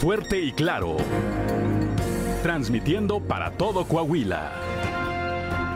[0.00, 0.96] Fuerte y Claro.
[2.42, 4.50] Transmitiendo para todo Coahuila.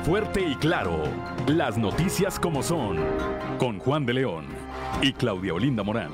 [0.02, 1.02] Fuerte y Claro.
[1.46, 2.96] Las noticias como son.
[3.58, 4.46] Con Juan de León
[5.02, 6.10] y Claudia Olinda Morán.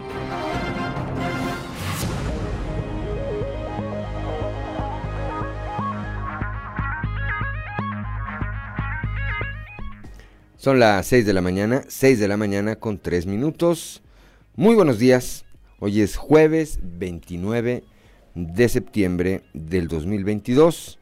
[10.57, 14.03] Son las 6 de la mañana, 6 de la mañana con 3 minutos.
[14.57, 15.45] Muy buenos días.
[15.79, 18.00] Hoy es jueves 29 de
[18.69, 20.99] septiembre del 2022.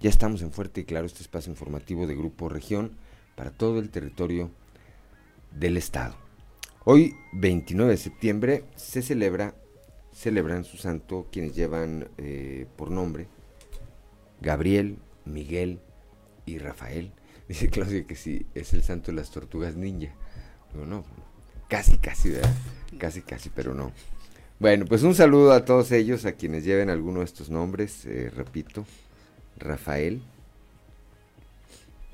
[0.00, 2.92] Ya estamos en Fuerte y Claro, este espacio informativo de Grupo Región
[3.36, 4.50] para todo el territorio
[5.50, 6.14] del estado.
[6.84, 9.54] Hoy, 29 de septiembre, se celebra,
[10.12, 13.28] celebran su santo quienes llevan eh, por nombre
[14.40, 15.80] Gabriel, Miguel
[16.46, 17.12] y Rafael.
[17.48, 20.12] Dice Claudia que sí, es el santo de las tortugas ninja.
[20.74, 21.04] No, no,
[21.68, 22.54] casi, casi, ¿verdad?
[22.98, 23.92] Casi, casi, pero no.
[24.60, 28.30] Bueno, pues un saludo a todos ellos, a quienes lleven alguno de estos nombres, eh,
[28.34, 28.86] repito,
[29.58, 30.22] Rafael,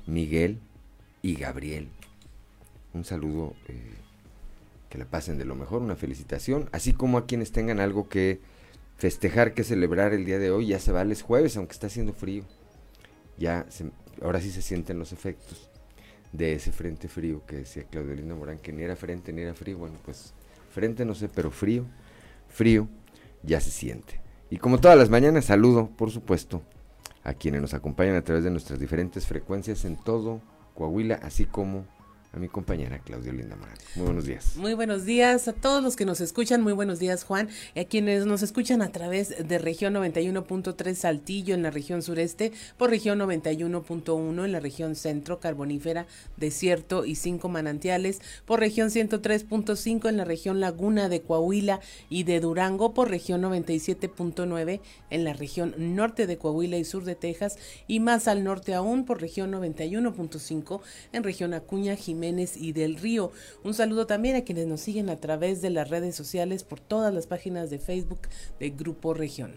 [0.07, 0.59] Miguel
[1.21, 1.89] y Gabriel.
[2.93, 3.93] Un saludo, eh,
[4.89, 8.39] que la pasen de lo mejor, una felicitación, así como a quienes tengan algo que
[8.97, 12.11] festejar, que celebrar el día de hoy, ya se va, es jueves, aunque está haciendo
[12.11, 12.43] frío.
[13.37, 13.67] Ya,
[14.21, 15.69] ahora sí se sienten los efectos
[16.33, 19.53] de ese frente frío que decía Claudio Linda Morán, que ni era frente ni era
[19.53, 20.33] frío, bueno, pues
[20.73, 21.85] frente no sé, pero frío,
[22.51, 22.87] frío
[23.43, 24.21] ya se siente.
[24.49, 26.61] Y como todas las mañanas, saludo, por supuesto,
[27.23, 30.41] a quienes nos acompañan a través de nuestras diferentes frecuencias en todo
[30.75, 31.85] Coahuila, así como
[32.33, 33.75] a mi compañera Claudia Linda Morán.
[33.95, 34.55] Muy buenos días.
[34.55, 36.61] Muy buenos días a todos los que nos escuchan.
[36.61, 37.49] Muy buenos días, Juan.
[37.75, 42.53] Y a quienes nos escuchan a través de región 91.3 Saltillo en la región sureste,
[42.77, 50.07] por región 91.1 en la región centro, carbonífera, desierto y cinco manantiales, por región 103.5
[50.07, 55.75] en la región laguna de Coahuila y de Durango, por región 97.9 en la región
[55.77, 60.79] norte de Coahuila y sur de Texas, y más al norte aún por región 91.5
[61.11, 63.31] en región Acuña, Jiménez y del Río.
[63.63, 67.13] Un saludo también a quienes nos siguen a través de las redes sociales por todas
[67.13, 68.21] las páginas de Facebook
[68.59, 69.53] de Grupo Región.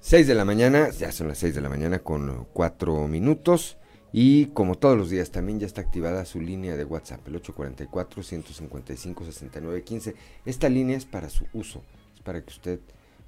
[0.00, 3.76] 6 de la mañana, ya son las 6 de la mañana con 4 minutos.
[4.12, 10.14] Y como todos los días también ya está activada su línea de WhatsApp, el 844-155-6915.
[10.46, 11.82] Esta línea es para su uso,
[12.14, 12.78] es para que usted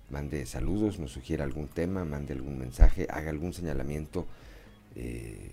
[0.08, 4.26] mande saludos, nos sugiera algún tema, mande algún mensaje, haga algún señalamiento
[4.96, 5.50] eh,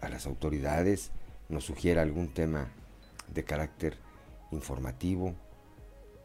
[0.00, 1.12] a las autoridades,
[1.48, 2.68] nos sugiera algún tema
[3.32, 3.96] de carácter
[4.50, 5.34] informativo.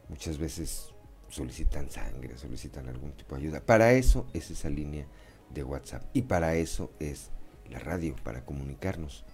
[0.08, 0.92] Muchas veces
[1.28, 3.60] solicitan sangre, solicitan algún tipo de ayuda.
[3.60, 5.06] Para eso es esa línea
[5.50, 7.30] de WhatsApp y para eso es
[7.68, 9.24] la radio, para comunicarnos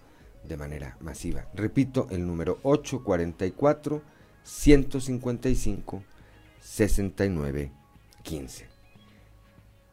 [0.43, 1.47] de manera masiva.
[1.53, 4.01] Repito, el número 844
[4.43, 6.03] 155
[6.61, 8.67] 6915.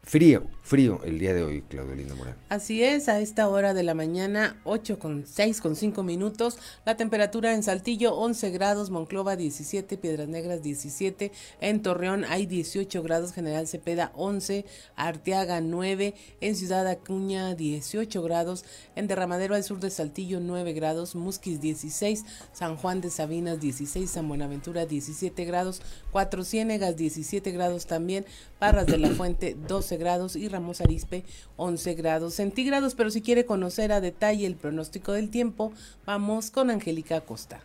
[0.03, 2.35] Frío, frío el día de hoy, Claudio Linda Morán.
[2.49, 6.97] Así es, a esta hora de la mañana, 8 con 6 con 5 minutos, la
[6.97, 11.31] temperatura en Saltillo 11 grados, Monclova 17, Piedras Negras 17,
[11.61, 14.65] en Torreón hay 18 grados, General Cepeda 11,
[14.95, 18.65] Arteaga 9, en Ciudad Acuña 18 grados,
[18.95, 24.09] en Derramadero al sur de Saltillo 9 grados, Musquis 16, San Juan de Sabinas 16,
[24.09, 28.25] San Buenaventura 17 grados, Cuatro Ciénegas 17 grados también,
[28.57, 31.23] Parras de la Fuente 12 grados y Ramos Arispe
[31.57, 32.95] 11 grados centígrados.
[32.95, 35.73] Pero si quiere conocer a detalle el pronóstico del tiempo,
[36.05, 37.61] vamos con Angélica Acosta.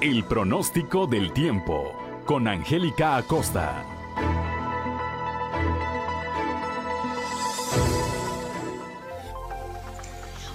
[0.00, 1.92] El pronóstico del tiempo
[2.24, 3.84] con Angélica Acosta.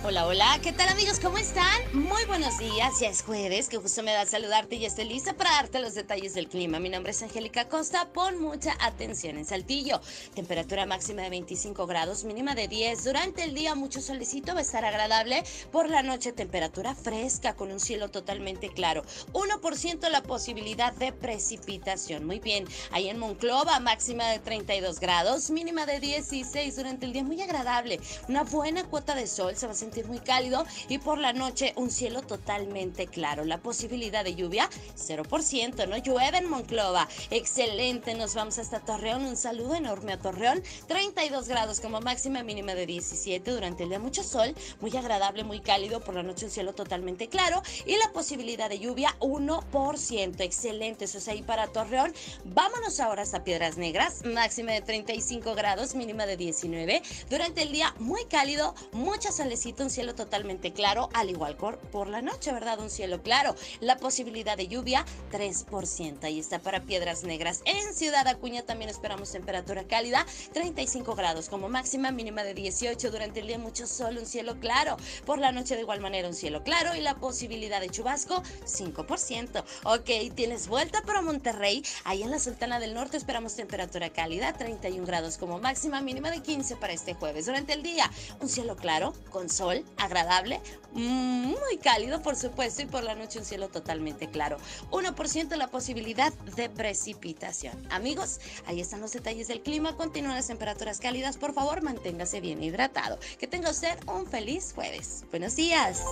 [0.08, 1.20] Hola, hola, ¿qué tal amigos?
[1.20, 1.82] ¿Cómo están?
[1.92, 5.50] Muy buenos días, ya es jueves, que justo me da saludarte y estoy lista para
[5.50, 6.80] darte los detalles del clima.
[6.80, 10.00] Mi nombre es Angélica Costa, pon mucha atención en Saltillo.
[10.36, 13.04] Temperatura máxima de 25 grados, mínima de 10.
[13.04, 15.44] Durante el día mucho solecito, va a estar agradable.
[15.72, 19.02] Por la noche temperatura fresca con un cielo totalmente claro.
[19.34, 22.26] 1% la posibilidad de precipitación.
[22.26, 27.24] Muy bien, ahí en Monclova máxima de 32 grados, mínima de 16 durante el día,
[27.24, 28.00] muy agradable.
[28.30, 31.90] Una buena cuota de sol, se va a muy cálido y por la noche un
[31.90, 33.46] cielo totalmente claro.
[33.46, 37.08] La posibilidad de lluvia, 0%, no llueve en Monclova.
[37.30, 39.26] Excelente, nos vamos hasta Torreón.
[39.26, 40.62] Un saludo enorme a Torreón.
[40.88, 44.00] 32 grados como máxima, mínima de 17 durante el día.
[44.00, 46.02] Mucho sol, muy agradable, muy cálido.
[46.02, 50.40] Por la noche un cielo totalmente claro y la posibilidad de lluvia, 1%.
[50.40, 52.14] Excelente, eso es ahí para Torreón.
[52.44, 57.02] Vámonos ahora hasta Piedras Negras, máxima de 35 grados, mínima de 19.
[57.30, 62.08] Durante el día muy cálido, muchos solecitos un cielo totalmente claro, al igual por, por
[62.08, 62.80] la noche, ¿verdad?
[62.80, 63.56] Un cielo claro.
[63.80, 66.24] La posibilidad de lluvia, 3%.
[66.24, 67.62] Ahí está para Piedras Negras.
[67.66, 73.12] En Ciudad Acuña también esperamos temperatura cálida, 35 grados como máxima, mínima de 18.
[73.12, 74.98] Durante el día mucho sol, un cielo claro.
[75.26, 79.64] Por la noche de igual manera un cielo claro y la posibilidad de chubasco, 5%.
[79.84, 81.84] Ok, tienes vuelta para Monterrey.
[82.06, 86.42] Ahí en la Sultana del Norte esperamos temperatura cálida, 31 grados como máxima, mínima de
[86.42, 87.46] 15 para este jueves.
[87.46, 88.10] Durante el día,
[88.42, 90.62] un cielo claro, con sol, agradable,
[90.94, 94.58] muy cálido por supuesto y por la noche un cielo totalmente claro.
[94.92, 97.86] 1% la posibilidad de precipitación.
[97.90, 99.98] Amigos, ahí están los detalles del clima.
[99.98, 101.38] Continúan las temperaturas cálidas.
[101.38, 103.20] Por favor, manténgase bien hidratado.
[103.40, 105.26] Que tenga usted un feliz jueves.
[105.32, 106.04] Buenos días.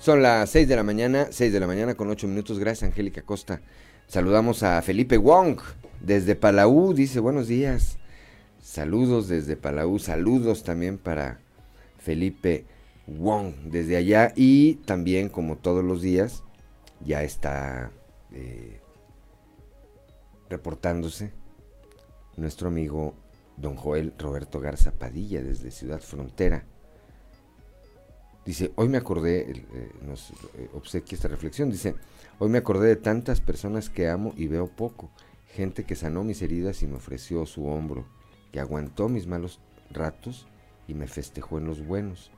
[0.00, 2.58] Son las 6 de la mañana, 6 de la mañana con 8 minutos.
[2.58, 3.60] Gracias, Angélica Costa.
[4.10, 5.60] Saludamos a Felipe Wong
[6.00, 6.92] desde Palau.
[6.94, 7.96] Dice buenos días.
[8.60, 10.00] Saludos desde Palau.
[10.00, 11.38] Saludos también para
[11.96, 12.64] Felipe
[13.06, 14.32] Wong desde allá.
[14.34, 16.42] Y también, como todos los días,
[16.98, 17.92] ya está
[18.32, 18.80] eh,
[20.48, 21.30] reportándose
[22.36, 23.14] nuestro amigo
[23.58, 26.64] don Joel Roberto Garza Padilla desde Ciudad Frontera.
[28.44, 31.94] Dice, hoy me acordé, eh, nos eh, esta reflexión, dice,
[32.40, 35.10] hoy me acordé de tantas personas que amo y veo poco,
[35.46, 38.06] gente que sanó mis heridas y me ofreció su hombro,
[38.50, 39.60] que aguantó mis malos
[39.90, 40.48] ratos
[40.88, 42.30] y me festejó en los buenos.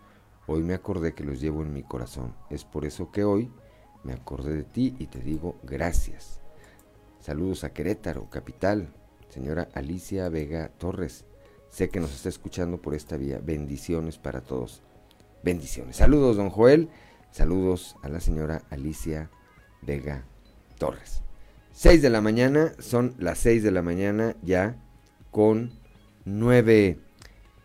[0.48, 2.34] Hoy me acordé que los llevo en mi corazón.
[2.50, 3.52] Es por eso que hoy
[4.02, 6.40] me acordé de ti y te digo gracias.
[7.20, 8.92] Saludos a Querétaro, capital,
[9.28, 11.24] señora Alicia Vega Torres.
[11.70, 13.40] Sé que nos está escuchando por esta vía.
[13.40, 14.82] Bendiciones para todos.
[15.44, 15.96] Bendiciones.
[15.96, 16.88] Saludos, don Joel.
[17.30, 19.30] Saludos a la señora Alicia
[19.82, 20.24] Vega
[20.78, 21.22] Torres.
[21.72, 24.76] 6 de la mañana, son las 6 de la mañana ya
[25.30, 25.72] con
[26.24, 26.98] 9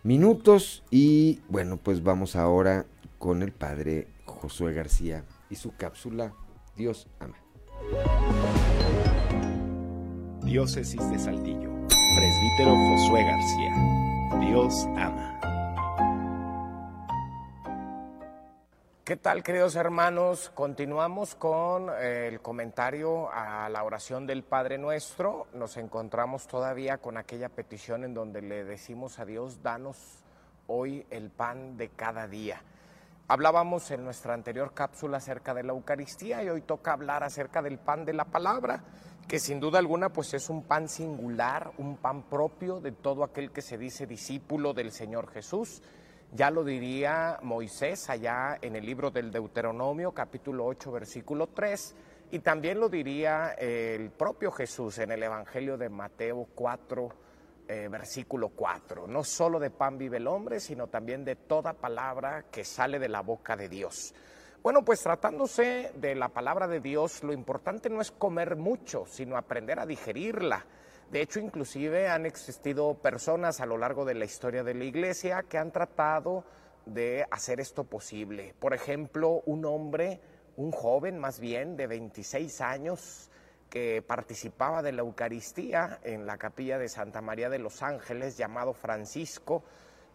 [0.03, 0.83] minutos.
[0.89, 2.85] Y bueno, pues vamos ahora
[3.17, 6.33] con el padre Josué García y su cápsula
[6.75, 7.35] Dios ama.
[10.43, 11.69] Diócesis de Saltillo.
[11.87, 14.39] Presbítero Josué García.
[14.39, 15.56] Dios ama.
[19.07, 20.51] ¿Qué tal, queridos hermanos?
[20.53, 25.47] Continuamos con eh, el comentario a la oración del Padre Nuestro.
[25.53, 30.25] Nos encontramos todavía con aquella petición en donde le decimos a Dios, danos
[30.67, 32.61] hoy el pan de cada día.
[33.29, 37.77] Hablábamos en nuestra anterior cápsula acerca de la Eucaristía y hoy toca hablar acerca del
[37.77, 38.83] pan de la palabra,
[39.25, 43.51] que sin duda alguna pues es un pan singular, un pan propio de todo aquel
[43.51, 45.81] que se dice discípulo del Señor Jesús
[46.33, 51.95] ya lo diría Moisés allá en el libro del Deuteronomio, capítulo 8, versículo 3,
[52.31, 57.09] y también lo diría el propio Jesús en el Evangelio de Mateo 4,
[57.67, 59.07] eh, versículo 4.
[59.07, 63.07] No solo de pan vive el hombre, sino también de toda palabra que sale de
[63.07, 64.13] la boca de Dios.
[64.61, 69.37] Bueno, pues tratándose de la palabra de Dios, lo importante no es comer mucho, sino
[69.37, 70.65] aprender a digerirla
[71.11, 75.43] de hecho, inclusive han existido personas a lo largo de la historia de la iglesia
[75.43, 76.43] que han tratado
[76.85, 78.53] de hacer esto posible.
[78.59, 80.19] Por ejemplo, un hombre,
[80.57, 83.29] un joven más bien de 26 años,
[83.69, 88.73] que participaba de la Eucaristía en la capilla de Santa María de los Ángeles, llamado
[88.73, 89.63] Francisco,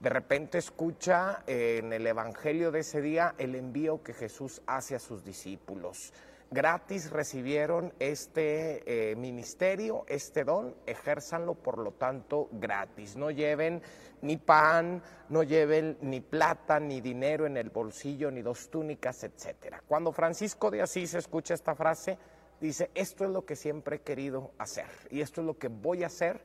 [0.01, 4.99] de repente escucha en el Evangelio de ese día el envío que Jesús hace a
[4.99, 6.13] sus discípulos
[6.53, 13.17] gratis recibieron este eh, ministerio, este don, ejérzanlo por lo tanto gratis.
[13.17, 13.83] No lleven
[14.21, 19.77] ni pan, no lleven ni plata, ni dinero en el bolsillo, ni dos túnicas, etc.
[19.87, 22.19] Cuando Francisco de Asís escucha esta frase,
[22.61, 26.05] dice, esto es lo que siempre he querido hacer y esto es lo que voy
[26.05, 26.43] a hacer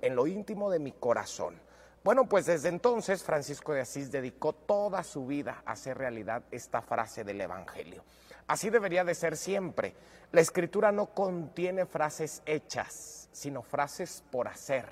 [0.00, 1.60] en lo íntimo de mi corazón.
[2.02, 6.80] Bueno, pues desde entonces Francisco de Asís dedicó toda su vida a hacer realidad esta
[6.80, 8.02] frase del Evangelio.
[8.50, 9.94] Así debería de ser siempre.
[10.32, 14.86] La escritura no contiene frases hechas, sino frases por hacer,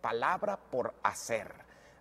[0.00, 1.52] palabra por hacer.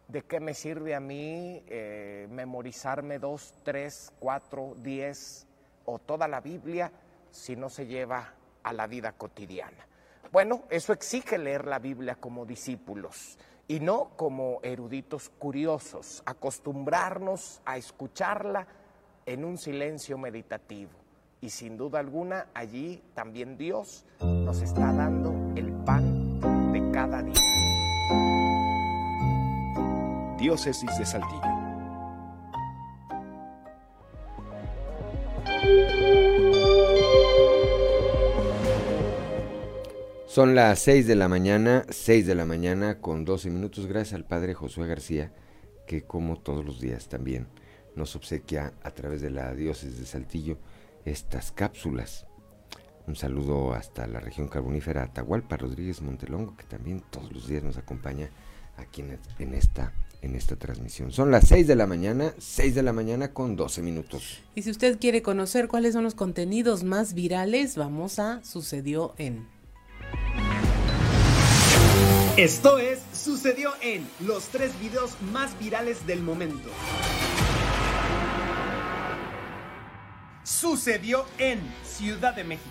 [0.07, 5.45] ¿De qué me sirve a mí eh, memorizarme dos, tres, cuatro, diez
[5.83, 6.93] o toda la Biblia
[7.29, 9.85] si no se lleva a la vida cotidiana?
[10.31, 13.37] Bueno, eso exige leer la Biblia como discípulos
[13.67, 18.65] y no como eruditos curiosos, acostumbrarnos a escucharla
[19.25, 21.00] en un silencio meditativo
[21.41, 26.39] y sin duda alguna allí también Dios nos está dando el pan
[26.71, 27.33] de cada día.
[30.37, 31.41] Diócesis de Saltillo.
[40.27, 44.25] Son las 6 de la mañana, 6 de la mañana con 12 minutos, gracias al
[44.25, 45.33] padre Josué García,
[45.87, 47.47] que como todos los días también
[47.95, 50.57] nos obsequia a través de la diócesis de Saltillo
[51.05, 52.25] estas cápsulas.
[53.07, 57.77] Un saludo hasta la región carbonífera Atahualpa Rodríguez Montelongo, que también todos los días nos
[57.77, 58.29] acompaña
[58.77, 59.03] aquí
[59.39, 61.11] en, esta en esta transmisión.
[61.11, 64.39] Son las 6 de la mañana, 6 de la mañana con 12 minutos.
[64.55, 69.47] Y si usted quiere conocer cuáles son los contenidos más virales, vamos a Sucedió en.
[72.37, 76.69] Esto es Sucedió en los tres videos más virales del momento.
[80.51, 82.67] Sucedió en Ciudad de México.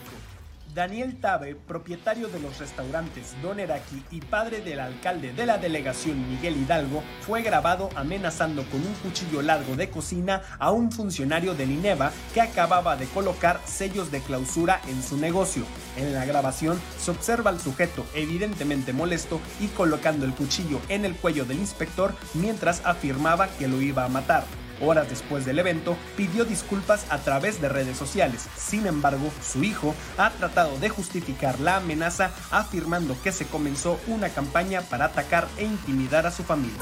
[0.75, 6.29] Daniel Tabe, propietario de los restaurantes Don Eraki y padre del alcalde de la delegación
[6.29, 11.67] Miguel Hidalgo, fue grabado amenazando con un cuchillo largo de cocina a un funcionario de
[11.67, 15.65] Nineva que acababa de colocar sellos de clausura en su negocio.
[15.97, 21.17] En la grabación se observa al sujeto evidentemente molesto y colocando el cuchillo en el
[21.17, 24.45] cuello del inspector mientras afirmaba que lo iba a matar.
[24.81, 28.47] Horas después del evento, pidió disculpas a través de redes sociales.
[28.57, 34.29] Sin embargo, su hijo ha tratado de justificar la amenaza afirmando que se comenzó una
[34.31, 36.81] campaña para atacar e intimidar a su familia.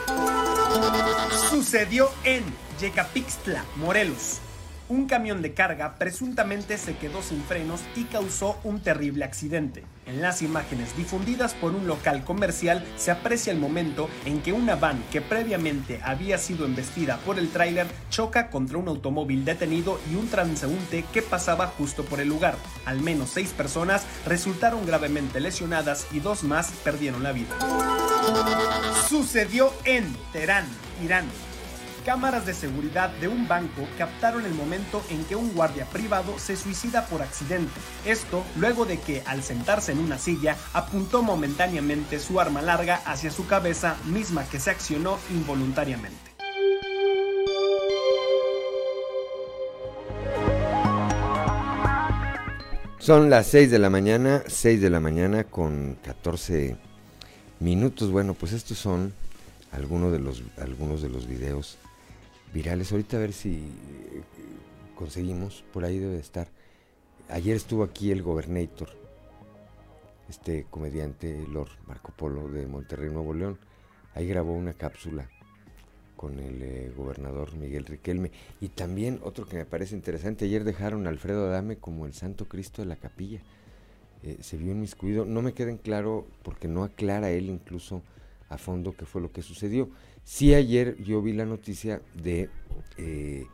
[1.50, 2.44] Sucedió en
[2.80, 4.40] Yecapixtla, Morelos
[4.88, 9.84] un camión de carga presuntamente se quedó sin frenos y causó un terrible accidente.
[10.06, 14.74] En las imágenes difundidas por un local comercial se aprecia el momento en que una
[14.74, 20.14] van que previamente había sido embestida por el tráiler choca contra un automóvil detenido y
[20.14, 22.56] un transeúnte que pasaba justo por el lugar.
[22.86, 27.54] Al menos seis personas resultaron gravemente lesionadas y dos más perdieron la vida.
[29.08, 30.64] Sucedió en Teherán,
[31.04, 31.26] Irán
[32.08, 36.56] cámaras de seguridad de un banco captaron el momento en que un guardia privado se
[36.56, 37.78] suicida por accidente.
[38.06, 43.30] Esto luego de que, al sentarse en una silla, apuntó momentáneamente su arma larga hacia
[43.30, 46.16] su cabeza, misma que se accionó involuntariamente.
[53.00, 56.74] Son las 6 de la mañana, 6 de la mañana con 14
[57.60, 58.10] minutos.
[58.10, 59.12] Bueno, pues estos son
[59.72, 61.76] algunos de los, algunos de los videos
[62.58, 62.90] virales.
[62.90, 64.22] Ahorita a ver si eh,
[64.96, 66.48] conseguimos, por ahí debe estar.
[67.28, 68.88] Ayer estuvo aquí el Gobernator,
[70.28, 73.60] este comediante Lord Marco Polo de Monterrey, Nuevo León.
[74.14, 75.30] Ahí grabó una cápsula
[76.16, 78.32] con el eh, gobernador Miguel Riquelme.
[78.60, 82.48] Y también otro que me parece interesante, ayer dejaron a Alfredo Adame como el Santo
[82.48, 83.40] Cristo de la capilla.
[84.24, 88.02] Eh, se vio inmiscuido, no me queda en claro porque no aclara él incluso
[88.48, 89.90] a fondo qué fue lo que sucedió.
[90.24, 92.50] Sí, ayer yo vi la noticia de
[92.96, 93.46] eh,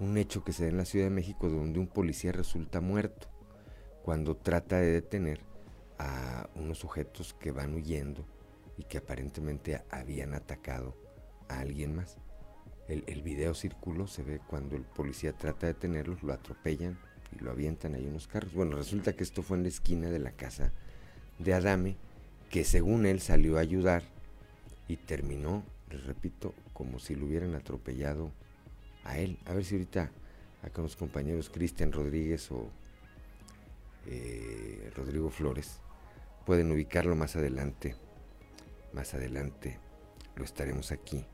[0.00, 3.28] un hecho que se da en la Ciudad de México donde un policía resulta muerto
[4.02, 5.40] cuando trata de detener
[5.98, 8.24] a unos sujetos que van huyendo
[8.76, 10.96] y que aparentemente habían atacado
[11.48, 12.16] a alguien más.
[12.86, 16.98] El, el video circuló, se ve cuando el policía trata de detenerlos, lo atropellan
[17.36, 18.54] y lo avientan ahí unos carros.
[18.54, 20.72] Bueno, resulta que esto fue en la esquina de la casa
[21.38, 21.96] de Adame,
[22.50, 24.04] que según él salió a ayudar
[24.88, 28.30] y terminó les repito, como si lo hubieran atropellado
[29.04, 29.38] a él.
[29.46, 30.10] A ver si ahorita
[30.62, 32.68] acá los compañeros Cristian Rodríguez o
[34.06, 35.80] eh, Rodrigo Flores
[36.44, 37.94] pueden ubicarlo más adelante.
[38.92, 39.78] Más adelante
[40.36, 41.24] lo estaremos aquí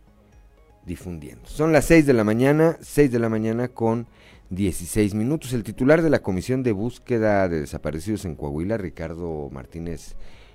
[0.85, 1.47] difundiendo.
[1.49, 4.07] Son las 6 de la mañana, 6 de la mañana con
[4.51, 5.53] 16 minutos.
[5.53, 10.15] El titular de la Comisión de Búsqueda de Desaparecidos en Coahuila, Ricardo Martínez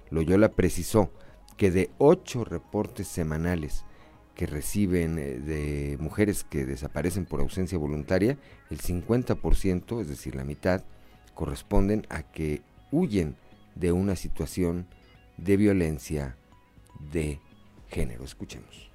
[0.10, 1.12] Loyola, precisó
[1.60, 3.84] que de ocho reportes semanales
[4.34, 8.38] que reciben eh, de mujeres que desaparecen por ausencia voluntaria,
[8.70, 10.86] el 50%, es decir, la mitad,
[11.36, 12.62] corresponden a que
[12.94, 13.36] huyen
[13.76, 14.88] de una situación
[15.36, 16.38] de violencia
[17.12, 17.42] de
[17.90, 18.24] género.
[18.24, 18.90] Escuchemos.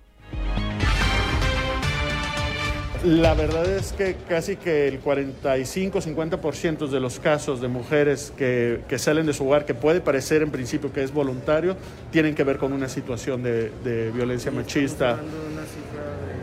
[3.05, 9.27] La verdad es que casi que el 45-50% de los casos de mujeres que, salen
[9.27, 11.77] de su hogar, que puede parecer en principio que es voluntario,
[12.11, 15.19] tienen que ver con una situación de, violencia machista.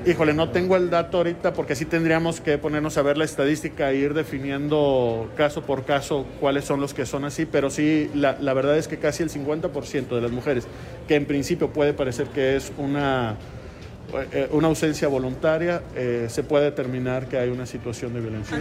[0.06, 3.90] Híjole, no tengo el dato ahorita porque sí tendríamos que ponernos a ver la estadística
[3.90, 8.38] e ir definiendo caso por caso cuáles son los que son así, pero sí, la,
[8.40, 10.68] la verdad es que casi el 50% de las mujeres,
[11.08, 13.38] que en principio puede parecer que es una
[14.52, 18.58] una ausencia voluntaria, eh, se puede determinar que hay una situación de violencia.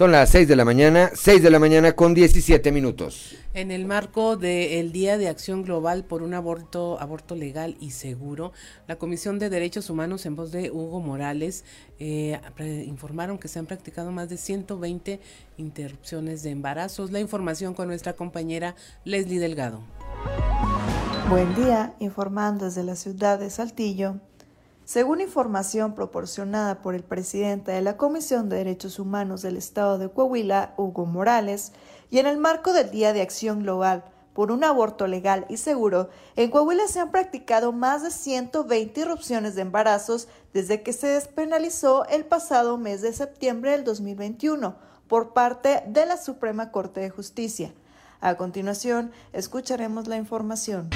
[0.00, 3.36] Son las 6 de la mañana, 6 de la mañana con 17 minutos.
[3.52, 8.54] En el marco del Día de Acción Global por un aborto, aborto legal y seguro,
[8.88, 11.66] la Comisión de Derechos Humanos en voz de Hugo Morales
[11.98, 12.40] eh,
[12.86, 15.20] informaron que se han practicado más de 120
[15.58, 17.10] interrupciones de embarazos.
[17.10, 19.82] La información con nuestra compañera Leslie Delgado.
[21.28, 24.16] Buen día, informando desde la ciudad de Saltillo.
[24.90, 30.10] Según información proporcionada por el presidente de la Comisión de Derechos Humanos del Estado de
[30.10, 31.70] Coahuila, Hugo Morales,
[32.10, 34.02] y en el marco del Día de Acción Global
[34.34, 39.54] por un aborto legal y seguro, en Coahuila se han practicado más de 120 irrupciones
[39.54, 44.74] de embarazos desde que se despenalizó el pasado mes de septiembre del 2021
[45.06, 47.72] por parte de la Suprema Corte de Justicia.
[48.20, 50.90] A continuación, escucharemos la información.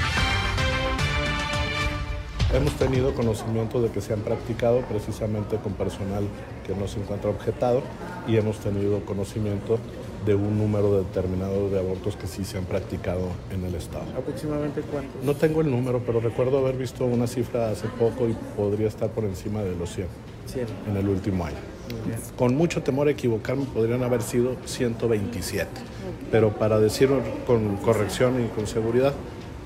[2.54, 6.22] Hemos tenido conocimiento de que se han practicado precisamente con personal
[6.64, 7.82] que no se encuentra objetado
[8.28, 9.80] y hemos tenido conocimiento
[10.24, 14.04] de un número determinado de abortos que sí se han practicado en el Estado.
[14.16, 15.24] ¿Aproximadamente cuántos?
[15.24, 19.10] No tengo el número, pero recuerdo haber visto una cifra hace poco y podría estar
[19.10, 20.06] por encima de los 100,
[20.46, 20.66] 100.
[20.90, 21.56] en el último año.
[22.36, 25.68] Con mucho temor a equivocarme, podrían haber sido 127,
[26.30, 29.12] pero para decirlo con corrección y con seguridad,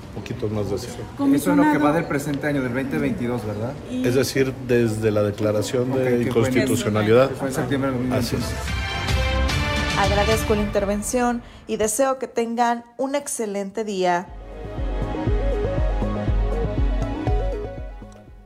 [0.09, 0.87] poquitos más de eso.
[1.33, 3.73] Eso es lo que va del presente año, del 2022, ¿verdad?
[3.91, 7.31] Es decir, desde la declaración de inconstitucionalidad.
[7.31, 8.25] Fue en septiembre de 2022.
[8.25, 9.99] Así es.
[9.99, 14.27] Agradezco la intervención y deseo que tengan un excelente día.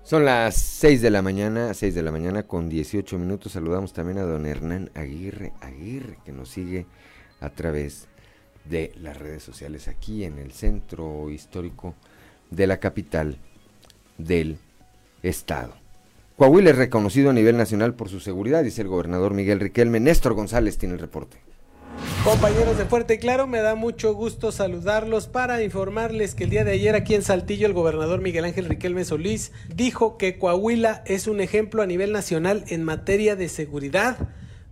[0.03, 3.53] Son las 6 de la mañana, 6 de la mañana con 18 minutos.
[3.53, 6.85] Saludamos también a don Hernán Aguirre Aguirre, que nos sigue
[7.39, 8.12] a través de
[8.69, 11.95] las redes sociales aquí en el centro histórico
[12.49, 13.37] de la capital
[14.17, 14.57] del
[15.21, 15.73] estado.
[16.37, 19.99] Coahuila es reconocido a nivel nacional por su seguridad, dice el gobernador Miguel Riquelme.
[19.99, 21.37] Néstor González tiene el reporte.
[22.23, 26.63] Compañeros de Fuerte y Claro, me da mucho gusto saludarlos para informarles que el día
[26.63, 31.27] de ayer aquí en Saltillo el gobernador Miguel Ángel Riquelme Solís dijo que Coahuila es
[31.27, 34.17] un ejemplo a nivel nacional en materia de seguridad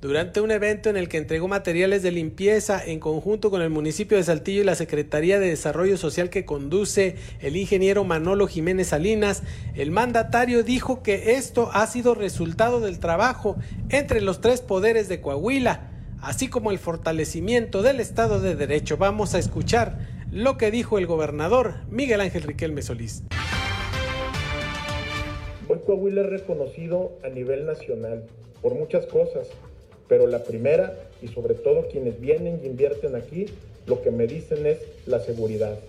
[0.01, 4.17] durante un evento en el que entregó materiales de limpieza en conjunto con el municipio
[4.17, 9.43] de Saltillo y la Secretaría de Desarrollo Social que conduce el ingeniero Manolo Jiménez Salinas,
[9.75, 13.57] el mandatario dijo que esto ha sido resultado del trabajo
[13.89, 18.97] entre los tres poderes de Coahuila, así como el fortalecimiento del Estado de Derecho.
[18.97, 19.99] Vamos a escuchar
[20.31, 23.21] lo que dijo el gobernador Miguel Ángel Riquelme Solís.
[25.67, 28.23] Hoy Coahuila es reconocido a nivel nacional
[28.63, 29.47] por muchas cosas
[30.11, 33.45] pero la primera, y sobre todo quienes vienen y invierten aquí,
[33.85, 35.79] lo que me dicen es la seguridad.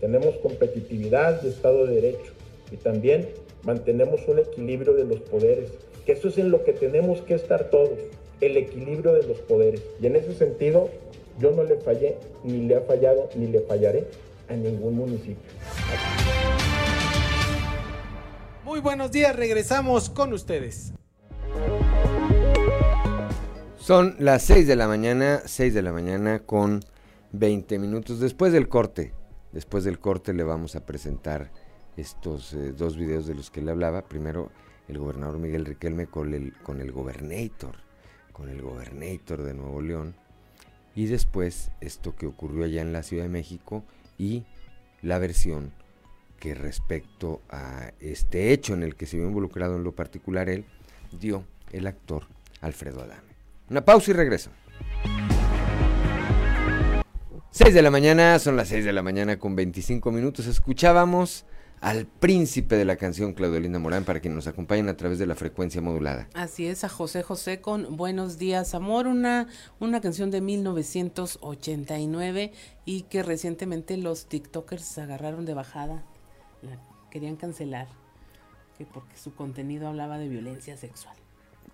[0.00, 2.32] Tenemos competitividad y Estado de Derecho.
[2.72, 3.28] Y también
[3.62, 5.70] mantenemos un equilibrio de los poderes,
[6.04, 8.00] que eso es en lo que tenemos que estar todos,
[8.40, 9.80] el equilibrio de los poderes.
[10.02, 10.90] Y en ese sentido,
[11.38, 14.06] yo no le fallé, ni le ha fallado, ni le fallaré
[14.48, 15.36] a ningún municipio.
[18.64, 20.92] Muy buenos días, regresamos con ustedes.
[23.88, 26.84] Son las 6 de la mañana, 6 de la mañana con
[27.32, 28.20] 20 minutos.
[28.20, 29.14] Después del corte,
[29.52, 31.50] después del corte le vamos a presentar
[31.96, 34.02] estos eh, dos videos de los que le hablaba.
[34.02, 34.50] Primero,
[34.88, 37.76] el gobernador Miguel Riquelme con el, con el gobernator,
[38.34, 40.14] con el gobernator de Nuevo León.
[40.94, 43.84] Y después, esto que ocurrió allá en la Ciudad de México
[44.18, 44.44] y
[45.00, 45.72] la versión
[46.38, 50.66] que respecto a este hecho en el que se vio involucrado en lo particular él,
[51.18, 52.26] dio el actor
[52.60, 53.37] Alfredo Adán.
[53.70, 54.50] Una pausa y regreso.
[57.50, 60.46] 6 de la mañana, son las 6 de la mañana con 25 minutos.
[60.46, 61.44] Escuchábamos
[61.80, 65.26] al príncipe de la canción Claudio Linda Morán para que nos acompañen a través de
[65.26, 66.30] la frecuencia modulada.
[66.32, 69.48] Así es, a José José con Buenos días Amor, una,
[69.80, 72.52] una canción de 1989
[72.86, 76.04] y que recientemente los TikTokers agarraron de bajada,
[76.62, 76.78] la
[77.10, 77.88] querían cancelar,
[78.78, 81.16] que porque su contenido hablaba de violencia sexual.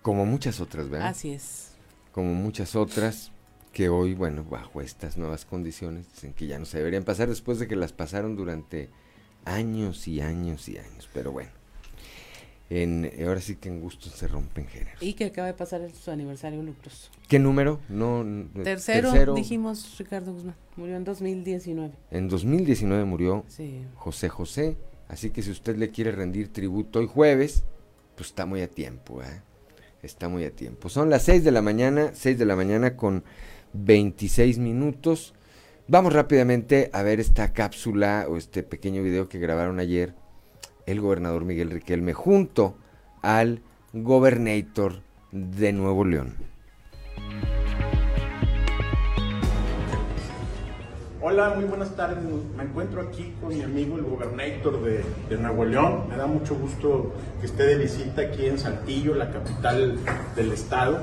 [0.01, 1.07] Como muchas otras, ¿verdad?
[1.07, 1.74] Así es
[2.15, 3.33] como muchas otras
[3.73, 7.59] que hoy, bueno, bajo estas nuevas condiciones, dicen que ya no se deberían pasar después
[7.59, 8.87] de que las pasaron durante
[9.43, 11.09] años y años y años.
[11.13, 11.49] Pero bueno,
[12.69, 15.03] en, ahora sí que en gusto se rompen géneros.
[15.03, 17.09] Y que acaba de pasar su aniversario lucroso.
[17.27, 17.81] ¿Qué número?
[17.89, 18.25] No,
[18.63, 20.55] tercero, dijimos Ricardo Guzmán.
[20.77, 21.95] Murió en 2019.
[22.11, 23.43] En 2019 murió
[23.95, 24.77] José José.
[25.09, 27.65] Así que si usted le quiere rendir tributo hoy jueves,
[28.15, 29.21] pues está muy a tiempo.
[29.21, 29.41] ¿eh?
[30.05, 30.89] Está muy a tiempo.
[30.89, 33.23] Son las 6 de la mañana, 6 de la mañana con
[33.73, 35.33] 26 minutos.
[35.87, 40.15] Vamos rápidamente a ver esta cápsula o este pequeño video que grabaron ayer
[40.85, 42.77] el gobernador Miguel Riquelme junto
[43.21, 43.61] al
[43.93, 46.54] gobernator de Nuevo León.
[51.27, 52.19] Hola, muy buenas tardes.
[52.55, 56.03] Me encuentro aquí con mi amigo el gobernador de, de, Nuevo León.
[56.07, 59.97] Me da mucho gusto que esté de visita aquí en Saltillo, la capital
[60.35, 60.99] del estado,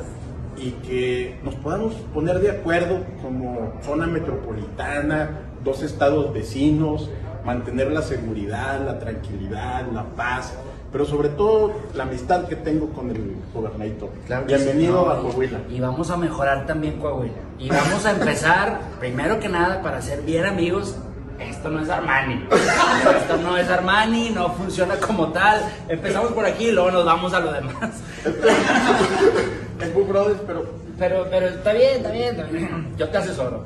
[0.56, 7.10] y que nos podamos poner de acuerdo como zona metropolitana, dos estados vecinos,
[7.44, 10.54] mantener la seguridad, la tranquilidad, la paz
[10.92, 14.10] pero sobre todo la amistad que tengo con el gobernador.
[14.46, 15.60] Bienvenido a Coahuila.
[15.70, 17.32] Y vamos a mejorar también Coahuila.
[17.58, 20.96] Y vamos a empezar, primero que nada, para ser bien amigos.
[21.40, 22.46] Esto no es Armani.
[23.16, 25.62] Esto no es Armani, no funciona como tal.
[25.88, 28.02] Empezamos por aquí y luego nos vamos a lo demás.
[29.80, 30.66] es muy brothers, pero...
[30.98, 31.26] pero...
[31.30, 32.94] Pero está bien, está bien, está bien.
[32.96, 33.64] Yo te asesoro.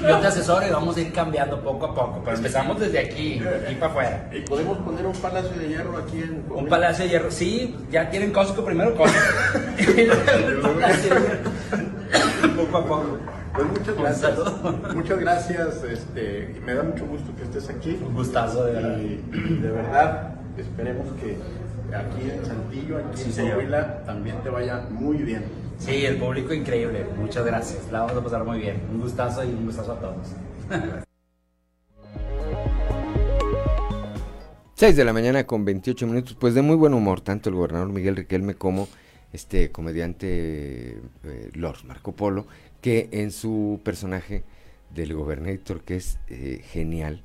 [0.00, 3.40] Yo te asesoro y vamos a ir cambiando poco a poco, pero empezamos desde aquí,
[3.40, 4.30] aquí para afuera.
[4.32, 6.42] ¿Y podemos poner un palacio de hierro aquí en...
[6.48, 9.18] Un palacio de hierro, sí, ya tienen Costco primero, Costco.
[12.56, 13.18] poco a poco.
[13.54, 14.38] Pues muchas gracias.
[14.94, 18.00] Muchas gracias, este, me da mucho gusto que estés aquí.
[18.06, 18.98] Un gustazo, de verdad.
[18.98, 21.36] Y de verdad, esperemos que
[21.94, 25.67] aquí en Santillo, aquí en Coahuila, también te vaya muy bien.
[25.78, 27.06] Sí, el público increíble.
[27.16, 27.90] Muchas gracias.
[27.90, 28.82] La vamos a pasar muy bien.
[28.92, 30.34] Un gustazo y un gustazo a todos.
[34.78, 37.88] 6 de la mañana con 28 minutos, pues de muy buen humor, tanto el gobernador
[37.88, 38.86] Miguel Riquelme como
[39.32, 42.46] este comediante eh, Lord Marco Polo,
[42.80, 44.44] que en su personaje
[44.94, 47.24] del gobernador, que es eh, genial,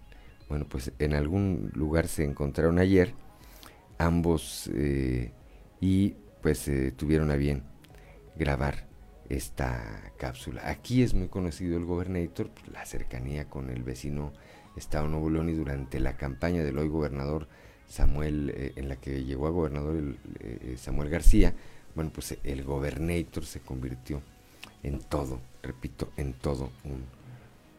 [0.50, 3.14] bueno, pues en algún lugar se encontraron ayer,
[4.00, 5.32] ambos, eh,
[5.80, 7.62] y pues tuvieron a bien
[8.36, 8.88] grabar
[9.30, 10.70] esta cápsula.
[10.70, 14.34] Aquí es muy conocido el gobernador, pues, la cercanía con el vecino
[14.76, 17.48] Estado Nuevo León y durante la campaña del hoy gobernador
[17.88, 21.54] Samuel, eh, en la que llegó a gobernador eh, eh, Samuel García,
[21.96, 24.22] bueno, pues el gobernador se convirtió
[24.82, 27.06] en todo, repito, en todo un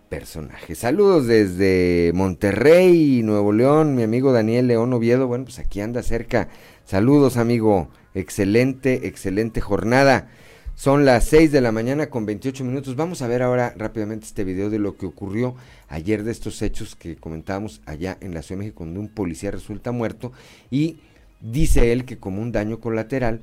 [0.08, 0.74] personaje.
[0.74, 6.48] Saludos desde Monterrey, Nuevo León, mi amigo Daniel León Oviedo, bueno, pues aquí anda cerca.
[6.84, 7.88] Saludos, amigo.
[8.14, 10.28] Excelente, excelente jornada.
[10.76, 12.96] Son las 6 de la mañana con 28 minutos.
[12.96, 15.54] Vamos a ver ahora rápidamente este video de lo que ocurrió
[15.88, 19.52] ayer de estos hechos que comentábamos allá en la Ciudad de México, donde un policía
[19.52, 20.32] resulta muerto
[20.70, 20.98] y
[21.40, 23.40] dice él que como un daño colateral,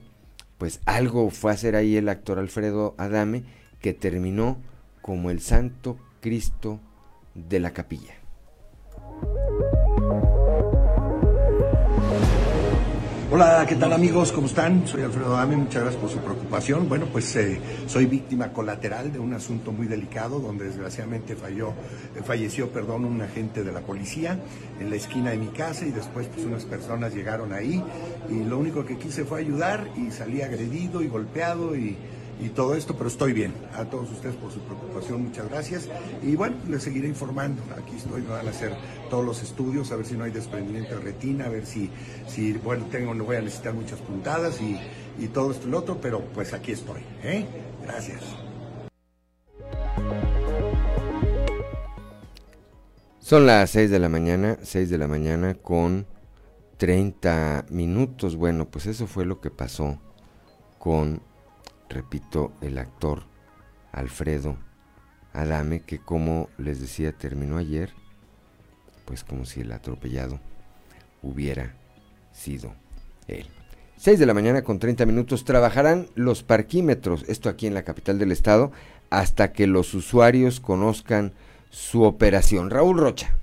[0.58, 3.43] pues algo fue a hacer ahí el actor Alfredo Adame
[3.80, 4.58] que terminó
[5.02, 6.79] como el Santo Cristo
[7.34, 8.13] de la capilla.
[13.34, 14.31] Hola, ¿qué tal amigos?
[14.34, 14.86] ¿Cómo están?
[14.86, 16.89] Soy Alfredo Dame, muchas gracias por su preocupación.
[16.89, 22.21] Bueno, pues eh, soy víctima colateral de un asunto muy delicado donde desgraciadamente falló, eh,
[22.23, 24.38] falleció perdón, un agente de la policía
[24.79, 27.81] en la esquina de mi casa y después pues unas personas llegaron ahí
[28.29, 31.95] y lo único que quise fue ayudar y salí agredido y golpeado y
[32.41, 33.54] y todo esto, pero estoy bien.
[33.75, 35.88] A todos ustedes por su preocupación, muchas gracias.
[36.23, 37.62] Y bueno, les seguiré informando.
[37.77, 38.75] Aquí estoy, me van a hacer
[39.10, 41.89] todos los estudios, a ver si no hay desprendimiento de retina, a ver si,
[42.27, 44.80] si bueno, tengo, no voy a necesitar muchas puntadas y,
[45.19, 47.01] y todo esto y lo otro, pero pues aquí estoy.
[47.23, 47.45] ¿eh?
[47.84, 48.21] Gracias.
[53.19, 56.08] Son las 6 de la mañana, 6 de la mañana con
[56.77, 58.36] 30 minutos.
[58.36, 60.01] Bueno, pues eso fue lo que pasó
[60.80, 61.21] con
[61.91, 63.23] repito, el actor
[63.91, 64.58] Alfredo
[65.34, 67.91] Adame, que como les decía terminó ayer,
[69.06, 70.39] pues como si el atropellado
[71.21, 71.75] hubiera
[72.32, 72.73] sido
[73.27, 73.47] él.
[73.97, 78.17] 6 de la mañana con 30 minutos trabajarán los parquímetros, esto aquí en la capital
[78.17, 78.71] del estado,
[79.10, 81.34] hasta que los usuarios conozcan
[81.69, 82.69] su operación.
[82.69, 83.38] Raúl Rocha.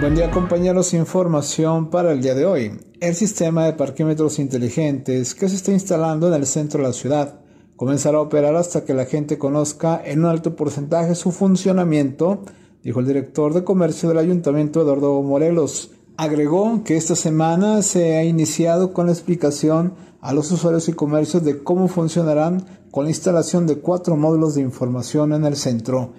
[0.00, 2.85] Buen día compañeros, información para el día de hoy.
[2.98, 7.40] El sistema de parquímetros inteligentes que se está instalando en el centro de la ciudad
[7.76, 12.40] comenzará a operar hasta que la gente conozca en un alto porcentaje su funcionamiento,
[12.82, 15.90] dijo el director de comercio del ayuntamiento Eduardo Morelos.
[16.16, 21.44] Agregó que esta semana se ha iniciado con la explicación a los usuarios y comercios
[21.44, 26.14] de cómo funcionarán con la instalación de cuatro módulos de información en el centro.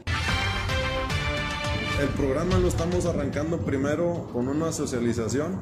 [2.00, 5.60] El programa lo estamos arrancando primero con una socialización,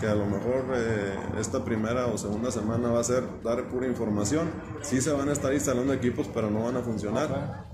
[0.00, 3.86] que a lo mejor eh, esta primera o segunda semana va a ser dar pura
[3.86, 4.50] información.
[4.82, 7.64] Sí se van a estar instalando equipos, pero no van a funcionar.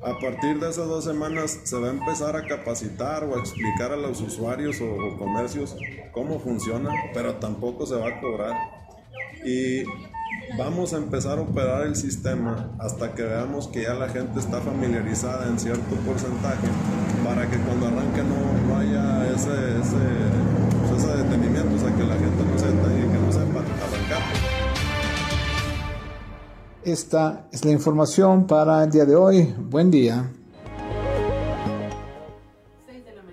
[0.00, 3.90] A partir de esas dos semanas se va a empezar a capacitar o a explicar
[3.90, 5.74] a los usuarios o, o comercios
[6.12, 8.54] cómo funciona, pero tampoco se va a cobrar.
[9.44, 9.82] Y
[10.56, 14.60] vamos a empezar a operar el sistema hasta que veamos que ya la gente está
[14.60, 16.66] familiarizada en cierto porcentaje
[17.24, 19.98] para que cuando arranque no, haya ese, ese,
[20.88, 24.22] pues detenimiento, o sea, que la gente no sepa y que no sepa arrancar.
[26.82, 29.54] Esta es la información para el día de hoy.
[29.58, 30.30] Buen día.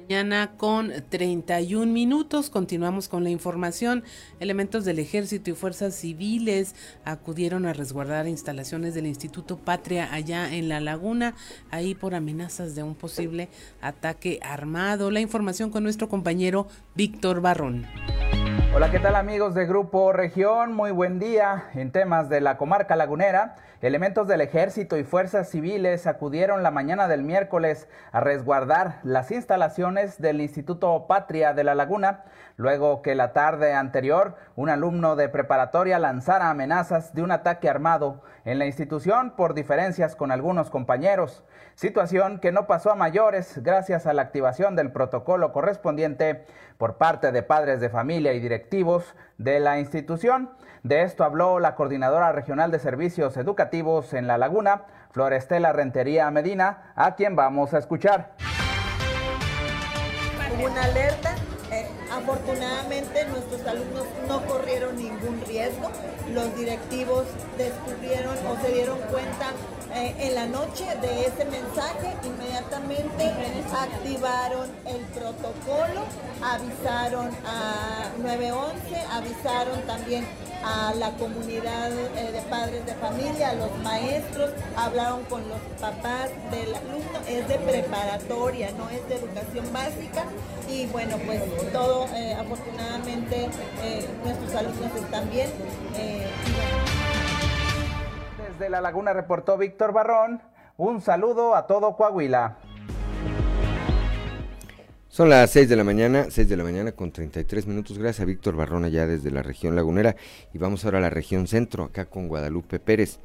[0.07, 2.49] Mañana con 31 minutos.
[2.49, 4.05] Continuamos con la información.
[4.39, 10.69] Elementos del ejército y fuerzas civiles acudieron a resguardar instalaciones del Instituto Patria allá en
[10.69, 11.35] La Laguna,
[11.71, 13.49] ahí por amenazas de un posible
[13.81, 15.11] ataque armado.
[15.11, 17.85] La información con nuestro compañero Víctor Barrón.
[18.75, 20.73] Hola, ¿qué tal amigos de Grupo Región?
[20.73, 21.63] Muy buen día.
[21.73, 27.07] En temas de la comarca lagunera, elementos del ejército y fuerzas civiles acudieron la mañana
[27.07, 32.25] del miércoles a resguardar las instalaciones del Instituto Patria de la Laguna,
[32.57, 38.21] luego que la tarde anterior un alumno de preparatoria lanzara amenazas de un ataque armado
[38.43, 41.43] en la institución por diferencias con algunos compañeros,
[41.75, 46.45] situación que no pasó a mayores gracias a la activación del protocolo correspondiente
[46.77, 50.51] por parte de padres de familia y directivos de la institución.
[50.83, 56.93] De esto habló la coordinadora regional de servicios educativos en La Laguna, Florestela Rentería Medina,
[56.95, 58.33] a quien vamos a escuchar.
[60.59, 61.35] una alerta
[62.17, 65.89] afortunadamente nuestros alumnos no corrieron ningún riesgo.
[66.33, 67.25] Los directivos
[67.57, 69.53] descubrieron o se dieron cuenta
[69.93, 73.31] eh, en la noche de ese mensaje, inmediatamente
[73.71, 76.03] activaron el protocolo,
[76.41, 78.75] avisaron a 911,
[79.11, 80.27] avisaron también
[80.63, 86.29] a la comunidad eh, de padres de familia, a los maestros, hablaron con los papás
[86.51, 90.25] del alumno, es de preparatoria, no es de educación básica
[90.69, 91.41] y bueno, pues
[91.71, 93.49] todo eh, afortunadamente
[94.23, 95.49] nuestros alumnos están bien
[98.57, 100.41] de La Laguna reportó Víctor Barrón.
[100.77, 102.57] Un saludo a todo Coahuila.
[105.17, 107.97] Son las 6 de la mañana, 6 de la mañana con 33 minutos.
[107.97, 110.15] Gracias a Víctor Barrón allá desde la región lagunera.
[110.53, 113.17] Y vamos ahora a la región centro, acá con Guadalupe Pérez.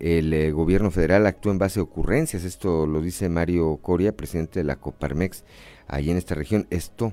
[0.00, 2.44] El eh, gobierno federal actúa en base a ocurrencias.
[2.44, 5.44] Esto lo dice Mario Coria, presidente de la Coparmex,
[5.86, 6.66] allí en esta región.
[6.70, 7.12] Esto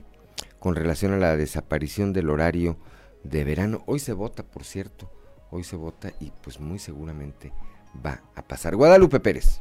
[0.60, 2.78] con relación a la desaparición del horario
[3.26, 3.84] de verano.
[3.86, 5.12] Hoy se vota, por cierto,
[5.52, 7.52] Hoy se vota y pues muy seguramente
[8.06, 8.78] va a pasar.
[8.78, 9.60] Guadalupe Pérez.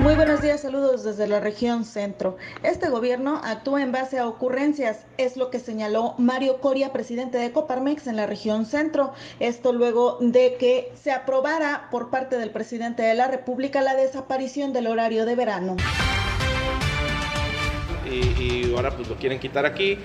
[0.00, 2.38] Muy buenos días, saludos desde la región centro.
[2.62, 7.52] Este gobierno actúa en base a ocurrencias, es lo que señaló Mario Coria, presidente de
[7.52, 9.12] Coparmex en la región centro.
[9.40, 14.72] Esto luego de que se aprobara por parte del presidente de la República la desaparición
[14.72, 15.76] del horario de verano.
[18.10, 19.98] Y, ahora pues lo quieren quitar aquí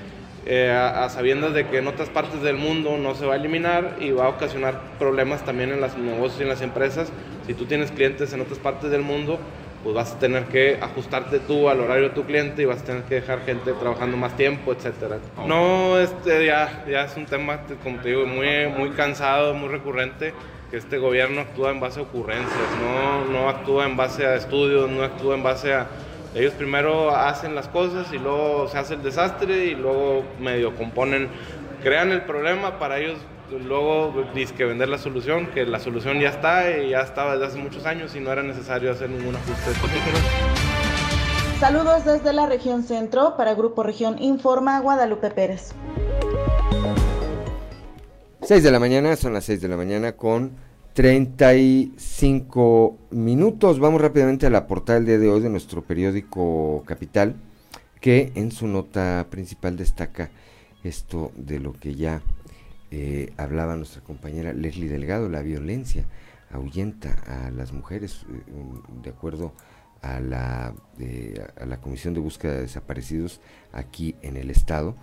[0.46, 3.96] eh, a, sabiendas de que en otras partes del mundo no se va a eliminar
[4.02, 7.14] y va a ocasionar problemas también en los negocios y en las empresas.
[7.48, 9.40] Si tú tienes clientes en otras partes del mundo,
[9.86, 12.86] pues vas a tener que ajustarte tú al horario de tu cliente y vas a
[12.86, 15.20] tener que dejar gente trabajando más tiempo, etcétera.
[15.46, 20.34] No, este ya, ya es un tema, como te digo, muy, muy cansado, muy recurrente,
[20.72, 22.50] que este gobierno actúa en base a ocurrencias,
[22.82, 25.86] no, no actúa en base a estudios, no actúa en base a
[26.34, 31.30] ellos primero hacen las cosas y luego se hace el desastre y luego medio componen,
[31.84, 33.20] crean el problema para ellos
[33.52, 34.14] luego
[34.56, 37.86] que vender la solución, que la solución ya está y ya estaba desde hace muchos
[37.86, 39.72] años y no era necesario hacer ningún ajuste.
[41.60, 45.74] Saludos desde la región centro para Grupo Región Informa Guadalupe Pérez.
[48.42, 50.52] 6 de la mañana, son las 6 de la mañana con
[50.94, 53.80] 35 minutos.
[53.80, 57.36] Vamos rápidamente a la portada del día de hoy de nuestro periódico Capital,
[58.02, 60.30] que en su nota principal destaca
[60.84, 62.22] esto de lo que ya
[62.92, 66.06] eh, hablaba nuestra compañera Leslie Delgado, la violencia
[66.52, 68.44] ahuyenta a las mujeres, eh,
[69.04, 69.54] de acuerdo
[70.02, 70.74] a la,
[71.60, 73.42] a la Comisión de Búsqueda de Desaparecidos
[73.74, 74.96] aquí en el Estado,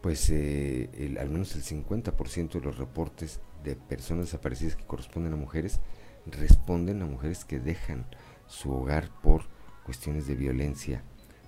[0.00, 5.36] pues eh, al menos el 50% de los reportes de personas desaparecidas que corresponden a
[5.36, 5.80] mujeres
[6.26, 8.06] responden a mujeres que dejan
[8.46, 9.44] su hogar por
[9.84, 11.02] cuestiones de violencia,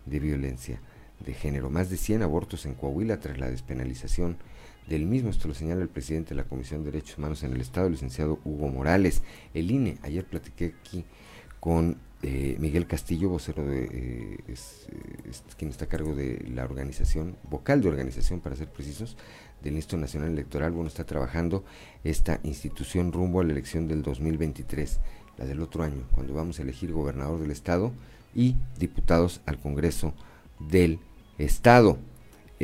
[0.06, 0.80] de violencia
[1.24, 1.70] de género.
[1.70, 4.36] Más de 100 abortos en Coahuila tras la despenalización
[4.88, 5.30] del mismo.
[5.30, 7.92] Esto lo señala el presidente de la Comisión de Derechos Humanos en el Estado, el
[7.92, 9.22] licenciado Hugo Morales.
[9.54, 11.04] El INE, ayer platiqué aquí
[11.60, 14.86] con eh, Miguel Castillo, vocero de, eh, es,
[15.58, 19.16] quien está a cargo de la organización, vocal de organización para ser precisos,
[19.62, 21.64] del Instituto Nacional Electoral, bueno, está trabajando
[22.02, 25.00] esta institución rumbo a la elección del 2023,
[25.38, 27.92] la del otro año, cuando vamos a elegir gobernador del estado
[28.34, 30.14] y diputados al Congreso
[30.58, 30.98] del
[31.38, 31.98] Estado.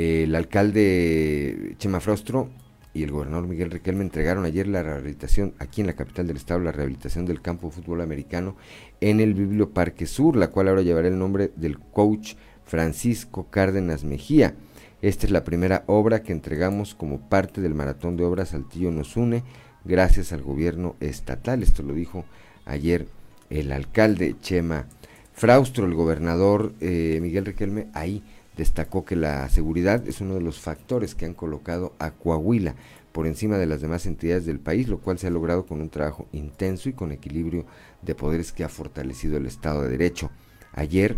[0.00, 2.48] El alcalde Chema Frostro
[2.94, 6.60] y el gobernador Miguel Riquelme entregaron ayer la rehabilitación, aquí en la capital del estado,
[6.60, 8.56] la rehabilitación del campo de fútbol americano
[9.02, 12.34] en el Biblioparque Sur, la cual ahora llevará el nombre del coach
[12.64, 14.54] Francisco Cárdenas Mejía.
[15.02, 19.18] Esta es la primera obra que entregamos como parte del maratón de obras Saltillo nos
[19.18, 19.42] une,
[19.84, 21.62] gracias al gobierno estatal.
[21.62, 22.24] Esto lo dijo
[22.64, 23.06] ayer
[23.50, 24.86] el alcalde Chema
[25.34, 28.22] Fraustro, el gobernador eh, Miguel Riquelme, ahí
[28.60, 32.74] destacó que la seguridad es uno de los factores que han colocado a Coahuila
[33.10, 35.88] por encima de las demás entidades del país, lo cual se ha logrado con un
[35.88, 37.64] trabajo intenso y con equilibrio
[38.02, 40.30] de poderes que ha fortalecido el Estado de Derecho.
[40.72, 41.16] Ayer,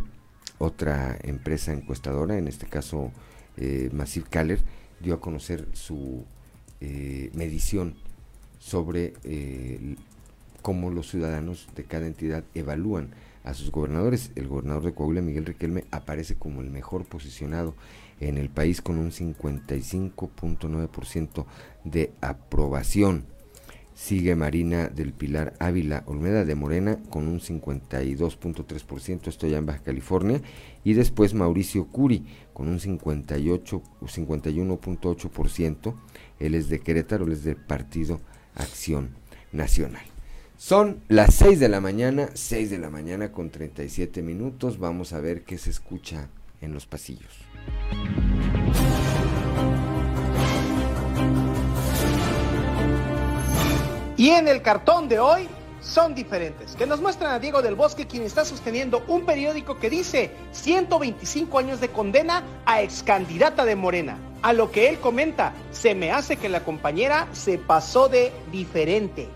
[0.58, 3.10] otra empresa encuestadora, en este caso
[3.56, 4.60] eh, Massive
[5.00, 6.24] dio a conocer su
[6.80, 7.96] eh, medición
[8.60, 9.96] sobre eh,
[10.62, 13.10] cómo los ciudadanos de cada entidad evalúan
[13.44, 14.32] a sus gobernadores.
[14.34, 17.74] El gobernador de Coahuila, Miguel Riquelme, aparece como el mejor posicionado
[18.20, 21.46] en el país con un 55.9%
[21.84, 23.26] de aprobación.
[23.94, 29.82] Sigue Marina del Pilar Ávila Olmeda de Morena con un 52.3%, esto ya en Baja
[29.82, 30.40] California,
[30.82, 32.24] y después Mauricio Curi
[32.54, 35.94] con un 58, 51.8%,
[36.40, 38.22] él es de Querétaro, él es del Partido
[38.54, 39.10] Acción
[39.52, 40.11] Nacional.
[40.64, 44.78] Son las 6 de la mañana, 6 de la mañana con 37 minutos.
[44.78, 46.28] Vamos a ver qué se escucha
[46.60, 47.32] en los pasillos.
[54.16, 55.48] Y en el cartón de hoy
[55.80, 59.90] son diferentes, que nos muestran a Diego del Bosque quien está sosteniendo un periódico que
[59.90, 64.16] dice 125 años de condena a excandidata de Morena.
[64.42, 69.28] A lo que él comenta, se me hace que la compañera se pasó de diferente.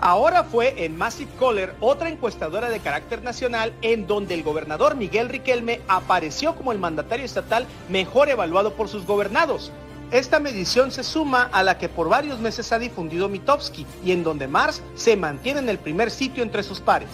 [0.00, 5.30] Ahora fue en Massive Caller, otra encuestadora de carácter nacional, en donde el gobernador Miguel
[5.30, 9.72] Riquelme apareció como el mandatario estatal mejor evaluado por sus gobernados.
[10.10, 14.22] Esta medición se suma a la que por varios meses ha difundido Mitofsky y en
[14.22, 17.08] donde Mars se mantiene en el primer sitio entre sus pares.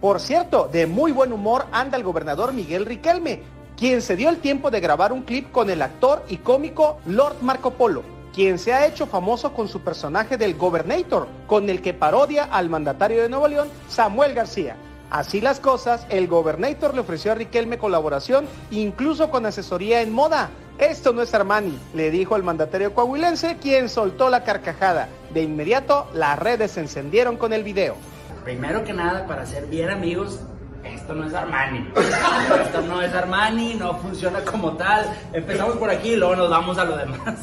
[0.00, 3.40] Por cierto, de muy buen humor anda el gobernador Miguel Riquelme,
[3.78, 7.36] quien se dio el tiempo de grabar un clip con el actor y cómico Lord
[7.40, 8.02] Marco Polo,
[8.34, 12.68] quien se ha hecho famoso con su personaje del Gobernator, con el que parodia al
[12.68, 14.76] mandatario de Nuevo León, Samuel García.
[15.10, 20.50] Así las cosas, el Gobernator le ofreció a Riquelme colaboración, incluso con asesoría en moda.
[20.78, 25.08] Esto no es Armani, le dijo el mandatario coahuilense, quien soltó la carcajada.
[25.32, 27.94] De inmediato, las redes se encendieron con el video.
[28.42, 30.40] Primero que nada, para ser bien amigos,
[30.82, 31.88] esto no es Armani.
[32.64, 35.06] Esto no es Armani, no funciona como tal.
[35.32, 37.36] Empezamos por aquí y luego nos vamos a lo demás.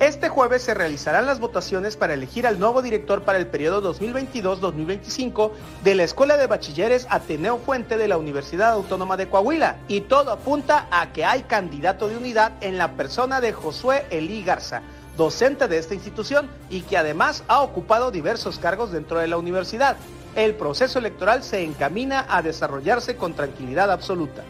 [0.00, 5.52] Este jueves se realizarán las votaciones para elegir al nuevo director para el periodo 2022-2025
[5.84, 10.32] de la Escuela de Bachilleres Ateneo Fuente de la Universidad Autónoma de Coahuila y todo
[10.32, 14.82] apunta a que hay candidato de unidad en la persona de Josué Elí Garza,
[15.16, 19.96] docente de esta institución y que además ha ocupado diversos cargos dentro de la universidad.
[20.34, 24.42] El proceso electoral se encamina a desarrollarse con tranquilidad absoluta.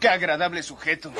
[0.00, 1.10] ¡Qué agradable sujeto!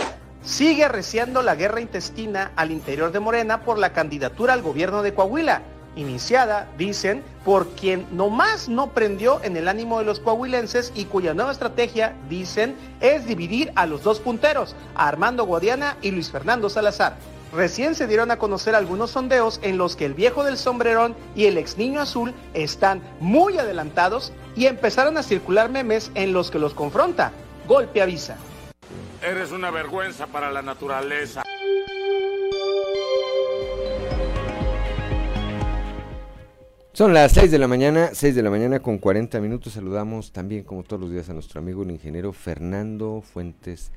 [0.47, 5.13] Sigue arreciando la guerra intestina al interior de Morena por la candidatura al gobierno de
[5.13, 5.63] Coahuila,
[5.97, 11.35] iniciada, dicen, por quien nomás no prendió en el ánimo de los coahuilenses y cuya
[11.35, 16.71] nueva estrategia, dicen, es dividir a los dos punteros, a Armando Guadiana y Luis Fernando
[16.71, 17.17] Salazar.
[17.53, 21.47] Recién se dieron a conocer algunos sondeos en los que el viejo del sombrerón y
[21.47, 26.61] el ex niño azul están muy adelantados y empezaron a circular memes en los que
[26.61, 27.33] los confronta.
[27.67, 28.37] Golpe avisa.
[29.27, 31.43] Eres una vergüenza para la naturaleza.
[36.93, 39.73] Son las 6 de la mañana, 6 de la mañana con 40 minutos.
[39.73, 43.91] Saludamos también, como todos los días, a nuestro amigo el ingeniero Fernando Fuentes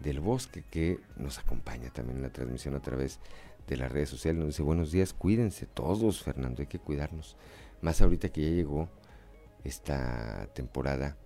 [0.00, 3.20] del Bosque, que nos acompaña también en la transmisión a través
[3.68, 4.40] de las redes sociales.
[4.40, 7.36] Nos dice, buenos días, cuídense todos, Fernando, hay que cuidarnos.
[7.80, 8.88] Más ahorita que ya llegó
[9.62, 11.16] esta temporada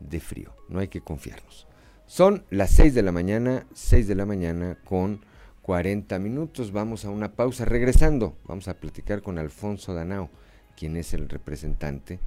[0.00, 1.67] de frío, no hay que confiarnos.
[2.08, 5.20] Son las 6 de la mañana, 6 de la mañana con
[5.60, 6.72] 40 minutos.
[6.72, 7.66] Vamos a una pausa.
[7.66, 10.30] Regresando, vamos a platicar con Alfonso Danao,
[10.74, 12.18] quien es el representante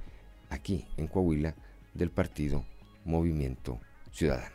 [0.50, 1.56] aquí en Coahuila
[1.94, 2.64] del partido
[3.04, 3.80] Movimiento
[4.12, 4.54] Ciudadano.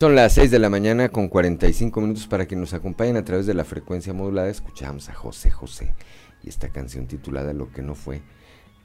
[0.00, 3.44] Son las 6 de la mañana con 45 minutos para que nos acompañen a través
[3.44, 4.48] de la frecuencia modulada.
[4.48, 5.94] Escuchamos a José José
[6.42, 8.22] y esta canción titulada Lo que no fue,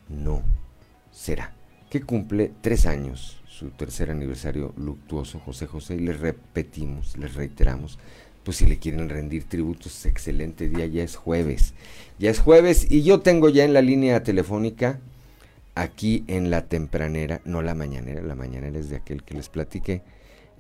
[0.10, 0.44] no
[1.12, 1.56] será,
[1.90, 8.00] que cumple tres años, su tercer aniversario luctuoso, José José, y les repetimos, les reiteramos,
[8.44, 11.74] pues si le quieren rendir tributos, excelente día, ya es jueves,
[12.18, 15.00] ya es jueves y yo tengo ya en la línea telefónica,
[15.76, 20.02] aquí en la tempranera, no la mañanera, la mañanera es de aquel que les platiqué,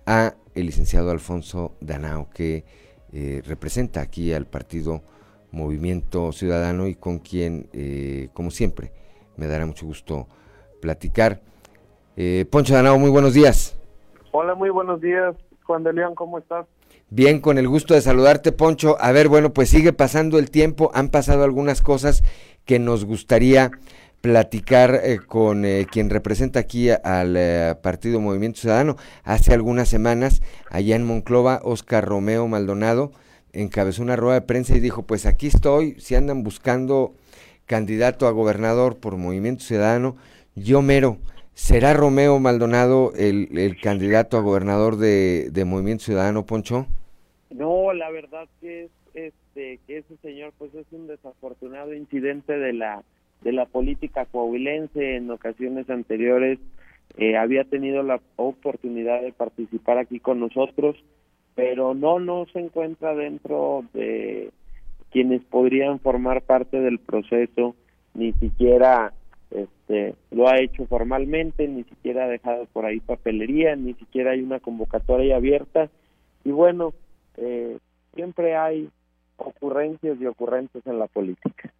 [0.05, 2.63] a el licenciado Alfonso Danao, que
[3.11, 5.01] eh, representa aquí al partido
[5.51, 8.91] Movimiento Ciudadano y con quien, eh, como siempre,
[9.35, 10.27] me dará mucho gusto
[10.79, 11.41] platicar.
[12.15, 13.75] Eh, Poncho Danao, muy buenos días.
[14.31, 15.35] Hola, muy buenos días.
[15.63, 16.65] Juan de León, ¿cómo estás?
[17.09, 18.97] Bien, con el gusto de saludarte, Poncho.
[18.99, 22.23] A ver, bueno, pues sigue pasando el tiempo, han pasado algunas cosas
[22.65, 23.71] que nos gustaría
[24.21, 28.95] platicar eh, con eh, quien representa aquí al eh, Partido Movimiento Ciudadano.
[29.23, 33.11] Hace algunas semanas, allá en Monclova, Oscar Romeo Maldonado
[33.51, 37.13] encabezó una rueda de prensa y dijo, pues aquí estoy, si andan buscando
[37.65, 40.15] candidato a gobernador por Movimiento Ciudadano,
[40.55, 41.17] yo mero.
[41.53, 46.87] ¿Será Romeo Maldonado el, candidato a gobernador de, de, Movimiento Ciudadano, Poncho?
[47.51, 52.73] No, la verdad que es este que ese señor pues es un desafortunado incidente de
[52.73, 53.03] la
[53.41, 56.57] de la política coahuilense en ocasiones anteriores
[57.17, 60.95] eh, había tenido la oportunidad de participar aquí con nosotros,
[61.53, 64.49] pero no, no se encuentra dentro de
[65.11, 67.75] quienes podrían formar parte del proceso,
[68.15, 69.13] ni siquiera
[69.53, 74.41] este, lo ha hecho formalmente, ni siquiera ha dejado por ahí papelería, ni siquiera hay
[74.41, 75.89] una convocatoria abierta.
[76.43, 76.93] Y bueno,
[77.37, 77.77] eh,
[78.15, 78.89] siempre hay
[79.37, 81.71] ocurrencias y ocurrencias en la política.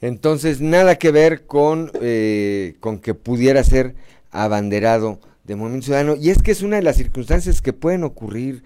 [0.00, 3.94] Entonces, nada que ver con, eh, con que pudiera ser
[4.32, 6.16] abanderado de Movimiento Ciudadano.
[6.16, 8.64] Y es que es una de las circunstancias que pueden ocurrir,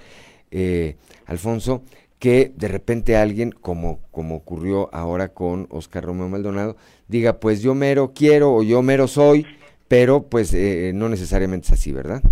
[0.51, 0.97] eh,
[1.27, 1.83] Alfonso,
[2.19, 6.77] que de repente alguien, como, como ocurrió ahora con Oscar Romeo Maldonado,
[7.09, 9.47] diga, pues yo mero quiero o yo mero soy,
[9.89, 12.23] pero pues eh, no necesariamente es así, ¿verdad?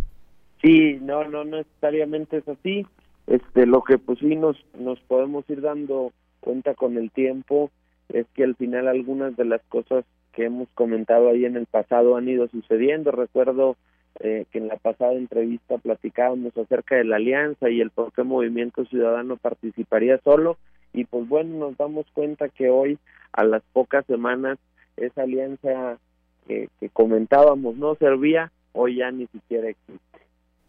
[0.63, 2.87] Sí, no, no necesariamente es así.
[3.27, 7.71] Este, lo que pues sí nos, nos podemos ir dando cuenta con el tiempo
[8.09, 12.17] es que al final algunas de las cosas que hemos comentado ahí en el pasado
[12.17, 13.13] han ido sucediendo.
[13.13, 13.77] Recuerdo
[14.21, 18.23] eh, que en la pasada entrevista platicábamos acerca de la alianza y el por qué
[18.23, 20.57] Movimiento Ciudadano participaría solo
[20.93, 22.99] y pues bueno, nos damos cuenta que hoy
[23.33, 24.59] a las pocas semanas
[24.97, 25.99] esa alianza
[26.47, 30.19] que, comentábamos no servía, hoy ya ni siquiera existe.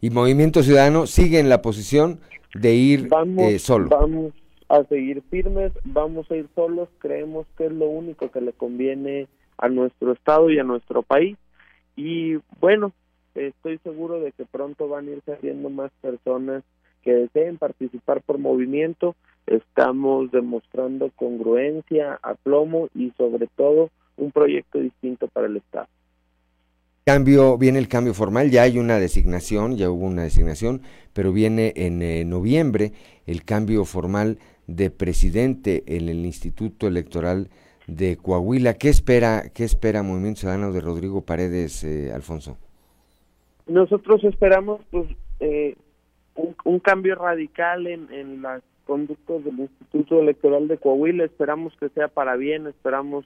[0.00, 2.18] Y Movimiento Ciudadano sigue en la posición
[2.54, 3.88] de ir eh, solo.
[3.90, 4.32] Vamos
[4.68, 9.28] a seguir firmes, vamos a ir solos, creemos que es lo único que le conviene
[9.58, 11.38] a nuestro estado y a nuestro país
[11.94, 12.92] y bueno,
[13.36, 16.62] estoy seguro de que pronto van a ir saliendo más personas
[17.02, 19.14] que deseen participar por movimiento,
[19.46, 25.86] estamos demostrando congruencia, aplomo y sobre todo un proyecto distinto para el estado.
[27.04, 30.82] Cambio, viene el cambio formal, ya hay una designación, ya hubo una designación,
[31.12, 32.92] pero viene en eh, noviembre
[33.26, 37.48] el cambio formal de presidente en el Instituto Electoral
[37.86, 38.74] de Coahuila.
[38.74, 42.58] ¿Qué espera, qué espera Movimiento Ciudadano de Rodrigo Paredes, eh, Alfonso?
[43.66, 45.06] Nosotros esperamos pues
[45.40, 45.76] eh,
[46.64, 51.24] un, cambio radical en, en las conductas del Instituto Electoral de Coahuila.
[51.24, 53.24] Esperamos que sea para bien, esperamos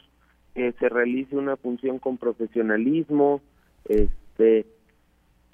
[0.55, 3.41] que se realice una función con profesionalismo.
[3.85, 4.67] Este,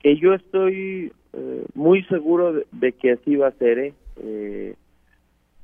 [0.02, 3.78] que yo estoy eh, muy seguro de, que así va a ser.
[3.78, 3.94] ¿eh?
[4.18, 4.74] eh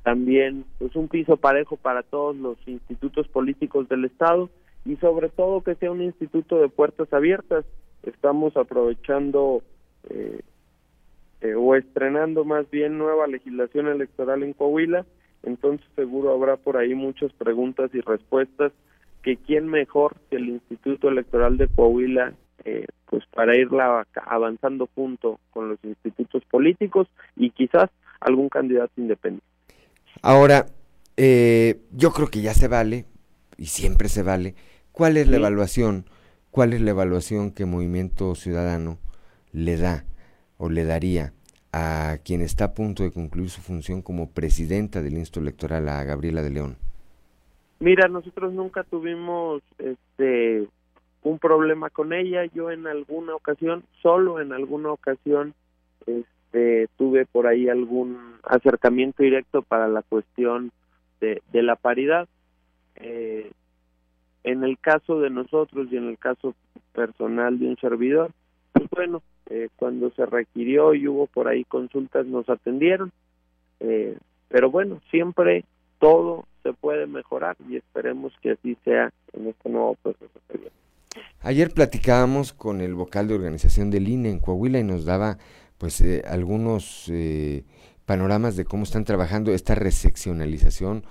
[0.03, 4.49] también pues un piso parejo para todos los institutos políticos del estado
[4.83, 7.63] y sobre todo que sea un instituto de puertas abiertas
[8.03, 9.63] estamos aprovechando
[10.09, 10.41] eh,
[11.41, 15.05] eh, o estrenando más bien nueva legislación electoral en Coahuila
[15.43, 18.71] entonces seguro habrá por ahí muchas preguntas y respuestas
[19.21, 22.33] que quién mejor que el Instituto Electoral de Coahuila
[22.65, 27.89] eh, pues para irla avanzando junto con los institutos políticos y quizás
[28.19, 29.53] algún candidato independiente
[30.21, 30.67] Ahora,
[31.17, 33.05] eh, yo creo que ya se vale,
[33.57, 34.55] y siempre se vale,
[34.91, 36.05] ¿cuál es la evaluación?
[36.53, 38.99] ¿Cuál es la evaluación que Movimiento Ciudadano
[39.53, 40.03] le da
[40.59, 41.33] o le daría
[41.71, 46.03] a quien está a punto de concluir su función como presidenta del Instituto Electoral, a
[46.03, 46.75] Gabriela de León?
[47.79, 50.67] Mira, nosotros nunca tuvimos este
[51.23, 52.45] un problema con ella.
[52.53, 55.55] Yo en alguna ocasión, solo en alguna ocasión,
[56.05, 60.71] este, tuve por ahí algún acercamiento directo para la cuestión
[61.19, 62.27] de, la paridad.
[62.97, 63.49] Eh,
[64.43, 66.55] en el caso de nosotros y en el caso
[66.93, 68.31] personal de un servidor,
[68.71, 73.11] pues bueno, eh, cuando se requirió y hubo por ahí consultas nos atendieron,
[73.79, 74.17] eh,
[74.49, 75.65] pero bueno, siempre
[75.99, 80.39] todo se puede mejorar y esperemos que así sea en este nuevo proceso.
[81.41, 85.37] Ayer platicábamos con el vocal de organización del INE en Coahuila y nos daba
[85.77, 87.65] pues eh, algunos eh,
[88.05, 91.03] panoramas de cómo están trabajando esta reseccionalización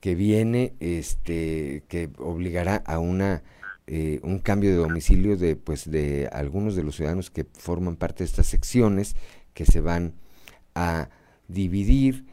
[0.00, 3.42] que viene, este, que obligará a una
[3.86, 8.18] eh, un cambio de domicilio de pues de algunos de los ciudadanos que forman parte
[8.18, 9.16] de estas secciones
[9.52, 10.14] que se van
[10.74, 11.08] a
[11.48, 12.24] dividir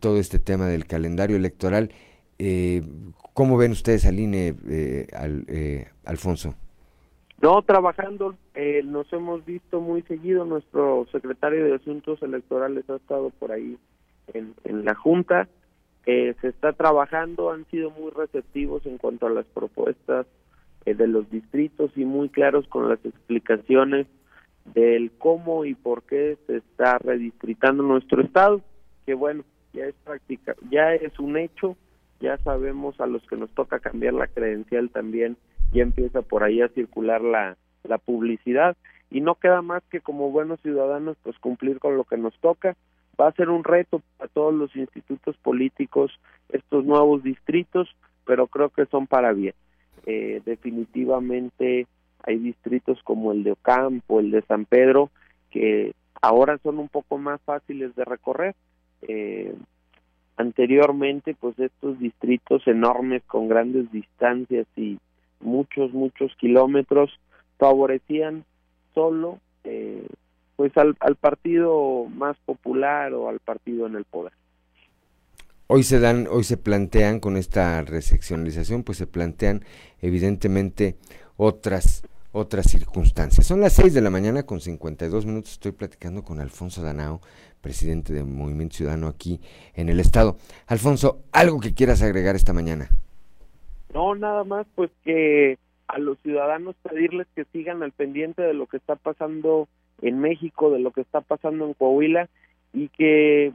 [0.00, 1.92] todo este tema del calendario electoral.
[3.32, 4.56] ¿Cómo ven ustedes al INE,
[5.12, 5.46] al,
[6.04, 6.56] Alfonso?
[7.42, 13.30] No, trabajando, eh, nos hemos visto muy seguido, nuestro secretario de Asuntos Electorales ha estado
[13.30, 13.76] por ahí
[14.32, 15.46] en, la Junta,
[16.06, 20.26] eh, se está trabajando, han sido muy receptivos en cuanto a las propuestas
[20.84, 24.06] eh, de los distritos y muy claros con las explicaciones
[24.72, 28.60] del cómo y por qué se está redistritando nuestro estado,
[29.04, 31.76] que bueno, ya es práctica, ya es un hecho,
[32.20, 35.36] ya sabemos a los que nos toca cambiar la credencial también,
[35.72, 38.76] ya empieza por ahí a circular la, la publicidad
[39.10, 42.76] y no queda más que como buenos ciudadanos pues cumplir con lo que nos toca.
[43.20, 46.12] Va a ser un reto para todos los institutos políticos
[46.50, 47.88] estos nuevos distritos,
[48.24, 49.54] pero creo que son para bien.
[50.04, 51.86] Eh, definitivamente
[52.22, 55.10] hay distritos como el de Ocampo, el de San Pedro,
[55.50, 58.54] que ahora son un poco más fáciles de recorrer.
[59.02, 59.54] Eh,
[60.36, 64.98] anteriormente, pues estos distritos enormes con grandes distancias y
[65.40, 67.18] muchos, muchos kilómetros
[67.58, 68.44] favorecían
[68.94, 70.06] solo eh,
[70.56, 74.32] pues al, al partido más popular o al partido en el poder.
[75.68, 79.64] Hoy se dan, hoy se plantean con esta reseccionalización, pues se plantean
[80.00, 80.96] evidentemente
[81.36, 82.04] otras
[82.36, 83.46] otras circunstancias.
[83.46, 85.52] Son las 6 de la mañana con 52 minutos.
[85.52, 87.22] Estoy platicando con Alfonso Danao,
[87.62, 89.40] presidente de Movimiento Ciudadano aquí
[89.74, 90.36] en el estado.
[90.66, 92.90] Alfonso, algo que quieras agregar esta mañana.
[93.94, 98.66] No, nada más pues que a los ciudadanos pedirles que sigan al pendiente de lo
[98.66, 99.66] que está pasando
[100.02, 102.28] en México, de lo que está pasando en Coahuila
[102.72, 103.52] y que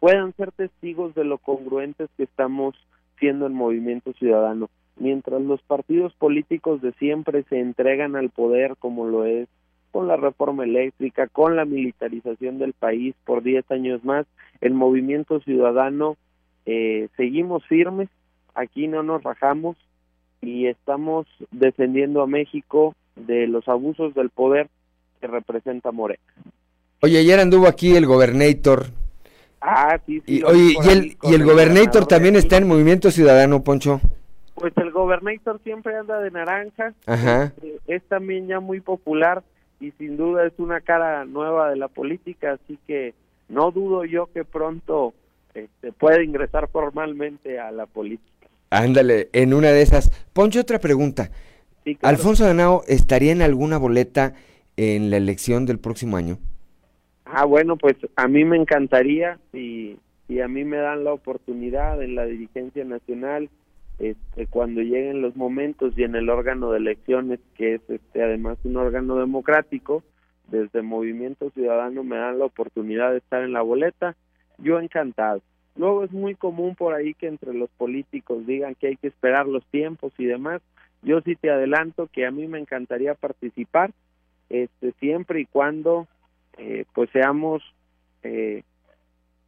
[0.00, 2.74] puedan ser testigos de lo congruentes que estamos
[3.18, 4.68] siendo el movimiento ciudadano.
[4.96, 9.48] Mientras los partidos políticos de siempre se entregan al poder como lo es
[9.92, 14.26] con la reforma eléctrica, con la militarización del país por 10 años más,
[14.60, 16.16] el movimiento ciudadano
[16.66, 18.08] eh, seguimos firmes,
[18.54, 19.76] aquí no nos rajamos
[20.40, 24.68] y estamos defendiendo a México de los abusos del poder
[25.24, 26.20] que representa Morena.
[27.00, 28.88] Oye, ayer anduvo aquí el gobernator.
[29.58, 30.40] Ah, sí, sí.
[30.40, 34.02] Y, oye, y el, y el gobernator también está en Movimiento Ciudadano, Poncho.
[34.54, 36.92] Pues el Gobernator siempre anda de naranja.
[37.06, 37.52] Ajá.
[37.62, 39.42] Eh, es también ya muy popular
[39.80, 43.14] y sin duda es una cara nueva de la política, así que
[43.48, 45.14] no dudo yo que pronto
[45.54, 48.48] este, pueda ingresar formalmente a la política.
[48.68, 50.10] Ándale, en una de esas.
[50.34, 51.30] Poncho, otra pregunta.
[52.02, 54.34] ¿Alfonso Danao estaría en alguna boleta
[54.76, 56.38] en la elección del próximo año?
[57.24, 59.96] Ah, bueno, pues a mí me encantaría y,
[60.28, 63.48] y a mí me dan la oportunidad en la dirigencia nacional
[63.98, 68.58] este, cuando lleguen los momentos y en el órgano de elecciones, que es este, además
[68.64, 70.02] un órgano democrático,
[70.48, 74.16] desde Movimiento Ciudadano me dan la oportunidad de estar en la boleta,
[74.58, 75.40] yo encantado.
[75.76, 79.46] Luego es muy común por ahí que entre los políticos digan que hay que esperar
[79.46, 80.60] los tiempos y demás.
[81.02, 83.92] Yo sí te adelanto que a mí me encantaría participar,
[84.48, 86.06] este, siempre y cuando
[86.58, 87.62] eh, pues seamos
[88.22, 88.62] eh,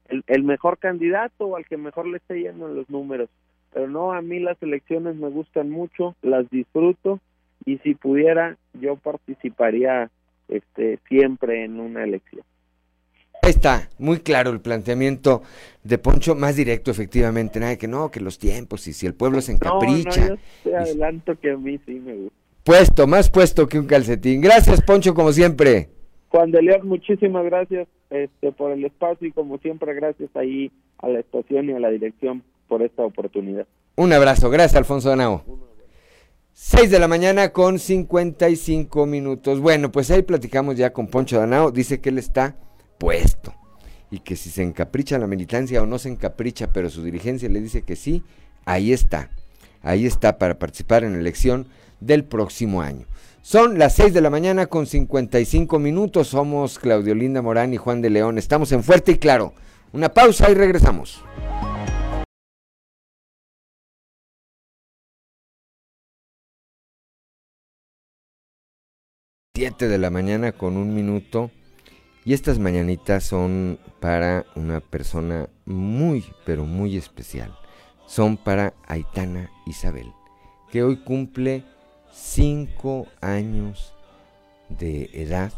[0.09, 3.29] el, el mejor candidato o al que mejor le esté yendo en los números
[3.77, 7.21] pero no, a mí las elecciones me gustan mucho, las disfruto
[7.67, 10.11] y si pudiera yo participaría
[10.49, 12.43] este siempre en una elección.
[13.43, 15.43] Está, muy claro el planteamiento
[15.85, 19.43] de Poncho, más directo efectivamente, nada que no, que los tiempos y si el pueblo
[19.43, 20.23] se encapricha.
[20.23, 22.46] No, no, yo te adelanto que a mí sí me gusta.
[22.67, 24.41] Puesto, más puesto que un calcetín.
[24.41, 25.89] Gracias Poncho, como siempre.
[26.31, 31.07] Juan de León, muchísimas gracias este, por el espacio y como siempre gracias ahí a
[31.07, 33.69] la estación y a la dirección por esta oportunidad.
[33.95, 35.45] Un abrazo, gracias Alfonso Danao.
[36.55, 39.61] 6 de la mañana con 55 minutos.
[39.61, 41.71] Bueno, pues ahí platicamos ya con Poncho Danao.
[41.71, 42.57] Dice que él está
[42.99, 43.55] puesto.
[44.11, 47.61] Y que si se encapricha la militancia o no se encapricha, pero su dirigencia le
[47.61, 48.25] dice que sí,
[48.65, 49.31] ahí está.
[49.83, 51.69] Ahí está para participar en la elección
[52.01, 53.07] del próximo año.
[53.43, 56.29] Son las 6 de la mañana con 55 minutos.
[56.29, 58.39] Somos Claudio Linda Morán y Juan de León.
[58.39, 59.55] Estamos en Fuerte y Claro.
[59.93, 61.23] Una pausa y regresamos.
[69.57, 71.51] 7 de la mañana con un minuto.
[72.27, 77.57] Y estas mañanitas son para una persona muy, pero muy especial.
[78.07, 80.13] Son para Aitana Isabel,
[80.71, 81.65] que hoy cumple
[82.17, 83.95] 5 años
[84.71, 85.53] de edad.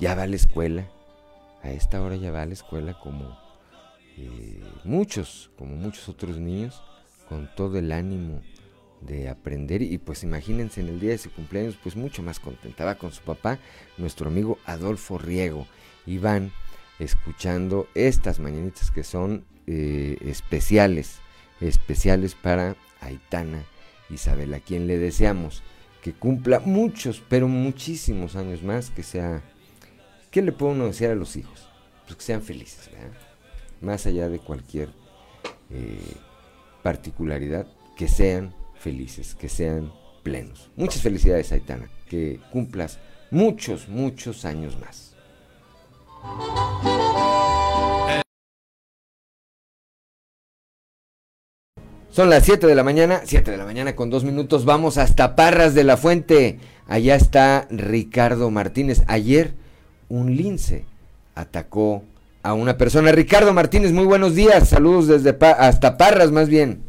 [0.00, 0.88] Ya va a la escuela.
[1.62, 3.38] A esta hora ya va a la escuela como
[4.16, 6.82] eh, muchos, como muchos otros niños,
[7.28, 8.42] con todo el ánimo
[9.00, 12.96] de aprender y pues imagínense en el día de su cumpleaños pues mucho más contentaba
[12.96, 13.60] con su papá,
[13.96, 15.66] nuestro amigo Adolfo Riego.
[16.04, 16.52] Y van
[16.98, 21.20] escuchando estas mañanitas que son eh, especiales,
[21.60, 23.64] especiales para Aitana
[24.10, 25.62] Isabel, a quien le deseamos
[26.02, 29.42] que cumpla muchos, pero muchísimos años más, que sea,
[30.30, 31.68] ¿qué le puedo uno decir a los hijos?
[32.06, 32.90] Pues que sean felices,
[33.80, 34.88] más allá de cualquier
[35.70, 35.98] eh,
[36.82, 39.92] particularidad, que sean felices, que sean
[40.22, 40.70] plenos.
[40.76, 41.90] Muchas felicidades, Aitana.
[42.08, 42.98] Que cumplas
[43.30, 45.14] muchos, muchos años más.
[52.18, 54.64] Son las 7 de la mañana, 7 de la mañana con dos minutos.
[54.64, 56.58] Vamos hasta Parras de la Fuente.
[56.88, 59.04] Allá está Ricardo Martínez.
[59.06, 59.52] Ayer
[60.08, 60.84] un lince
[61.36, 62.02] atacó
[62.42, 63.12] a una persona.
[63.12, 64.68] Ricardo Martínez, muy buenos días.
[64.68, 66.82] Saludos desde hasta Parras, más bien.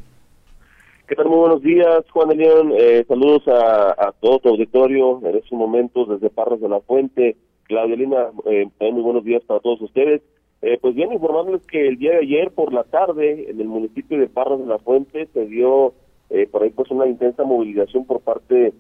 [1.08, 1.28] ¿Qué tal?
[1.28, 2.74] Muy buenos días, Juan León.
[2.76, 7.38] Eh, saludos a, todo tu auditorio en estos momentos desde Parras de la Fuente.
[7.66, 10.24] Claudia Lina, eh, muy buenos días para todos ustedes.
[10.62, 14.20] Eh, pues bien, informarles que el día de ayer por la tarde en el municipio
[14.20, 15.94] de Parras de la Fuente se dio
[16.30, 18.74] eh, por ahí pues una intensa movilización por parte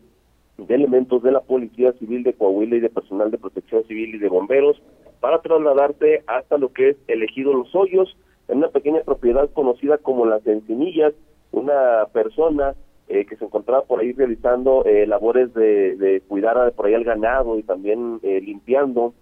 [0.58, 4.18] de elementos de la Policía Civil de Coahuila y de personal de protección civil y
[4.18, 4.82] de bomberos
[5.22, 8.18] para trasladarse hasta lo que es elegido Los Hoyos,
[8.50, 11.14] en una pequeña propiedad conocida como Las Encinillas,
[11.54, 12.76] una persona
[13.08, 17.58] eh, que se encontraba por ahí realizando labores de, de, cuidar por ahí al ganado
[17.58, 19.14] y también limpiando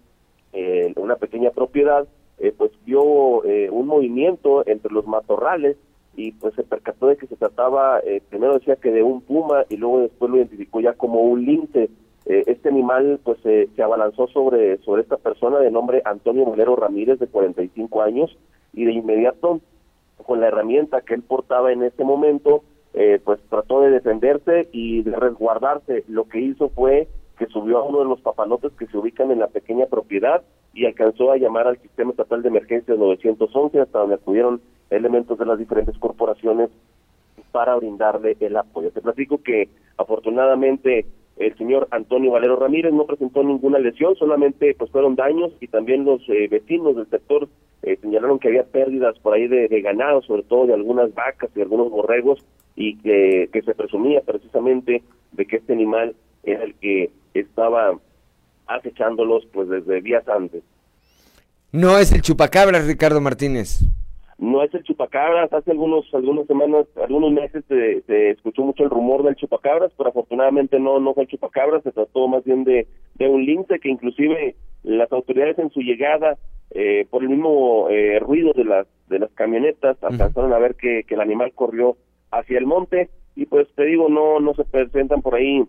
[0.96, 2.08] una pequeña propiedad,
[2.40, 5.76] eh, pues vio eh, un movimiento entre los matorrales
[6.16, 9.64] y pues se percató de que se trataba, eh, primero decía que de un puma
[9.68, 11.90] y luego después lo identificó ya como un lince.
[12.26, 17.26] este animal pues se abalanzó sobre, sobre esta persona de nombre Antonio Molero Ramírez de
[17.26, 18.36] 45 años
[18.74, 19.60] y de inmediato
[20.26, 22.62] con la herramienta que él portaba en ese momento
[23.24, 26.04] pues trató de defenderse y de resguardarse.
[26.08, 27.08] Lo que hizo fue
[27.38, 30.42] que subió a uno de los papalotes que se ubican en la pequeña propiedad
[30.74, 34.60] y alcanzó a llamar al Sistema Estatal de Emergencias 911 hasta donde acudieron
[34.90, 36.70] elementos de las diferentes corporaciones
[37.52, 38.90] para brindarle el apoyo.
[38.90, 44.90] Te platico que afortunadamente el señor Antonio Valero Ramírez no presentó ninguna lesión, solamente pues
[44.90, 47.48] fueron daños y también los eh, vecinos del sector
[47.82, 51.60] eh, señalaron que había pérdidas por ahí de, ganado, sobre todo de algunas vacas y
[51.60, 57.10] algunos borregos y que, que se presumía precisamente de que este animal era el que
[57.40, 57.98] estaba
[58.66, 60.62] acechándolos pues desde días antes.
[61.72, 63.80] No es el chupacabras, Ricardo Martínez.
[64.38, 65.52] No es el chupacabras.
[65.52, 70.78] Hace algunos algunas semanas, algunos meses se, escuchó mucho el rumor del chupacabras, pero afortunadamente
[70.78, 71.82] no no fue el chupacabras.
[71.82, 72.86] Se trató más bien de,
[73.16, 76.38] de un lince que inclusive las autoridades en su llegada
[76.70, 81.04] eh, por el mismo eh, ruido de las de las camionetas alcanzaron a ver que,
[81.04, 81.96] que el animal corrió
[82.30, 85.64] hacia el monte y pues te digo no no se presentan por ahí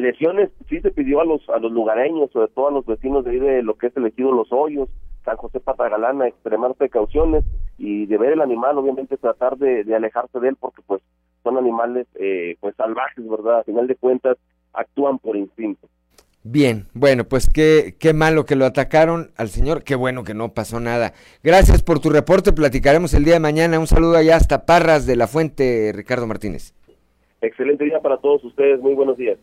[0.00, 3.32] lesiones sí se pidió a los a los lugareños, sobre todo a los vecinos de
[3.32, 4.88] ahí de lo que es elegido Los Hoyos,
[5.24, 7.44] San José Patagalana, extremar precauciones
[7.78, 11.02] y de ver el animal, obviamente tratar de, alejarse de él porque pues
[11.42, 13.60] son animales eh, pues salvajes, ¿verdad?
[13.60, 14.36] A final de cuentas
[14.72, 15.88] actúan por instinto.
[16.48, 20.54] Bien, bueno, pues qué, qué malo que lo atacaron al señor, qué bueno que no
[20.54, 21.12] pasó nada.
[21.42, 23.80] Gracias por tu reporte, platicaremos el día de mañana.
[23.80, 26.72] Un saludo allá hasta Parras de la Fuente, Ricardo Martínez.
[27.40, 29.38] Excelente día para todos ustedes, muy buenos días.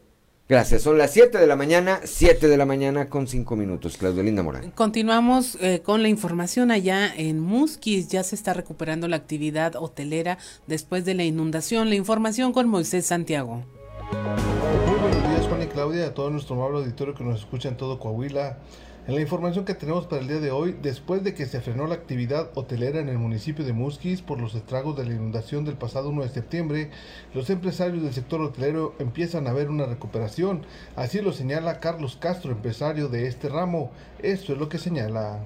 [0.50, 3.96] Gracias, son las 7 de la mañana, 7 de la mañana con 5 minutos.
[3.96, 4.72] Claudio Linda Morán.
[4.72, 8.10] Continuamos eh, con la información allá en Musquis.
[8.10, 10.38] Ya se está recuperando la actividad hotelera
[10.68, 11.88] después de la inundación.
[11.88, 13.64] La información con Moisés Santiago.
[14.12, 17.78] Muy buenos días, Juan y Claudia, a todo nuestro amable auditorio que nos escucha en
[17.78, 18.58] todo Coahuila.
[19.06, 21.88] En la información que tenemos para el día de hoy, después de que se frenó
[21.88, 25.76] la actividad hotelera en el municipio de Musquis por los estragos de la inundación del
[25.76, 26.90] pasado 1 de septiembre,
[27.34, 30.66] los empresarios del sector hotelero empiezan a ver una recuperación.
[30.96, 33.92] Así lo señala Carlos Castro, empresario de este ramo.
[34.20, 35.42] Esto es lo que señala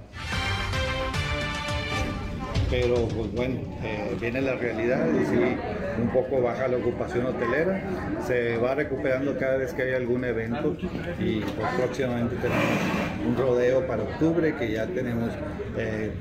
[2.69, 5.37] pero pues bueno, eh, viene la realidad y sí,
[6.01, 7.81] un poco baja la ocupación hotelera,
[8.25, 10.75] se va recuperando cada vez que hay algún evento
[11.19, 12.65] y pues, próximamente tenemos
[13.27, 15.31] un rodeo para octubre que ya tenemos
[15.77, 16.11] eh,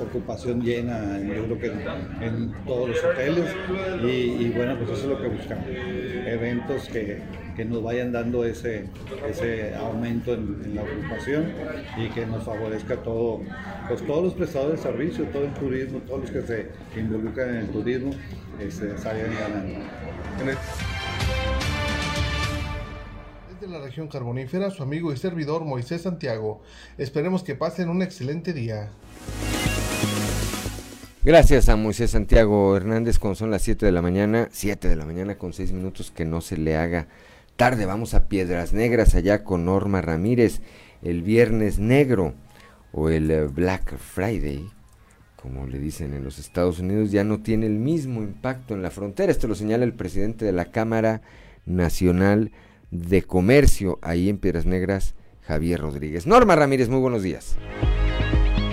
[0.00, 3.54] ocupación llena, yo creo que en, todos los hoteles
[4.02, 5.66] y, bueno, pues eso es lo que buscamos,
[6.26, 7.18] eventos que,
[7.54, 8.86] que nos vayan dando ese,
[9.28, 11.52] ese aumento en, la ocupación
[11.96, 13.40] y que nos favorezca todo,
[13.88, 17.56] pues todos los prestadores de servicio, todo el turismo, todos los que se involucran en
[17.56, 18.12] el turismo,
[18.60, 19.78] este, salgan ganando.
[23.60, 26.62] Desde la región carbonífera, su amigo y servidor Moisés Santiago.
[26.98, 28.90] Esperemos que pasen un excelente día.
[31.22, 35.06] Gracias a Moisés Santiago Hernández, cuando son las 7 de la mañana, 7 de la
[35.06, 37.06] mañana con 6 minutos, que no se le haga
[37.56, 37.86] tarde.
[37.86, 40.60] Vamos a Piedras Negras allá con Norma Ramírez,
[41.02, 42.34] el Viernes Negro
[42.92, 44.68] o el eh, Black Friday,
[45.36, 48.90] como le dicen en los Estados Unidos, ya no tiene el mismo impacto en la
[48.90, 49.30] frontera.
[49.30, 51.22] Esto lo señala el presidente de la Cámara
[51.66, 52.52] Nacional
[52.90, 56.26] de Comercio ahí en Piedras Negras, Javier Rodríguez.
[56.26, 57.56] Norma Ramírez, muy buenos días.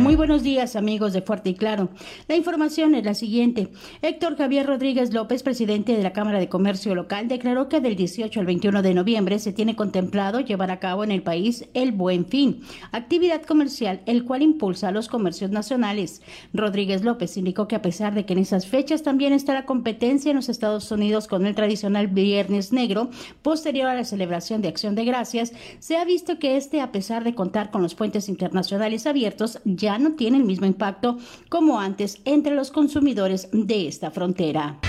[0.01, 1.89] Muy buenos días amigos de Fuerte y Claro.
[2.27, 3.67] La información es la siguiente.
[4.01, 8.39] Héctor Javier Rodríguez López, presidente de la Cámara de Comercio Local, declaró que del 18
[8.39, 12.25] al 21 de noviembre se tiene contemplado llevar a cabo en el país el Buen
[12.25, 16.23] Fin, actividad comercial el cual impulsa a los comercios nacionales.
[16.51, 20.31] Rodríguez López indicó que a pesar de que en esas fechas también está la competencia
[20.31, 23.11] en los Estados Unidos con el tradicional Viernes Negro,
[23.43, 27.23] posterior a la celebración de Acción de Gracias, se ha visto que este, a pesar
[27.23, 31.17] de contar con los puentes internacionales abiertos, ya no tiene el mismo impacto
[31.49, 34.79] como antes entre los consumidores de esta frontera.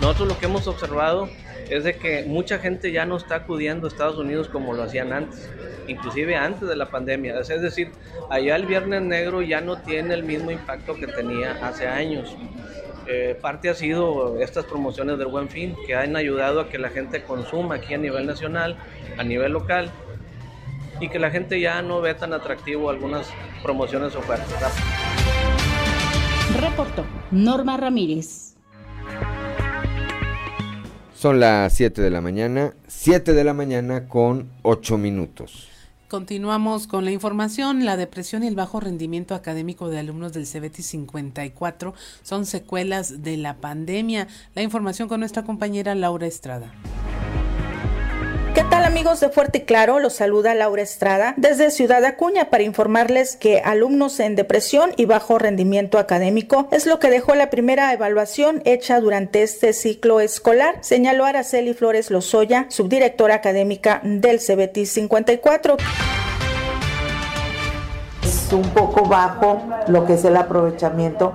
[0.00, 1.28] Nosotros lo que hemos observado
[1.70, 5.12] es de que mucha gente ya no está acudiendo a Estados Unidos como lo hacían
[5.12, 5.50] antes,
[5.88, 7.40] inclusive antes de la pandemia.
[7.40, 7.90] Es decir,
[8.30, 12.36] allá el Viernes Negro ya no tiene el mismo impacto que tenía hace años.
[13.08, 16.90] Eh, parte ha sido estas promociones del Buen Fin que han ayudado a que la
[16.90, 18.76] gente consuma aquí a nivel nacional,
[19.16, 19.90] a nivel local
[21.00, 23.28] y que la gente ya no ve tan atractivo algunas
[23.62, 24.72] promociones o ofertas.
[26.58, 28.54] Reportó Norma Ramírez.
[31.14, 35.68] Son las 7 de la mañana, 7 de la mañana con 8 minutos.
[36.08, 37.84] Continuamos con la información.
[37.84, 43.36] La depresión y el bajo rendimiento académico de alumnos del CBT 54 son secuelas de
[43.36, 44.28] la pandemia.
[44.54, 46.72] La información con nuestra compañera Laura Estrada.
[48.56, 49.98] ¿Qué tal amigos de Fuerte y Claro?
[49.98, 55.38] Los saluda Laura Estrada desde Ciudad Acuña para informarles que alumnos en depresión y bajo
[55.38, 61.26] rendimiento académico es lo que dejó la primera evaluación hecha durante este ciclo escolar, señaló
[61.26, 65.76] Araceli Flores Lozoya, subdirectora académica del CBT 54
[68.22, 71.32] es un poco bajo lo que es el aprovechamiento,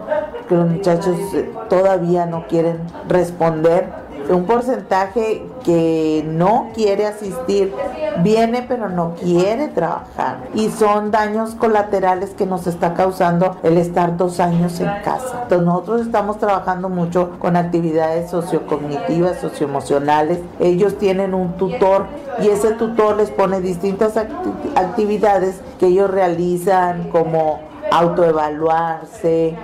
[0.50, 3.88] que los muchachos eh, todavía no quieren responder
[4.34, 7.74] un porcentaje que no quiere asistir,
[8.20, 10.38] viene pero no quiere trabajar.
[10.54, 15.42] Y son daños colaterales que nos está causando el estar dos años en casa.
[15.44, 20.40] Entonces nosotros estamos trabajando mucho con actividades sociocognitivas, socioemocionales.
[20.60, 22.06] Ellos tienen un tutor
[22.42, 29.56] y ese tutor les pone distintas actividades que ellos realizan como autoevaluarse,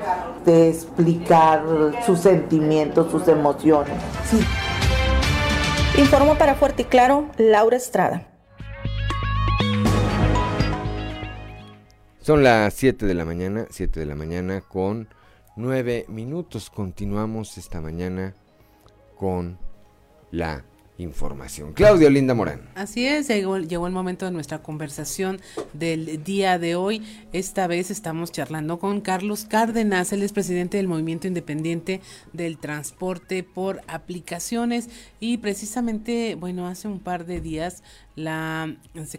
[0.46, 1.64] de explicar
[2.06, 3.96] sus sentimientos, sus emociones.
[4.26, 4.40] Sí.
[5.98, 8.28] Informó para Fuerte y Claro Laura Estrada.
[12.20, 15.08] Son las 7 de la mañana, 7 de la mañana con
[15.56, 16.70] 9 minutos.
[16.70, 18.36] Continuamos esta mañana
[19.16, 19.58] con
[20.32, 20.66] la
[20.98, 21.74] información.
[21.74, 22.62] Claudio Linda Morán.
[22.76, 25.40] Así es, llegó, llegó, el momento de nuestra conversación
[25.74, 27.04] del día de hoy.
[27.34, 32.02] Esta vez estamos charlando con Carlos Cárdenas, él es presidente del Movimiento Independiente
[32.34, 34.90] del Transporte por Aplicaciones
[35.20, 37.84] y precisamente, bueno, hace un par de días
[38.18, 38.76] la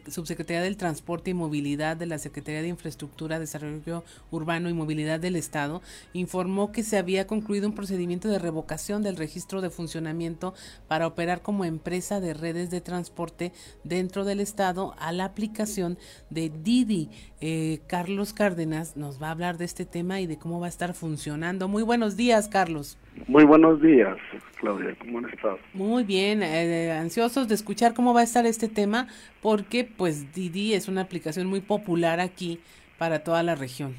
[0.09, 5.37] Subsecretaría del Transporte y Movilidad de la Secretaría de Infraestructura, Desarrollo Urbano y Movilidad del
[5.37, 5.83] Estado
[6.13, 10.53] informó que se había concluido un procedimiento de revocación del registro de funcionamiento
[10.89, 13.53] para operar como empresa de redes de transporte
[13.85, 15.97] dentro del Estado a la aplicación
[16.29, 17.09] de Didi.
[17.41, 20.71] Eh, Carlos Cárdenas nos va a hablar de este tema y de cómo va a
[20.71, 21.69] estar funcionando.
[21.69, 22.99] Muy buenos días, Carlos.
[23.27, 24.17] Muy buenos días,
[24.57, 24.95] Claudia.
[24.99, 25.59] ¿Cómo han estado?
[25.75, 29.09] Muy bien, eh, ansiosos de escuchar cómo va a estar este tema,
[29.43, 32.61] porque pues Didi es una aplicación muy popular aquí
[32.99, 33.95] para toda la región.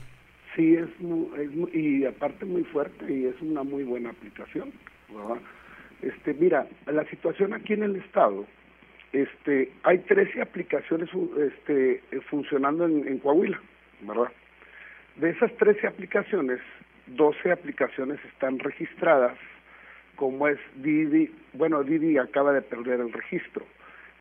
[0.56, 0.90] Sí, es,
[1.74, 4.72] y aparte muy fuerte y es una muy buena aplicación.
[6.02, 8.46] Este, mira, la situación aquí en el estado,
[9.14, 13.60] este, hay 13 aplicaciones este, funcionando en, en Coahuila,
[14.02, 14.32] ¿verdad?
[15.18, 16.60] De esas 13 aplicaciones,
[17.16, 19.38] 12 aplicaciones están registradas,
[20.16, 23.66] como es Didi, bueno, Didi acaba de perder el registro.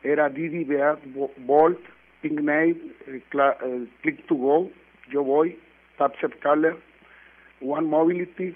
[0.03, 0.99] Era Didi Beat,
[1.37, 1.79] Bolt,
[2.21, 2.75] PinkName,
[4.01, 4.71] Click to Go,
[5.09, 5.57] Yo Voy,
[5.97, 6.77] TapShop Caller,
[7.61, 8.55] One Mobility,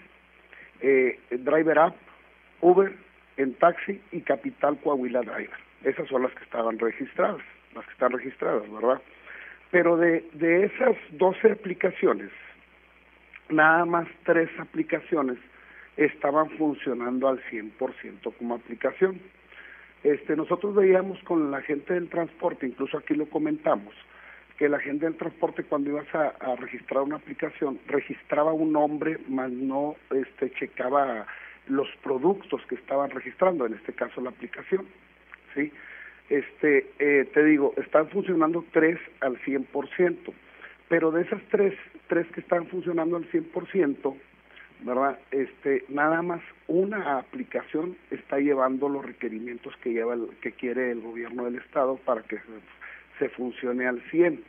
[0.82, 1.96] eh, Driver App,
[2.62, 2.94] Uber,
[3.36, 5.58] En Taxi y Capital Coahuila Driver.
[5.84, 7.42] Esas son las que estaban registradas,
[7.76, 9.02] las que están registradas, ¿verdad?
[9.72, 12.30] Pero de, de esas 12 aplicaciones,
[13.50, 15.38] nada más tres aplicaciones
[15.98, 19.20] estaban funcionando al 100% como aplicación.
[20.04, 23.94] Este, nosotros veíamos con la gente del transporte, incluso aquí lo comentamos,
[24.58, 29.52] que la gente del transporte cuando ibas a, registrar una aplicación registraba un nombre, más
[29.52, 31.26] no este, checaba
[31.68, 34.86] los productos que estaban registrando, en este caso la aplicación,
[35.54, 35.72] ¿sí?
[36.30, 40.34] Este, eh, te digo, están funcionando tres al 100%,
[40.94, 41.74] pero de esas tres,
[42.06, 44.16] tres que están funcionando al 100%,
[44.82, 45.18] ¿verdad?
[45.32, 51.02] Este, nada más una aplicación está llevando los requerimientos que lleva el, que quiere el
[51.02, 52.38] gobierno del estado para que
[53.18, 54.44] se, funcione al 100.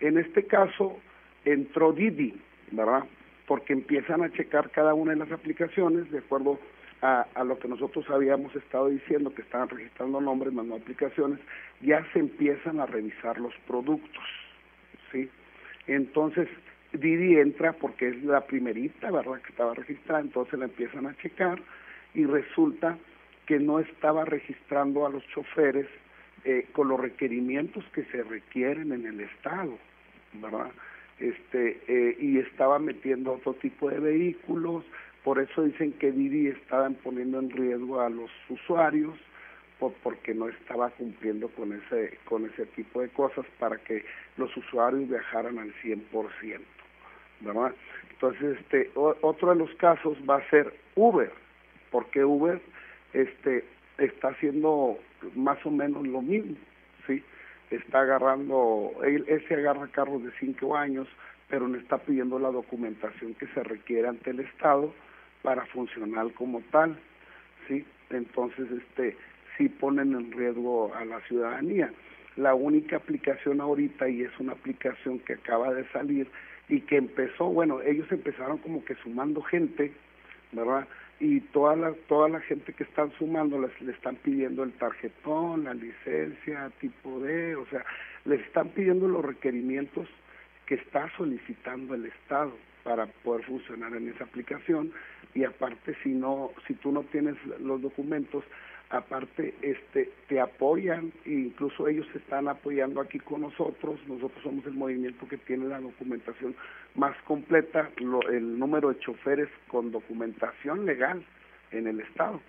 [0.00, 0.98] En este caso
[1.44, 2.40] entró Didi,
[2.70, 3.04] ¿verdad?
[3.46, 6.58] Porque empiezan a checar cada una de las aplicaciones de acuerdo
[7.02, 11.38] a, a, lo que nosotros habíamos estado diciendo, que estaban registrando nombres, más no aplicaciones,
[11.82, 14.24] ya se empiezan a revisar los productos,
[15.10, 15.28] ¿sí?
[15.86, 16.48] Entonces,
[16.92, 21.60] Didi entra porque es la primerita, ¿verdad?, que estaba registrada, entonces la empiezan a checar
[22.14, 22.98] y resulta
[23.46, 25.86] que no estaba registrando a los choferes
[26.44, 29.78] eh, con los requerimientos que se requieren en el Estado,
[30.34, 30.70] ¿verdad?
[31.18, 34.84] Este, eh, y estaba metiendo otro tipo de vehículos,
[35.24, 39.16] por eso dicen que Didi estaba poniendo en riesgo a los usuarios,
[39.82, 44.04] por, porque no estaba cumpliendo con ese, con ese tipo de cosas para que
[44.36, 46.60] los usuarios viajaran al 100%,
[47.40, 47.74] ¿verdad?
[48.12, 51.32] Entonces, este, otro de los casos va a ser Uber,
[51.90, 52.60] porque Uber
[53.12, 53.64] este,
[53.98, 54.98] está haciendo
[55.34, 56.56] más o menos lo mismo,
[57.08, 57.24] ¿sí?
[57.72, 61.08] Está agarrando, él, agarra carros de cinco años,
[61.48, 64.94] pero no está pidiendo la documentación que se requiere ante el Estado
[65.42, 66.96] para funcionar como tal,
[67.66, 67.84] ¿sí?
[68.10, 69.16] Entonces, este,
[69.56, 71.92] sí ponen en riesgo a la ciudadanía.
[72.36, 76.28] La única aplicación ahorita, y es una aplicación que acaba de salir
[76.68, 79.92] y que empezó, bueno, ellos empezaron como que sumando gente,
[80.52, 80.86] ¿verdad?
[81.22, 85.62] y toda la toda la gente que están sumando les, le están pidiendo el tarjetón,
[85.62, 87.84] la licencia, tipo D, o sea,
[88.24, 90.08] les están pidiendo los requerimientos
[90.66, 94.92] que está solicitando el Estado para poder funcionar en esa aplicación
[95.32, 98.42] y aparte si no si tú no tienes los documentos
[98.92, 103.98] aparte este te apoyan e incluso ellos se están apoyando aquí con nosotros.
[104.06, 106.54] Nosotros somos el movimiento que tiene la documentación
[106.94, 111.24] más completa lo, el número de choferes con documentación legal
[111.70, 112.40] en el estado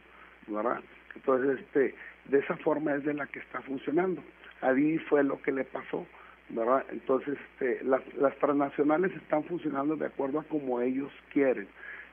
[0.47, 0.81] verdad
[1.15, 4.23] entonces este de esa forma es de la que está funcionando.
[4.61, 6.05] Ahí fue lo que le pasó
[6.49, 11.67] verdad entonces este, las las transnacionales están funcionando de acuerdo a como ellos quieren.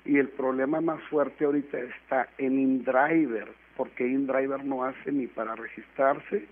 [0.04, 3.48] Y el problema más fuerte ahorita está en InDriver,
[3.80, 6.44] porque InDriver no hace ni para registrarse.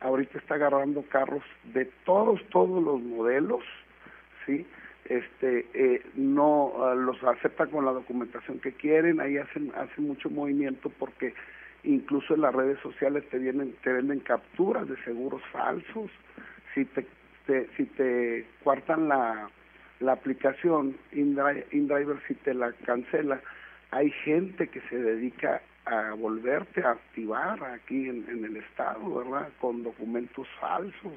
[0.00, 3.64] Ahorita está agarrando carros de todos, todos los modelos,
[4.44, 4.66] ¿sí?
[5.06, 10.28] Este, eh, no uh, los acepta con la documentación que quieren, ahí hacen, hacen mucho
[10.28, 11.32] movimiento porque
[11.82, 16.10] incluso en las redes sociales te vienen, te venden capturas de seguros falsos,
[16.74, 17.06] si te,
[17.46, 19.48] te si te cuartan la
[20.00, 23.40] la aplicación InDriver si te la cancela,
[23.92, 29.48] hay gente que se dedica a volverte a activar aquí en, en el estado, ¿verdad?
[29.60, 31.14] Con documentos falsos.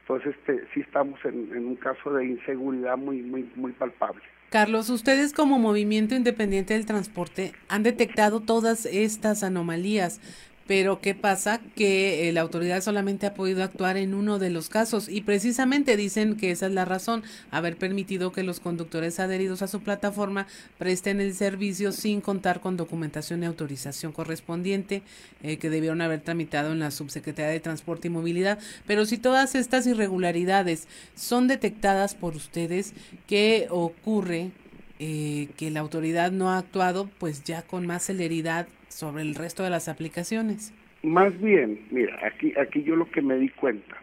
[0.00, 4.22] Entonces, este, sí estamos en, en un caso de inseguridad muy, muy, muy palpable.
[4.50, 10.20] Carlos, ustedes como Movimiento Independiente del Transporte han detectado todas estas anomalías,
[10.66, 11.60] pero ¿qué pasa?
[11.74, 15.96] Que eh, la autoridad solamente ha podido actuar en uno de los casos y precisamente
[15.96, 20.46] dicen que esa es la razón, haber permitido que los conductores adheridos a su plataforma
[20.78, 25.02] presten el servicio sin contar con documentación y autorización correspondiente
[25.42, 28.58] eh, que debieron haber tramitado en la Subsecretaría de Transporte y Movilidad.
[28.86, 32.92] Pero si todas estas irregularidades son detectadas por ustedes,
[33.26, 34.50] ¿qué ocurre?
[34.98, 38.66] Eh, que la autoridad no ha actuado pues ya con más celeridad
[38.96, 40.72] sobre el resto de las aplicaciones?
[41.02, 43.94] Más bien, mira, aquí, aquí yo lo que me di cuenta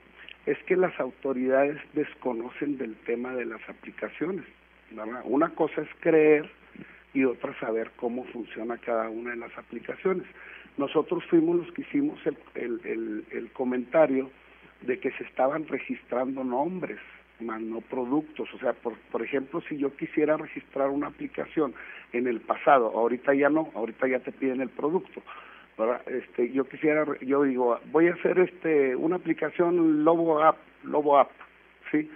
[0.45, 4.45] es que las autoridades desconocen del tema de las aplicaciones.
[4.91, 5.21] ¿verdad?
[5.25, 6.47] Una cosa es creer
[7.13, 10.27] y otra saber cómo funciona cada una de las aplicaciones.
[10.77, 14.29] Nosotros fuimos los que hicimos el, el, el, el comentario
[14.81, 16.99] de que se estaban registrando nombres,
[17.39, 18.53] más no productos.
[18.53, 21.73] O sea, por, por ejemplo, si yo quisiera registrar una aplicación
[22.11, 25.21] en el pasado, ahorita ya no, ahorita ya te piden el producto.
[25.77, 26.01] ¿verdad?
[26.07, 31.31] Este, yo quisiera, yo digo, voy a hacer este una aplicación Lobo App, Lobo App,
[31.91, 32.09] ¿sí?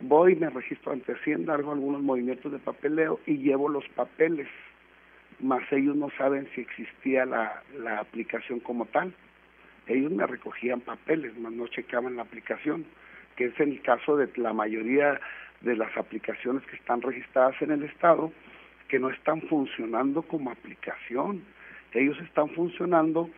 [0.00, 4.48] Voy, me registro ante Hacienda, hago algunos movimientos de papeleo y llevo los papeles,
[5.40, 9.14] más ellos no saben si existía la, la aplicación como tal.
[9.86, 12.84] Ellos me recogían papeles, más no checaban la aplicación
[13.36, 15.20] que es el caso de la mayoría
[15.60, 18.32] de las aplicaciones que están registradas en el Estado,
[18.88, 21.42] que no están funcionando como aplicación.
[21.92, 23.30] Ellos están funcionando,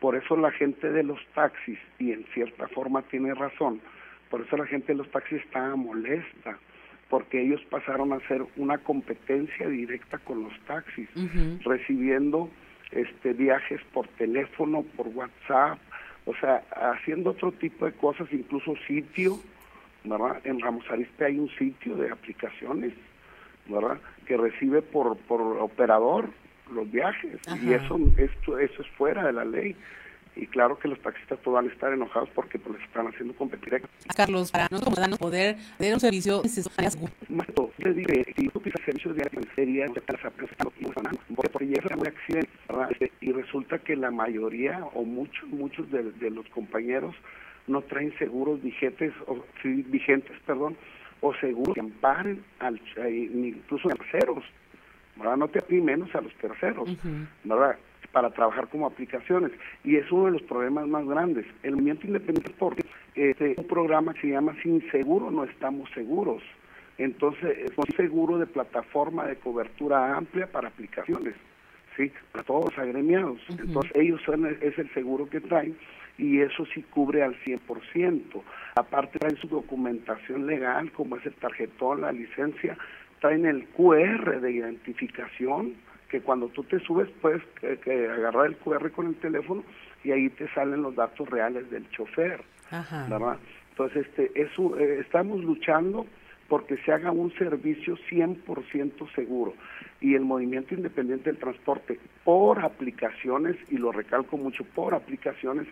[0.00, 3.80] por eso la gente de los taxis, y en cierta forma tiene razón,
[4.30, 6.58] por eso la gente de los taxis está molesta,
[7.10, 11.08] porque ellos pasaron a ser una competencia directa con los taxis,
[11.62, 12.48] recibiendo
[12.90, 15.78] este viajes por teléfono, por WhatsApp,
[16.26, 19.38] o sea, haciendo otro tipo de cosas, incluso sitio,
[20.04, 20.40] ¿verdad?
[20.44, 22.92] En Ramos Arizpe hay un sitio de aplicaciones,
[23.68, 23.98] ¿verdad?
[24.26, 26.28] Que recibe por, por operador
[26.72, 29.76] los viajes y eso, esto, eso es fuera de la ley.
[30.34, 33.34] Y claro que los taxistas pues, van a estar enojados porque pues, les están haciendo
[33.34, 33.82] competir.
[34.16, 36.42] Carlos, para nosotros como poder tener un servicio
[37.28, 39.22] Más te digo, si tú pisas servicios de
[39.54, 40.32] sería ya te las
[41.52, 42.48] porque ya es muy accidente.
[42.90, 47.14] Este, y resulta que la mayoría o muchos, muchos de, de los compañeros
[47.66, 50.76] no traen seguros vigentes, o, sí, vigentes, perdón,
[51.20, 54.44] o seguros que amparen al, incluso a terceros,
[55.16, 55.36] ¿verdad?
[55.36, 56.90] No te menos a los terceros,
[57.44, 57.76] ¿verdad?
[58.12, 59.52] Para trabajar como aplicaciones.
[59.84, 61.46] Y es uno de los problemas más grandes.
[61.62, 62.84] El movimiento independiente porque
[63.14, 66.42] este, un programa que se llama Sin Seguro No Estamos Seguros.
[66.98, 71.34] Entonces, es un seguro de plataforma de cobertura amplia para aplicaciones,
[71.96, 72.12] ¿sí?
[72.30, 73.40] Para todos los agremiados.
[73.48, 75.76] Entonces, ellos son, es el seguro que traen
[76.18, 78.42] y eso sí cubre al 100%.
[78.76, 82.76] Aparte traen su documentación legal, como es el tarjetón, la licencia,
[83.20, 85.74] traen el QR de identificación,
[86.12, 89.64] que cuando tú te subes puedes que, agarrar el QR con el teléfono
[90.04, 92.42] y ahí te salen los datos reales del chofer.
[92.70, 93.38] ¿verdad?
[93.70, 96.06] Entonces, este, eso, eh, estamos luchando
[96.48, 99.54] porque se haga un servicio 100% seguro.
[100.02, 105.66] Y el movimiento independiente del transporte por aplicaciones, y lo recalco mucho, por aplicaciones,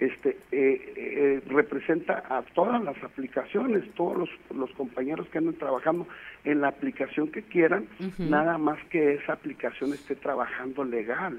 [0.00, 6.06] este, eh, eh, representa a todas las aplicaciones, todos los, compañeros que andan trabajando
[6.44, 7.86] en la aplicación que quieran,
[8.18, 11.38] nada más que esa aplicación esté trabajando legal,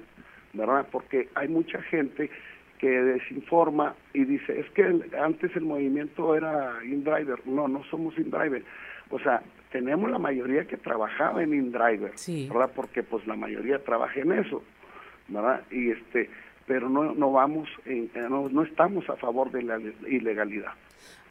[0.53, 0.85] ¿verdad?
[0.91, 2.29] Porque hay mucha gente
[2.77, 4.83] que desinforma y dice, es que
[5.19, 7.45] antes el movimiento era InDriver.
[7.47, 8.63] No, no somos InDriver.
[9.09, 9.41] O sea,
[9.71, 12.11] tenemos la mayoría que trabajaba en InDriver,
[12.49, 12.71] ¿verdad?
[12.75, 14.63] Porque pues la mayoría trabaja en eso,
[15.27, 15.61] ¿verdad?
[15.71, 16.29] Y este,
[16.67, 17.67] pero no, no vamos,
[18.29, 20.71] no, no estamos a favor de la ilegalidad.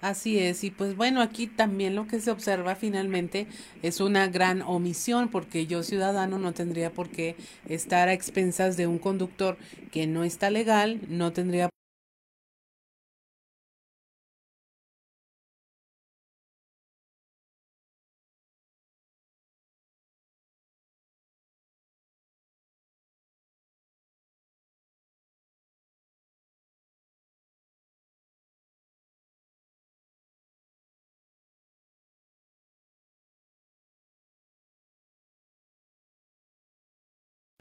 [0.01, 3.47] Así es, y pues bueno, aquí también lo que se observa finalmente
[3.83, 7.37] es una gran omisión, porque yo ciudadano no tendría por qué
[7.69, 9.59] estar a expensas de un conductor
[9.93, 11.69] que no está legal, no tendría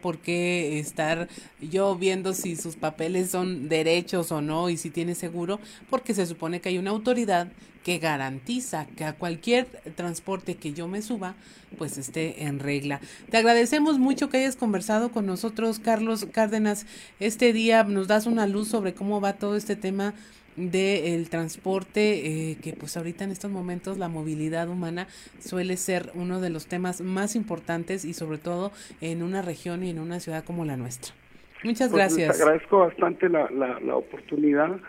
[0.01, 1.27] por qué estar
[1.61, 6.25] yo viendo si sus papeles son derechos o no y si tiene seguro, porque se
[6.25, 7.47] supone que hay una autoridad
[7.83, 11.35] que garantiza que a cualquier transporte que yo me suba,
[11.77, 12.99] pues esté en regla.
[13.29, 16.85] Te agradecemos mucho que hayas conversado con nosotros, Carlos Cárdenas.
[17.19, 20.13] Este día nos das una luz sobre cómo va todo este tema
[20.59, 25.07] del transporte, eh, que pues ahorita en estos momentos la movilidad humana
[25.39, 29.89] suele ser uno de los temas más importantes y sobre todo en una región y
[29.89, 31.13] en una ciudad como la nuestra.
[31.63, 32.41] Muchas pues, gracias.
[32.41, 34.79] agradezco bastante la, la, la oportunidad,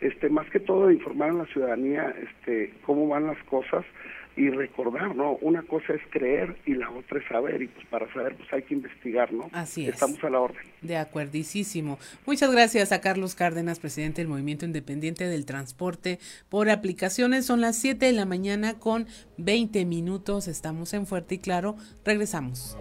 [0.00, 3.84] este, más que todo de informar a la ciudadanía este, cómo van las cosas
[4.36, 5.32] y recordar, ¿no?
[5.40, 8.62] Una cosa es creer y la otra es saber, y pues para saber pues hay
[8.62, 9.48] que investigar, ¿no?
[9.52, 9.94] Así es.
[9.94, 10.62] Estamos a la orden.
[10.82, 11.98] De acuerdísimo.
[12.26, 16.18] Muchas gracias a Carlos Cárdenas, presidente del Movimiento Independiente del Transporte
[16.48, 17.46] por aplicaciones.
[17.46, 19.06] Son las 7 de la mañana con
[19.38, 20.48] 20 minutos.
[20.48, 21.76] Estamos en Fuerte y Claro.
[22.04, 22.76] Regresamos.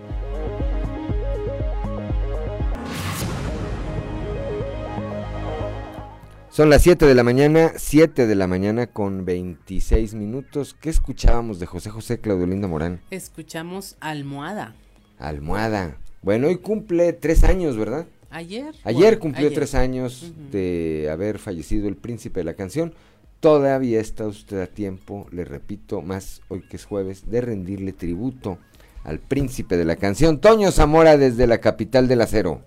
[6.55, 10.73] Son las 7 de la mañana, 7 de la mañana con 26 minutos.
[10.79, 13.01] ¿Qué escuchábamos de José José Claudio Linda Morán?
[13.11, 14.73] Escuchamos Almohada.
[15.19, 15.97] Almohada.
[16.21, 18.07] Bueno, hoy cumple tres años, ¿verdad?
[18.29, 18.73] Ayer.
[18.85, 22.93] Ayer cumplió tres años de haber fallecido el príncipe de la canción.
[23.41, 28.59] Todavía está usted a tiempo, le repito, más hoy que es jueves, de rendirle tributo
[29.03, 30.39] al príncipe de la canción.
[30.39, 32.61] Toño Zamora desde la capital del acero.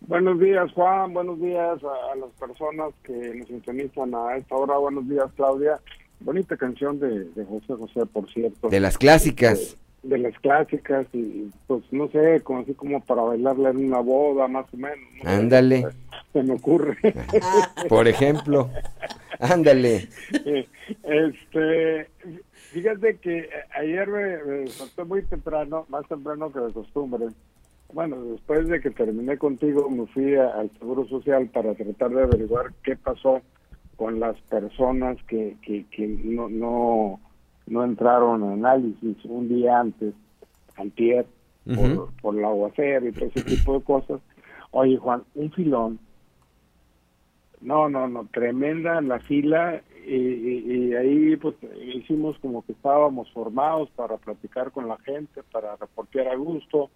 [0.00, 1.12] Buenos días, Juan.
[1.12, 4.76] Buenos días a, las personas que nos sintonizan a esta hora.
[4.78, 5.78] Buenos días, Claudia.
[6.20, 8.68] Bonita canción de, José José, por cierto.
[8.68, 9.76] De las clásicas.
[10.02, 14.48] De, las clásicas y pues no sé, como así como para bailarla en una boda,
[14.48, 15.08] más o menos.
[15.24, 15.86] Ándale.
[16.32, 16.96] Se me ocurre.
[17.88, 18.70] por ejemplo.
[19.40, 20.08] Ándale.
[21.02, 22.08] Este,
[22.72, 23.46] fíjate que
[23.78, 24.64] ayer me,
[24.96, 27.26] me muy temprano, más temprano que de costumbre
[27.92, 32.72] bueno, después de que terminé contigo, me fui al Seguro Social para tratar de averiguar
[32.82, 33.40] qué pasó
[33.96, 37.18] con las personas que, que, que no, no,
[37.66, 40.14] no entraron a análisis un día antes,
[40.76, 41.26] antier,
[41.64, 44.20] por, por la aguacero y todo ese tipo de cosas.
[44.70, 45.98] Oye, Juan, un filón.
[47.60, 51.56] No, no, no, tremenda la fila y, y, ahí pues
[51.94, 56.90] hicimos como que estábamos formados para platicar con la gente, para reportear a gusto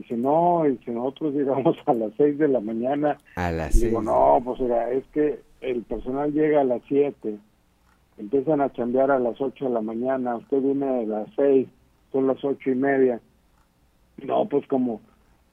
[0.00, 4.02] Dice, no, y si nosotros llegamos a las 6 de la mañana, a las digo,
[4.02, 7.38] no, pues era, es que el personal llega a las 7,
[8.18, 11.68] empiezan a chambear a las 8 de la mañana, usted viene a las 6,
[12.12, 13.20] son las ocho y media.
[14.22, 15.00] No, pues como,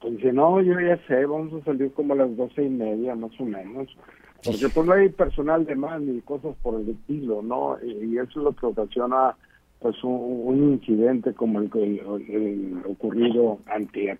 [0.01, 3.15] pues dice, no, yo ya sé, vamos a salir como a las doce y media,
[3.15, 3.95] más o menos.
[4.43, 7.77] Porque pues no hay personal de más ni cosas por el estilo, ¿no?
[7.83, 9.35] Y, eso es lo que ocasiona
[9.79, 14.17] pues un, incidente como el, el, ocurrido antes.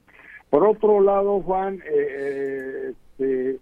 [0.50, 3.60] Por otro lado, Juan, eh, este,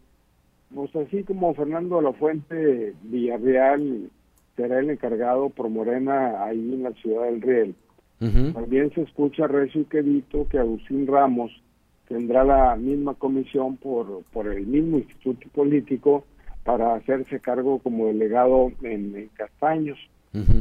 [0.74, 4.10] pues así como Fernando La Fuente Villarreal
[4.56, 7.76] será el encargado por Morena ahí en la ciudad del Riel,
[8.54, 11.52] también se escucha recio y quedito que Agustín Ramos
[12.08, 16.24] tendrá la misma comisión por, por el mismo instituto político
[16.64, 20.00] para hacerse cargo como delegado en, Castaños.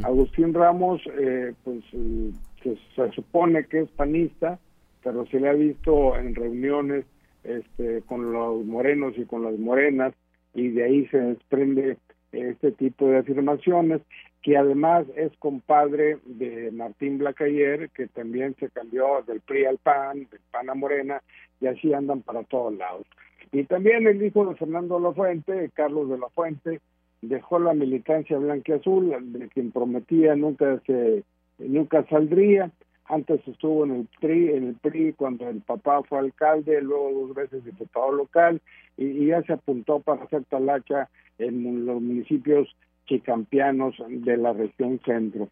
[0.03, 2.31] Agustín Ramos, eh, pues eh,
[2.63, 4.59] se, supone que es panista,
[5.03, 7.05] pero se le ha visto en reuniones
[7.43, 10.13] este, con los morenos y con las morenas,
[10.53, 11.97] y de ahí se desprende
[12.31, 14.01] este tipo de afirmaciones
[14.41, 20.27] que además es compadre de Martín Blacayer, que también se cambió del PRI al PAN,
[20.29, 21.21] del PAN a Morena,
[21.59, 23.07] y así andan para todos lados.
[23.51, 26.79] Y también el hijo de Fernando La Fuente, Carlos de La Fuente,
[27.21, 31.23] dejó la militancia blanqueazul, de quien prometía nunca se
[31.57, 32.71] nunca saldría.
[33.07, 37.35] Antes estuvo en el PRI, en el PRI cuando el papá fue alcalde, luego dos
[37.35, 38.61] veces diputado local
[38.97, 45.49] y, ya se apuntó para hacer talacha en los municipios chicampianos de la región centro.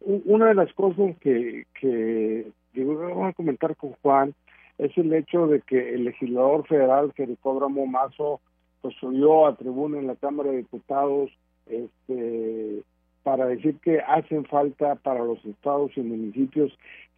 [0.00, 4.34] Una de las cosas que, que digo, vamos a comentar con Juan
[4.78, 8.40] es el hecho de que el legislador federal Jericó Bramo Mazo
[8.84, 11.30] pues subió a tribuna en la Cámara de Diputados
[11.64, 12.82] este
[13.22, 16.70] para decir que hacen falta para los estados y municipios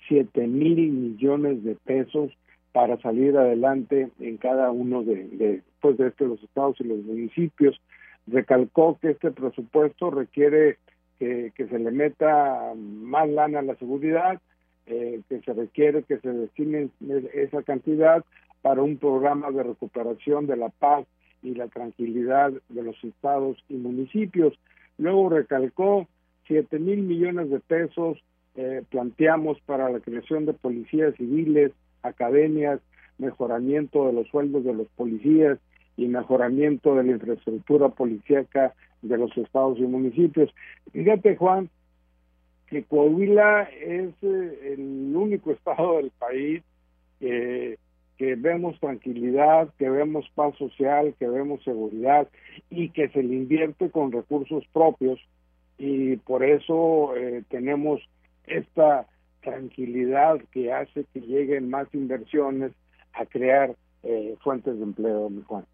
[0.06, 2.30] siete mil millones de pesos
[2.70, 7.80] para salir adelante en cada uno de, de, pues de los estados y los municipios.
[8.28, 10.78] Recalcó que este presupuesto requiere
[11.18, 14.40] que, se le meta más lana a la seguridad,
[14.86, 16.90] eh, que se requiere que se destine
[17.34, 18.24] esa cantidad
[18.62, 21.04] para un programa de recuperación de la paz
[21.46, 24.52] y la tranquilidad de los estados y municipios.
[24.98, 26.08] Luego recalcó
[26.46, 28.18] siete mil millones de pesos
[28.56, 31.72] eh, planteamos para la creación de policías civiles,
[32.02, 32.80] academias,
[33.18, 35.58] mejoramiento de los sueldos de los policías
[35.98, 40.50] y mejoramiento de la infraestructura policíaca de los estados y municipios.
[40.90, 41.68] Fíjate, Juan,
[42.68, 46.62] que Coahuila es eh, el único estado del país
[47.20, 47.78] que
[48.18, 52.28] vemos tranquilidad, que vemos paz social, que vemos seguridad
[52.70, 55.20] y que se le invierte con recursos propios
[55.78, 58.00] y por eso eh, tenemos
[58.46, 59.06] esta
[59.42, 62.72] tranquilidad que hace que lleguen más inversiones
[63.12, 65.64] a crear eh, fuentes de empleo, mi Juan.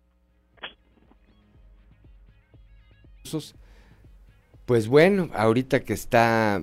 [4.66, 6.62] Pues bueno, ahorita que está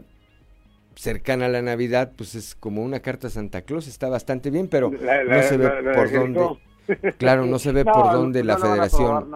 [0.99, 4.67] cercana a la Navidad, pues es como una carta a Santa Claus, está bastante bien,
[4.67, 6.47] pero no se ve por dónde.
[7.19, 9.31] Claro, no se ve por dónde la federación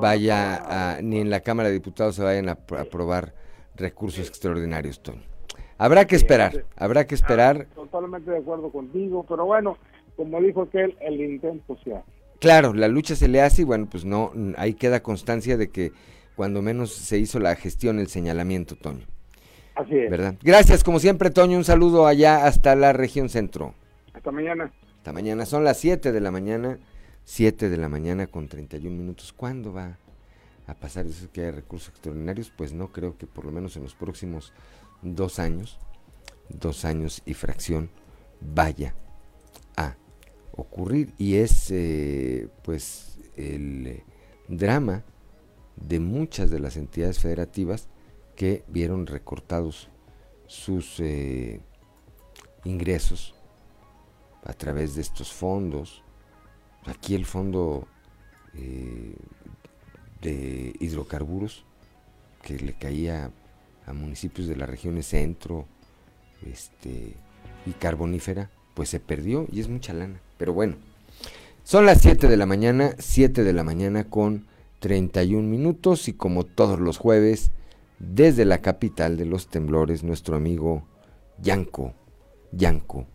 [0.00, 3.32] vaya a, ni en la Cámara de Diputados se vayan a, aprobar
[3.76, 5.22] recursos extraordinarios, Tony.
[5.78, 7.68] Habrá que esperar, habrá que esperar.
[7.76, 9.78] Totalmente de acuerdo contigo, pero bueno,
[10.16, 12.10] como dijo aquel, el intento se hace.
[12.40, 15.92] Claro, la lucha se le hace y bueno, pues no, ahí queda constancia de que
[16.34, 19.06] cuando menos se hizo la gestión, el señalamiento, Toño.
[19.76, 20.10] Así es.
[20.10, 20.34] ¿Verdad?
[20.42, 21.58] Gracias, como siempre, Toño.
[21.58, 23.74] Un saludo allá hasta la región centro.
[24.14, 24.72] Hasta mañana.
[24.98, 25.44] Hasta mañana.
[25.44, 26.78] Son las 7 de la mañana.
[27.24, 29.34] 7 de la mañana con 31 minutos.
[29.34, 29.98] ¿Cuándo va
[30.66, 32.50] a pasar eso que hay recursos extraordinarios?
[32.56, 34.54] Pues no creo que por lo menos en los próximos
[35.02, 35.78] dos años,
[36.48, 37.90] dos años y fracción,
[38.40, 38.94] vaya
[39.76, 39.96] a
[40.52, 41.12] ocurrir.
[41.18, 44.04] Y es, eh, pues, el eh,
[44.48, 45.04] drama
[45.76, 47.90] de muchas de las entidades federativas
[48.36, 49.88] que vieron recortados
[50.46, 51.60] sus eh,
[52.64, 53.34] ingresos
[54.44, 56.02] a través de estos fondos.
[56.84, 57.88] Aquí el fondo
[58.54, 59.16] eh,
[60.22, 61.64] de hidrocarburos
[62.42, 63.32] que le caía
[63.86, 65.66] a municipios de las regiones centro
[66.44, 67.14] este,
[67.64, 70.20] y carbonífera, pues se perdió y es mucha lana.
[70.38, 70.76] Pero bueno,
[71.64, 74.46] son las 7 de la mañana, 7 de la mañana con
[74.80, 77.50] 31 minutos y como todos los jueves,
[77.98, 80.86] desde la capital de los temblores, nuestro amigo
[81.38, 81.94] Yanko,
[82.52, 83.06] Yanko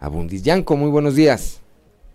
[0.00, 0.42] Abundis.
[0.42, 1.62] Yanko, muy buenos días.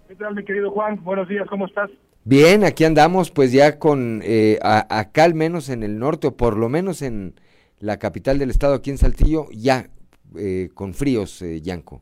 [0.08, 1.04] ¿Qué tal, mi querido Juan?
[1.04, 1.90] Buenos días, ¿cómo estás?
[2.26, 6.58] Bien, aquí andamos, pues ya con, eh, acá al menos en el norte, o por
[6.58, 7.36] lo menos en
[7.80, 9.90] la capital del estado, aquí en Saltillo, ya
[10.38, 12.02] eh, con fríos, eh, Yanko.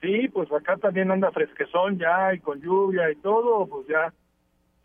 [0.00, 4.14] Sí, pues acá también anda fresquezón ya y con lluvia y todo, pues ya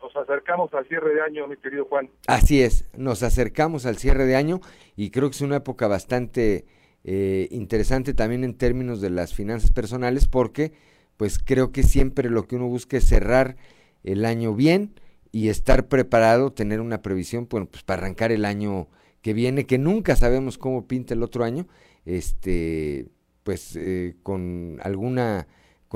[0.02, 2.10] nos acercamos al cierre de año, mi querido Juan.
[2.26, 4.60] Así es, nos acercamos al cierre de año
[4.96, 6.64] y creo que es una época bastante
[7.04, 10.72] eh, interesante también en términos de las finanzas personales porque
[11.16, 13.56] pues creo que siempre lo que uno busca es cerrar
[14.04, 14.94] el año bien
[15.32, 18.88] y estar preparado, tener una previsión bueno, pues para arrancar el año
[19.22, 21.66] que viene, que nunca sabemos cómo pinta el otro año,
[22.04, 23.08] este
[23.42, 25.46] pues eh, con alguna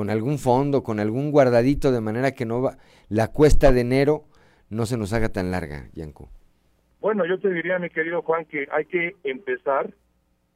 [0.01, 2.79] con algún fondo, con algún guardadito de manera que no va,
[3.11, 4.25] la cuesta de enero
[4.71, 6.31] no se nos haga tan larga, Yanko.
[7.03, 9.93] Bueno, yo te diría, mi querido Juan, que hay que empezar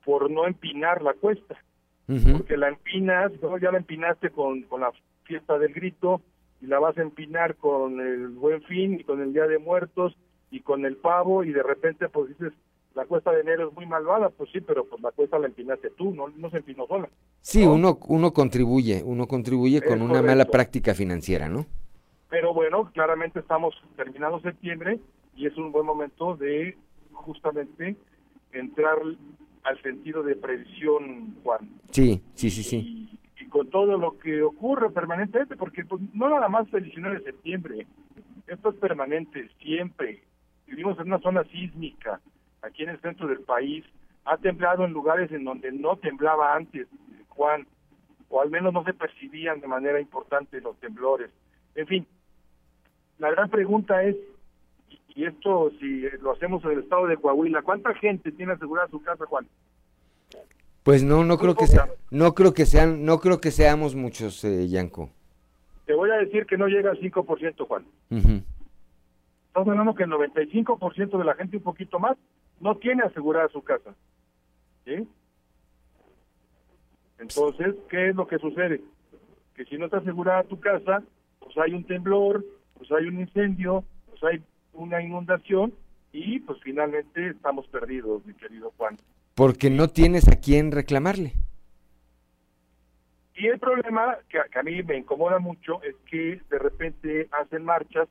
[0.03, 1.63] por no empinar la cuesta,
[2.07, 3.59] porque la empinas, ¿no?
[3.59, 4.93] ya la empinaste con, con la
[5.25, 6.23] fiesta del grito,
[6.63, 10.17] y la vas a empinar con el buen fin y con el día de muertos
[10.51, 12.55] y con el pavo, y de repente pues dices,
[12.95, 15.91] la cuesta de enero es muy malvada, pues sí, pero pues la cuesta la empinaste
[15.91, 17.09] tú, no, no se empinó sola.
[17.41, 21.67] Sí, uno, uno contribuye, uno contribuye con una mala práctica financiera, ¿no?
[22.31, 25.01] Pero bueno, claramente estamos terminando septiembre
[25.37, 26.77] y es un buen momento de
[27.13, 27.97] justamente
[28.53, 28.99] entrar
[29.65, 31.69] al sentido de previsión, Juan.
[31.91, 33.09] Sí, sí, sí, sí.
[33.41, 37.25] Y, con todo lo que ocurre permanentemente, porque pues, no nada más el 19 de
[37.25, 37.87] septiembre,
[38.49, 40.25] esto es permanente, siempre.
[40.67, 42.21] Vivimos en una zona sísmica,
[42.65, 43.85] aquí en el centro del país,
[44.25, 46.87] ha temblado en lugares en donde no temblaba antes,
[47.29, 47.67] Juan,
[48.29, 51.31] o al menos no se percibían de manera importante los temblores.
[51.75, 52.07] En fin,
[53.19, 54.17] la gran pregunta es,
[55.09, 59.03] y esto si lo hacemos en el estado de Coahuila, ¿cuánta gente tiene asegurada su
[59.03, 59.47] casa, Juan?
[60.83, 64.45] Pues no, no creo que sea, no creo que sean, no creo que seamos muchos,
[64.45, 65.11] eh, Yanko.
[65.87, 67.85] Te voy a decir que no llega al 5%, Juan.
[68.11, 72.17] Estamos hablando que el 95% de la gente, un poquito más,
[72.65, 73.95] no tiene asegurada su casa.
[74.87, 75.07] ¿Sí?
[77.19, 78.81] Entonces, ¿qué es lo que sucede?
[79.55, 81.03] Que si no está asegurada tu casa,
[81.41, 82.45] pues hay un temblor,
[82.77, 84.43] pues hay un incendio, pues hay
[84.73, 85.75] una inundación
[86.11, 88.97] y pues finalmente estamos perdidos, mi querido Juan.
[89.35, 91.35] Porque no tienes a quién reclamarle.
[93.35, 97.63] Y el problema que, que a mí me incomoda mucho es que de repente hacen
[97.63, 98.09] marchas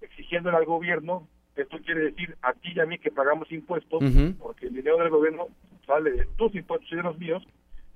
[0.00, 1.26] exigiéndole al gobierno
[1.56, 4.02] esto quiere decir a ti y a mí que pagamos impuestos,
[4.38, 5.48] porque el dinero del gobierno
[5.86, 7.42] sale de tus impuestos y de los míos,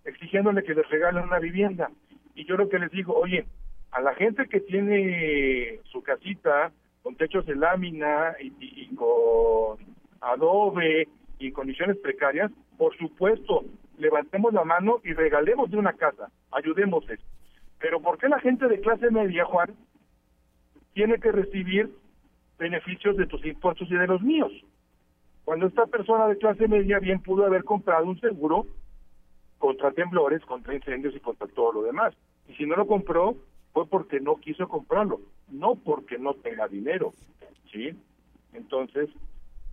[0.05, 1.91] exigiéndole que les regalen una vivienda.
[2.35, 3.47] Y yo lo que les digo, oye,
[3.93, 6.73] a la gente que tiene su casita
[7.03, 9.79] con techos de lámina y, con
[10.21, 11.09] adobe
[11.39, 13.65] y condiciones precarias, por supuesto,
[13.99, 17.21] levantemos la mano y regalemos de una casa, ayudémosles.
[17.79, 19.75] Pero ¿por qué la gente de clase media, Juan,
[20.95, 21.91] tiene que recibir
[22.61, 24.53] beneficios de tus impuestos y de los míos.
[25.45, 28.67] Cuando esta persona de clase media bien pudo haber comprado un seguro
[29.59, 32.15] contra temblores, contra incendios y contra todo lo demás.
[32.49, 33.35] Y si no lo compró,
[33.73, 35.21] fue porque no quiso comprarlo,
[35.51, 37.15] no porque no tenga dinero.
[37.73, 37.91] ¿Sí?
[38.53, 39.09] Entonces,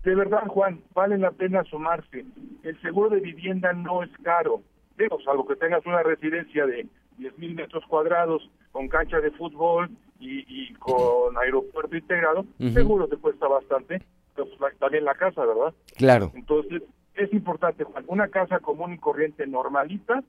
[0.04, 2.26] de verdad, Juan, vale la pena sumarse.
[2.64, 4.62] El seguro de vivienda no es caro.
[4.98, 6.88] Digo, salvo que tengas una residencia de
[7.18, 9.90] 10 mil metros cuadrados con cancha de fútbol
[10.20, 14.02] y, con aeropuerto integrado, seguro te cuesta bastante,
[14.36, 14.50] pues,
[14.80, 15.74] también la casa, ¿verdad?
[15.96, 16.32] Claro.
[16.36, 16.84] Entonces,
[17.16, 20.24] es importante, Juan, una casa común y corriente normalita,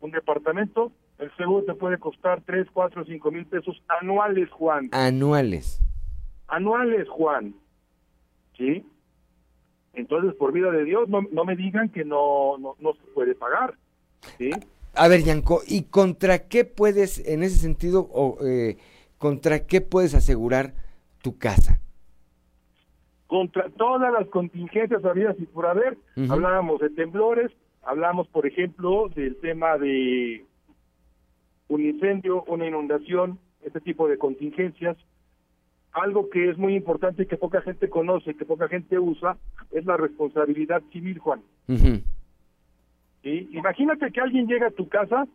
[0.00, 4.88] un departamento, el seguro te puede costar 3, 4, 5 mil pesos anuales, Juan.
[4.92, 5.80] Anuales.
[6.48, 7.54] Anuales, Juan.
[8.56, 8.84] ¿Sí?
[9.92, 13.34] Entonces, por vida de Dios, no, no me digan que no, no, no se puede
[13.34, 13.74] pagar.
[14.38, 14.50] ¿Sí?
[14.94, 18.76] A ver, Yanko, ¿y contra qué puedes, en ese sentido, o, eh,
[19.20, 20.72] contra qué puedes asegurar
[21.22, 21.78] tu casa?
[23.26, 25.98] Contra todas las contingencias habidas y por haber.
[26.28, 27.52] Hablábamos de temblores,
[27.82, 30.46] hablamos, por ejemplo, del tema de
[31.68, 34.96] un incendio, una inundación, este tipo de contingencias.
[35.92, 39.36] Algo que es muy importante y que poca gente conoce, que poca gente usa,
[39.70, 41.42] es la responsabilidad civil, Juan.
[43.22, 45.28] Imagínate que alguien llega a tu casa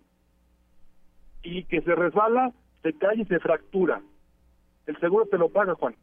[1.44, 2.52] y que se resbala,
[2.86, 4.00] se cae y se fractura.
[4.86, 5.96] El seguro te lo paga, Juan.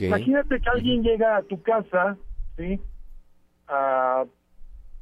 [0.00, 2.16] Imagínate que alguien llega a tu casa,
[2.56, 2.80] ¿sí?
[3.68, 4.24] A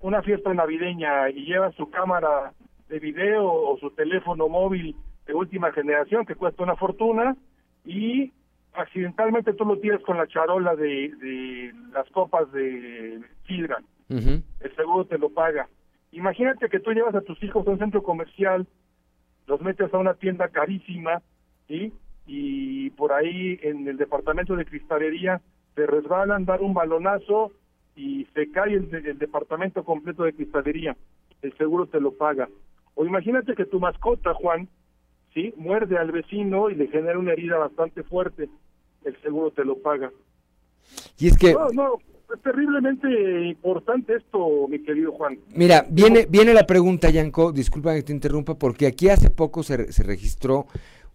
[0.00, 2.54] una fiesta navideña y lleva su cámara
[2.88, 4.96] de video o su teléfono móvil
[5.26, 7.36] de última generación que cuesta una fortuna
[7.84, 8.32] y
[8.72, 13.78] accidentalmente tú lo tiras con la charola de, de las copas de sidra
[14.08, 15.68] el seguro te lo paga.
[16.12, 18.66] Imagínate que tú llevas a tus hijos a un centro comercial,
[19.50, 21.20] los metes a una tienda carísima,
[21.66, 21.92] ¿sí?
[22.24, 25.40] Y por ahí en el departamento de cristalería
[25.74, 27.50] te resbalan, dar un balonazo
[27.96, 30.96] y se cae el, departamento completo de cristalería.
[31.42, 32.48] el seguro te lo paga.
[32.94, 34.68] O imagínate que tu mascota, Juan,
[35.34, 35.52] ¿sí?
[35.56, 38.48] Muerde al vecino y le genera una herida bastante fuerte.
[39.04, 40.12] El seguro te lo paga.
[41.18, 41.52] Y es que...
[41.52, 41.98] No, no,
[42.34, 43.08] es terriblemente
[43.46, 45.38] importante esto, mi querido Juan.
[45.54, 49.92] Mira, viene, viene la pregunta, Yanko, disculpa que te interrumpa, porque aquí hace poco se,
[49.92, 50.66] se registró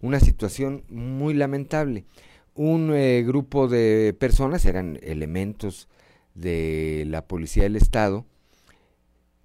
[0.01, 2.05] una situación muy lamentable.
[2.53, 5.89] Un eh, grupo de personas, eran elementos
[6.35, 8.25] de la Policía del Estado,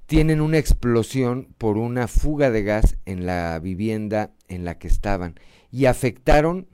[0.06, 5.36] tienen una explosión por una fuga de gas en la vivienda en la que estaban
[5.70, 6.66] y afectaron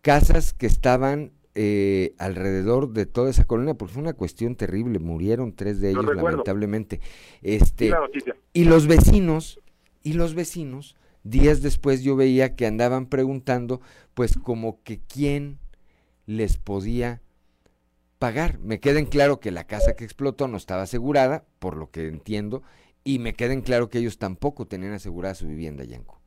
[0.00, 5.54] casas que estaban eh, alrededor de toda esa colonia, porque fue una cuestión terrible, murieron
[5.54, 7.00] tres de ellos lamentablemente.
[7.42, 7.92] Este,
[8.52, 9.60] y los vecinos,
[10.02, 13.80] y los vecinos, días después yo veía que andaban preguntando,
[14.14, 15.58] pues como que quién
[16.26, 17.20] les podía
[18.18, 18.58] pagar.
[18.58, 22.08] Me queda en claro que la casa que explotó no estaba asegurada, por lo que
[22.08, 22.62] entiendo,
[23.04, 26.20] y me queda en claro que ellos tampoco tenían asegurada su vivienda, Yanko.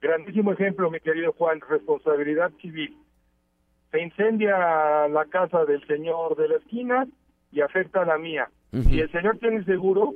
[0.00, 2.96] Grandísimo ejemplo, mi querido Juan, responsabilidad civil.
[3.90, 7.06] Se incendia la casa del señor de la esquina
[7.52, 8.50] y afecta a la mía.
[8.72, 10.12] Si el señor tiene seguro,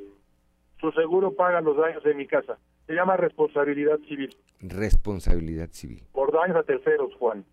[0.80, 2.58] su seguro paga los daños de mi casa.
[2.86, 4.36] Se llama responsabilidad civil.
[4.60, 6.02] Responsabilidad civil.
[6.12, 7.44] Por daños a terceros, Juan.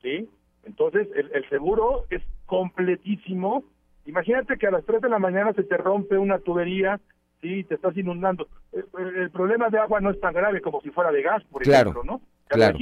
[0.00, 0.28] ¿Sí?
[0.62, 3.64] Entonces, el, el seguro es completísimo.
[4.06, 7.00] Imagínate que a las 3 de la mañana se te rompe una tubería
[7.44, 8.48] sí, te estás inundando.
[8.72, 12.02] El, problema de agua no es tan grave como si fuera de gas, por ejemplo,
[12.02, 12.20] ¿no?
[12.48, 12.78] claro.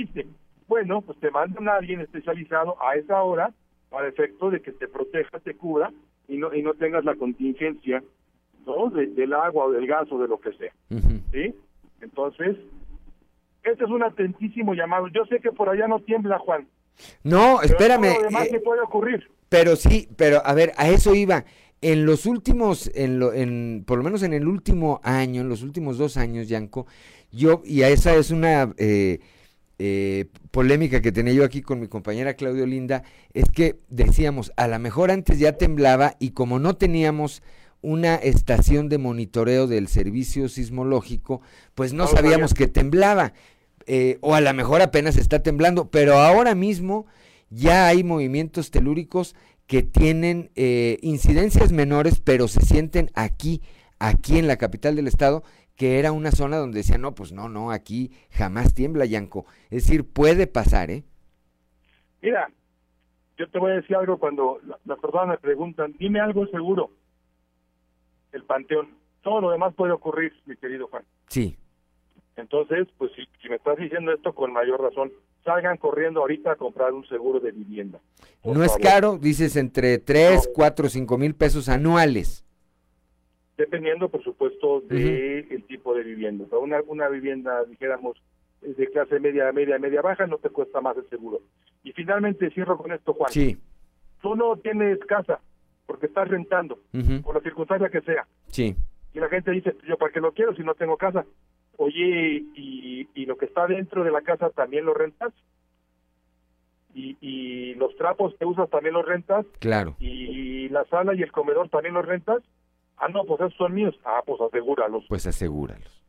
[0.68, 3.52] Bueno, pues te mandan a alguien especializado a esa hora
[3.90, 5.92] para efecto de que te proteja, te cubra
[6.28, 8.02] y no y no tengas la contingencia,
[8.66, 8.90] ¿no?
[8.90, 10.72] del agua o del gas o de lo que sea,
[11.32, 11.54] ¿sí?
[12.00, 12.56] Entonces,
[13.62, 15.08] este es un atentísimo llamado.
[15.08, 16.66] Yo sé que por allá no tiembla, Juan.
[17.22, 18.14] No, espérame.
[18.18, 19.30] Pero eh, puede ocurrir.
[19.48, 21.44] Pero sí, pero a ver, a eso iba.
[21.80, 25.62] En los últimos, en lo, en, por lo menos en el último año, en los
[25.62, 26.86] últimos dos años, Yanko,
[27.30, 29.18] yo, y a esa es una eh,
[29.84, 33.02] eh, polémica que tenía yo aquí con mi compañera Claudio Linda,
[33.34, 37.42] es que decíamos, a lo mejor antes ya temblaba y como no teníamos
[37.80, 41.42] una estación de monitoreo del servicio sismológico,
[41.74, 43.32] pues no sabíamos que temblaba.
[43.88, 47.06] Eh, o a lo mejor apenas está temblando, pero ahora mismo
[47.50, 49.34] ya hay movimientos telúricos
[49.66, 53.62] que tienen eh, incidencias menores, pero se sienten aquí,
[53.98, 55.42] aquí en la capital del estado,
[55.76, 59.46] que era una zona donde decían, no, pues no, no, aquí jamás tiembla, Yanco.
[59.70, 61.04] Es decir, puede pasar, ¿eh?
[62.20, 62.50] Mira,
[63.36, 66.90] yo te voy a decir algo cuando las personas me preguntan, dime algo seguro.
[68.32, 68.90] El panteón.
[69.22, 71.04] Todo lo demás puede ocurrir, mi querido Juan.
[71.28, 71.56] Sí.
[72.36, 75.12] Entonces, pues si, si me estás diciendo esto con mayor razón,
[75.44, 78.00] salgan corriendo ahorita a comprar un seguro de vivienda.
[78.44, 82.44] No es caro, dices entre 3, 4, 5 mil pesos anuales.
[83.62, 86.44] Dependiendo, por supuesto, del de tipo de vivienda.
[86.58, 88.20] una, una vivienda, dijéramos,
[88.60, 91.40] de clase media, media, media baja, no te cuesta más el seguro.
[91.84, 93.30] Y finalmente cierro con esto, Juan.
[93.30, 93.56] Sí.
[94.20, 95.40] Tú no tienes casa
[95.86, 96.78] porque estás rentando,
[97.22, 98.26] por la circunstancia que sea.
[98.48, 98.74] Sí.
[99.14, 101.24] Y la gente dice, yo para qué lo quiero si no tengo casa
[101.76, 105.32] oye, y, y lo que está dentro de la casa también lo rentas.
[106.94, 109.46] Y, y los trapos que usas también los rentas.
[109.60, 109.96] Claro.
[109.98, 112.42] Y la sala y el comedor también los rentas.
[113.02, 113.98] Ah, no, pues esos son míos.
[114.04, 115.04] Ah, pues asegúralos.
[115.08, 116.04] Pues asegúralos.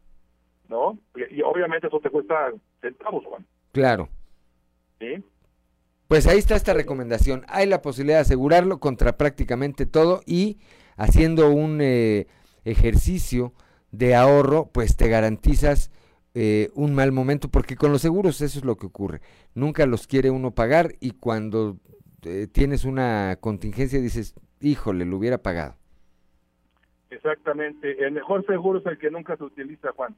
[0.70, 1.00] ¿No?
[1.16, 3.44] Y, obviamente eso te cuesta centavos, Juan.
[3.72, 4.10] Claro.
[5.00, 5.24] ¿Sí?
[6.08, 7.46] Pues ahí está esta recomendación.
[7.48, 10.60] Hay la posibilidad de asegurarlo contra prácticamente todo y
[10.96, 12.28] haciendo un eh,
[12.64, 13.54] ejercicio
[13.90, 15.90] de ahorro, pues te garantizas
[16.36, 19.22] eh, un mal momento, porque con los seguros eso es lo que ocurre.
[19.56, 21.78] Nunca los quiere uno pagar y cuando
[22.22, 25.78] eh, tienes una contingencia dices, híjole, lo hubiera pagado.
[27.16, 30.16] Exactamente, el mejor seguro es el que nunca se utiliza, Juan.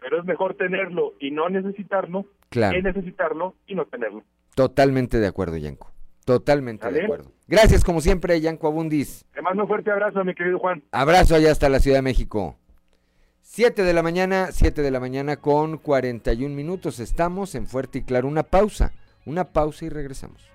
[0.00, 2.76] Pero es mejor tenerlo y no necesitarlo claro.
[2.76, 4.22] que necesitarlo y no tenerlo.
[4.54, 5.90] Totalmente de acuerdo, Yanko.
[6.24, 7.32] Totalmente de acuerdo.
[7.46, 9.24] Gracias, como siempre, Yanko Abundis.
[9.32, 10.82] Te mando un fuerte abrazo, mi querido Juan.
[10.92, 12.56] Abrazo allá hasta la Ciudad de México.
[13.40, 17.00] 7 de la mañana, 7 de la mañana con 41 minutos.
[17.00, 18.28] Estamos en Fuerte y Claro.
[18.28, 18.92] Una pausa,
[19.24, 20.50] una pausa y regresamos.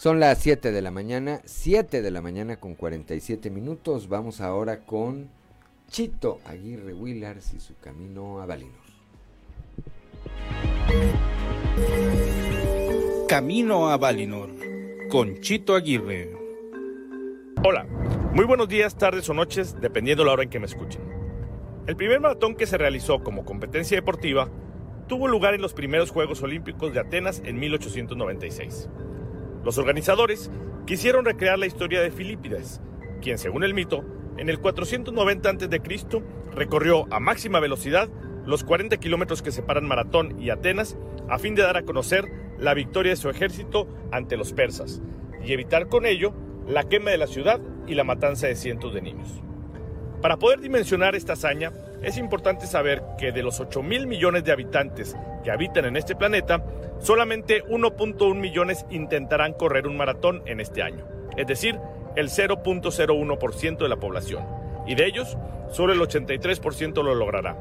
[0.00, 4.08] Son las 7 de la mañana, 7 de la mañana con 47 minutos.
[4.08, 5.28] Vamos ahora con
[5.90, 8.80] Chito Aguirre Willars y su camino a Valinor.
[13.28, 14.48] Camino a Valinor
[15.10, 16.32] con Chito Aguirre.
[17.62, 17.84] Hola,
[18.32, 21.02] muy buenos días, tardes o noches, dependiendo la hora en que me escuchen.
[21.86, 24.48] El primer maratón que se realizó como competencia deportiva
[25.08, 28.88] tuvo lugar en los primeros Juegos Olímpicos de Atenas en 1896.
[29.64, 30.50] Los organizadores
[30.86, 32.80] quisieron recrear la historia de Filipides,
[33.20, 34.04] quien según el mito,
[34.38, 36.22] en el 490 a.C.
[36.52, 38.08] recorrió a máxima velocidad
[38.46, 40.96] los 40 kilómetros que separan Maratón y Atenas
[41.28, 42.24] a fin de dar a conocer
[42.58, 45.02] la victoria de su ejército ante los persas
[45.44, 46.34] y evitar con ello
[46.66, 49.42] la quema de la ciudad y la matanza de cientos de niños.
[50.22, 51.72] Para poder dimensionar esta hazaña,
[52.02, 56.16] es importante saber que de los 8 mil millones de habitantes que habitan en este
[56.16, 56.64] planeta,
[56.98, 61.06] solamente 1.1 millones intentarán correr un maratón en este año,
[61.36, 61.78] es decir,
[62.16, 64.44] el 0.01% de la población,
[64.86, 65.36] y de ellos,
[65.70, 67.56] solo el 83% lo logrará.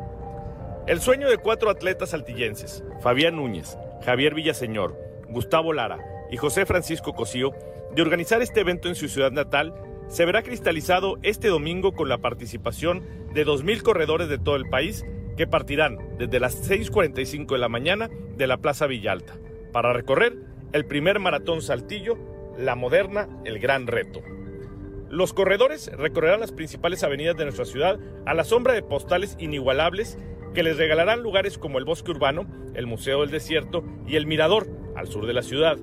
[0.87, 4.97] El sueño de cuatro atletas altillenses, Fabián Núñez, Javier Villaseñor,
[5.27, 5.99] Gustavo Lara
[6.31, 7.53] y José Francisco Cosío,
[7.93, 9.73] de organizar este evento en su ciudad natal,
[10.09, 13.03] se verá cristalizado este domingo con la participación
[13.33, 15.05] de 2.000 corredores de todo el país
[15.37, 19.35] que partirán desde las 6.45 de la mañana de la Plaza Villalta
[19.71, 20.35] para recorrer
[20.73, 22.17] el primer maratón Saltillo,
[22.57, 24.21] la moderna El Gran Reto.
[25.09, 30.17] Los corredores recorrerán las principales avenidas de nuestra ciudad a la sombra de postales inigualables
[30.53, 34.67] que les regalarán lugares como el Bosque Urbano, el Museo del Desierto y el Mirador,
[34.95, 35.77] al sur de la ciudad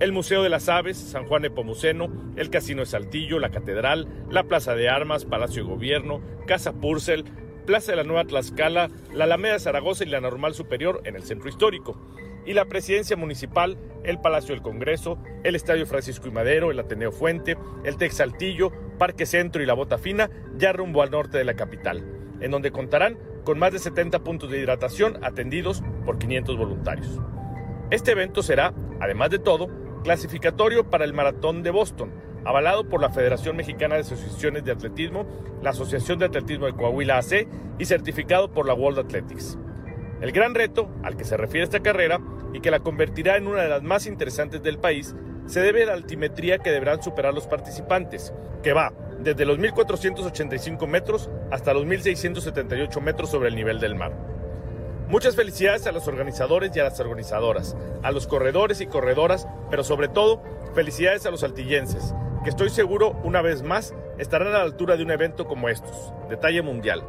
[0.00, 4.06] el Museo de las Aves, San Juan de Pomuceno, el Casino de Saltillo, la Catedral,
[4.30, 7.24] la Plaza de Armas, Palacio de Gobierno, Casa Purcell,
[7.66, 11.24] Plaza de la Nueva Tlaxcala, la Alameda de Zaragoza y la Normal Superior en el
[11.24, 12.00] Centro Histórico,
[12.46, 17.10] y la Presidencia Municipal, el Palacio del Congreso, el Estadio Francisco y Madero, el Ateneo
[17.10, 21.44] Fuente, el Tex Saltillo, Parque Centro y la Bota Fina, ya rumbo al norte de
[21.44, 22.04] la capital,
[22.40, 27.20] en donde contarán con más de 70 puntos de hidratación atendidos por 500 voluntarios.
[27.90, 29.68] Este evento será, además de todo,
[30.02, 32.12] clasificatorio para el Maratón de Boston,
[32.44, 35.26] avalado por la Federación Mexicana de Asociaciones de Atletismo,
[35.62, 37.46] la Asociación de Atletismo de Coahuila AC
[37.78, 39.58] y certificado por la World Athletics.
[40.20, 42.20] El gran reto al que se refiere esta carrera
[42.52, 45.14] y que la convertirá en una de las más interesantes del país
[45.46, 50.86] se debe a la altimetría que deberán superar los participantes, que va desde los 1.485
[50.86, 54.37] metros hasta los 1.678 metros sobre el nivel del mar.
[55.08, 59.82] Muchas felicidades a los organizadores y a las organizadoras, a los corredores y corredoras, pero
[59.82, 60.42] sobre todo
[60.74, 62.14] felicidades a los altillenses,
[62.44, 66.12] que estoy seguro una vez más estarán a la altura de un evento como estos,
[66.28, 67.04] de talla mundial,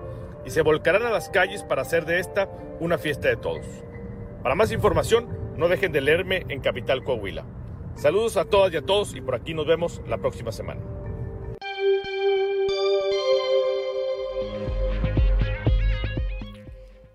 [0.46, 2.48] y se volcarán a las calles para hacer de esta
[2.80, 3.66] una fiesta de todos.
[4.44, 5.28] Para más información,
[5.58, 7.44] no dejen de leerme en Capital Coahuila.
[7.96, 10.80] Saludos a todas y a todos y por aquí nos vemos la próxima semana.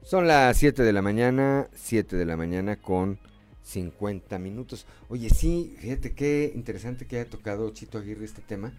[0.05, 3.19] Son las 7 de la mañana, 7 de la mañana con
[3.63, 4.87] 50 minutos.
[5.09, 8.75] Oye, sí, fíjate qué interesante que haya tocado Chito Aguirre este tema.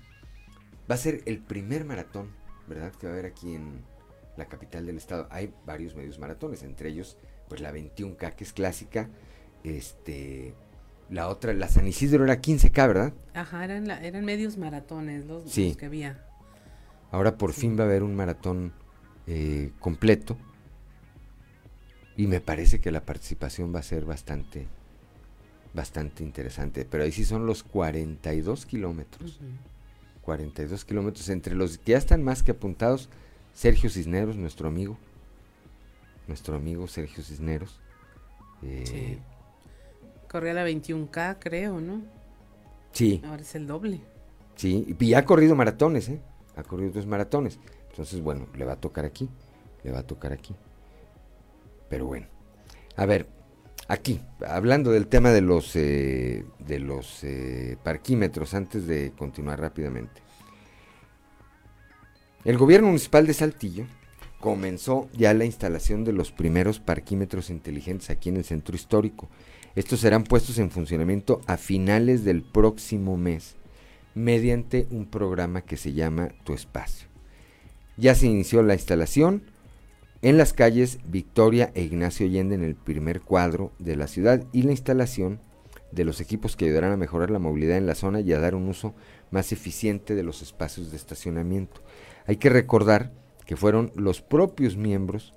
[0.90, 2.30] Va a ser el primer maratón,
[2.68, 2.92] ¿verdad?
[2.92, 3.82] Que va a haber aquí en
[4.38, 5.28] la capital del estado.
[5.32, 7.18] Hay varios medios maratones, entre ellos,
[7.50, 9.10] pues la 21K, que es clásica.
[9.64, 10.54] Este,
[11.10, 13.14] la otra, la San Isidro era 15K, ¿verdad?
[13.34, 16.24] Ajá, eran, eran medios maratones los, que había.
[17.10, 18.74] Ahora por fin va a haber un maratón
[19.26, 20.38] eh, completo
[22.18, 24.68] y me parece que la participación va a ser bastante,
[25.74, 26.86] bastante interesante.
[26.86, 29.40] Pero ahí sí son los 42 kilómetros.
[30.22, 33.10] 42 kilómetros entre los que ya están más que apuntados.
[33.54, 34.98] Sergio Cisneros, nuestro amigo.
[36.28, 37.80] Nuestro amigo Sergio Cisneros.
[38.64, 39.20] Eh, sí.
[40.30, 42.02] Corría la 21K, creo, ¿no?
[42.92, 43.22] Sí.
[43.26, 44.02] Ahora es el doble.
[44.56, 46.20] Sí, y ha corrido maratones, ¿eh?
[46.56, 47.60] Ha corrido dos maratones.
[47.90, 49.30] Entonces, bueno, le va a tocar aquí.
[49.84, 50.56] Le va a tocar aquí.
[51.90, 52.28] Pero bueno.
[52.96, 53.28] A ver,
[53.88, 60.22] aquí, hablando del tema de los, eh, de los eh, parquímetros, antes de continuar rápidamente.
[62.44, 63.86] El gobierno municipal de Saltillo
[64.40, 69.28] comenzó ya la instalación de los primeros parquímetros inteligentes aquí en el centro histórico.
[69.76, 73.56] Estos serán puestos en funcionamiento a finales del próximo mes
[74.14, 77.08] mediante un programa que se llama Tu Espacio.
[77.98, 79.44] Ya se inició la instalación,
[80.26, 84.64] en las calles Victoria e Ignacio Allende en el primer cuadro de la ciudad y
[84.64, 85.40] la instalación
[85.92, 88.56] de los equipos que ayudarán a mejorar la movilidad en la zona y a dar
[88.56, 88.96] un uso
[89.30, 91.80] más eficiente de los espacios de estacionamiento.
[92.26, 93.12] Hay que recordar
[93.46, 95.36] que fueron los propios miembros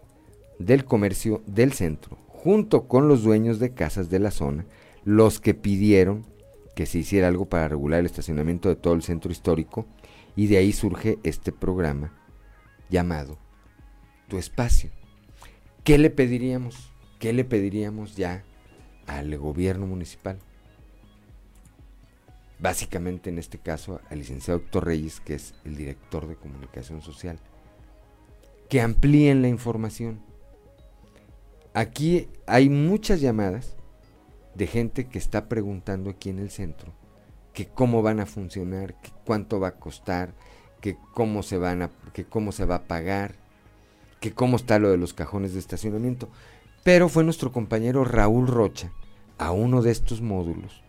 [0.59, 4.65] del comercio del centro, junto con los dueños de casas de la zona,
[5.05, 6.25] los que pidieron
[6.75, 9.85] que se hiciera algo para regular el estacionamiento de todo el centro histórico
[10.35, 12.15] y de ahí surge este programa
[12.89, 13.37] llamado
[14.29, 14.91] tu espacio.
[15.85, 16.93] ¿Qué le pediríamos?
[17.19, 18.45] ¿Qué le pediríamos ya
[19.07, 20.39] al gobierno municipal?
[22.61, 27.39] Básicamente en este caso al licenciado Héctor Reyes, que es el director de comunicación social,
[28.69, 30.21] que amplíen la información.
[31.75, 33.77] Aquí hay muchas llamadas
[34.55, 36.93] de gente que está preguntando aquí en el centro
[37.59, 40.33] que cómo van a funcionar, que cuánto va a costar,
[40.81, 43.35] que cómo se van a, que cómo se va a pagar,
[44.21, 46.29] que cómo está lo de los cajones de estacionamiento.
[46.85, 48.93] Pero fue nuestro compañero Raúl Rocha
[49.37, 50.83] a uno de estos módulos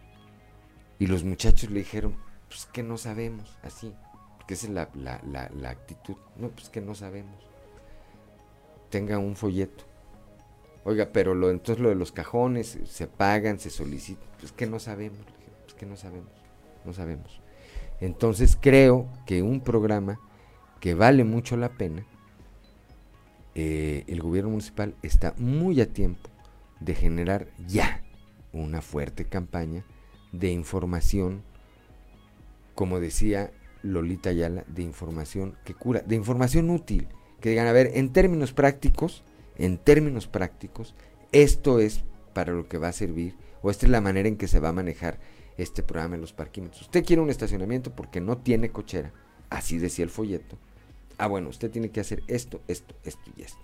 [0.98, 2.16] y los muchachos le dijeron,
[2.48, 3.94] pues que no sabemos, así,
[4.38, 4.90] porque esa es la,
[5.24, 7.36] la actitud, no, pues que no sabemos.
[8.90, 9.90] Tenga un folleto.
[10.84, 14.80] Oiga, pero lo, entonces lo de los cajones se pagan, se solicitan, pues que no
[14.80, 15.20] sabemos,
[15.66, 16.32] pues que no sabemos,
[16.86, 17.42] no sabemos.
[18.00, 20.20] Entonces creo que un programa
[20.80, 22.06] que vale mucho la pena,
[23.62, 26.30] eh, el gobierno municipal está muy a tiempo
[26.80, 28.02] de generar ya
[28.54, 29.84] una fuerte campaña
[30.32, 31.44] de información,
[32.74, 33.52] como decía
[33.84, 37.10] Lolita Ayala, de información que cura, de información útil,
[37.42, 39.26] que digan, a ver, en términos prácticos,
[39.58, 40.96] en términos prácticos,
[41.34, 44.48] esto es para lo que va a servir, o esta es la manera en que
[44.48, 45.20] se va a manejar
[45.58, 46.84] este programa en los parquímetros.
[46.84, 49.12] Usted quiere un estacionamiento porque no tiene cochera,
[49.50, 50.58] así decía el folleto.
[51.20, 53.60] Ah, bueno, usted tiene que hacer esto, esto, esto y esto.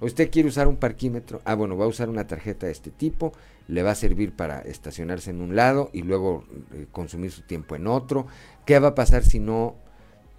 [0.00, 3.32] Usted quiere usar un parquímetro, ah, bueno, va a usar una tarjeta de este tipo,
[3.68, 7.76] le va a servir para estacionarse en un lado y luego eh, consumir su tiempo
[7.76, 8.26] en otro.
[8.66, 9.76] ¿Qué va a pasar si no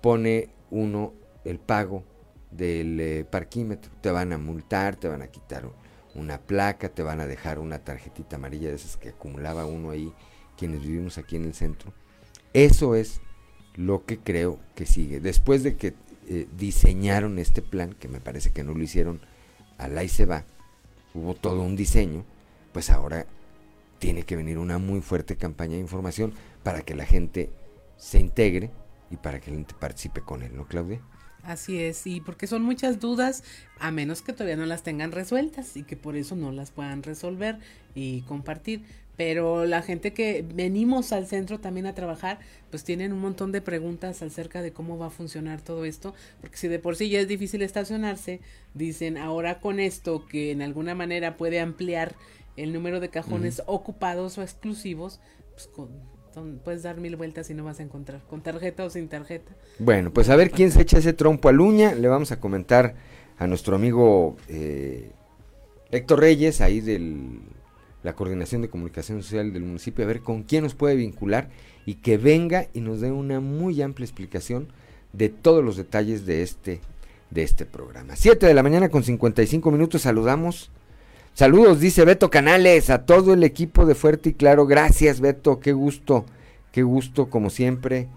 [0.01, 1.13] pone uno
[1.45, 2.03] el pago
[2.51, 3.91] del eh, parquímetro?
[4.01, 5.69] Te van a multar, te van a quitar
[6.15, 10.13] una placa, te van a dejar una tarjetita amarilla de esas que acumulaba uno ahí
[10.57, 11.93] quienes vivimos aquí en el centro.
[12.53, 13.21] Eso es
[13.75, 15.19] lo que creo que sigue.
[15.19, 15.93] Después de que
[16.27, 19.21] eh, diseñaron este plan, que me parece que no lo hicieron
[19.77, 20.45] al ahí se va,
[21.13, 22.23] hubo todo un diseño,
[22.71, 23.25] pues ahora
[23.99, 26.33] tiene que venir una muy fuerte campaña de información
[26.63, 27.49] para que la gente
[27.97, 28.71] se integre
[29.11, 31.01] y para que la gente participe con él, ¿no, Claudia?
[31.43, 33.43] Así es, y porque son muchas dudas,
[33.79, 37.03] a menos que todavía no las tengan resueltas y que por eso no las puedan
[37.03, 37.59] resolver
[37.93, 38.83] y compartir
[39.17, 42.39] pero la gente que venimos al centro también a trabajar,
[42.69, 46.57] pues tienen un montón de preguntas acerca de cómo va a funcionar todo esto, porque
[46.57, 48.41] si de por sí ya es difícil estacionarse,
[48.73, 52.15] dicen ahora con esto que en alguna manera puede ampliar
[52.57, 55.19] el número de cajones ocupados o exclusivos,
[55.53, 55.69] pues
[56.63, 59.53] puedes dar mil vueltas y no vas a encontrar, con tarjeta o sin tarjeta.
[59.79, 62.95] Bueno, pues a ver quién se echa ese trompo a luña, le vamos a comentar
[63.37, 65.11] a nuestro amigo eh,
[65.91, 67.39] Héctor Reyes, ahí del
[68.05, 71.49] la Coordinación de Comunicación Social del municipio, a ver con quién nos puede vincular
[71.87, 74.67] y que venga y nos dé una muy amplia explicación
[75.11, 76.81] de todos los detalles de este,
[77.31, 78.15] de este programa.
[78.15, 80.69] 7 de la mañana con 55 minutos, saludamos.
[81.33, 84.67] Saludos, dice Beto Canales, a todo el equipo de Fuerte y Claro.
[84.67, 86.25] Gracias, Beto, qué gusto,
[86.71, 88.07] qué gusto, como siempre,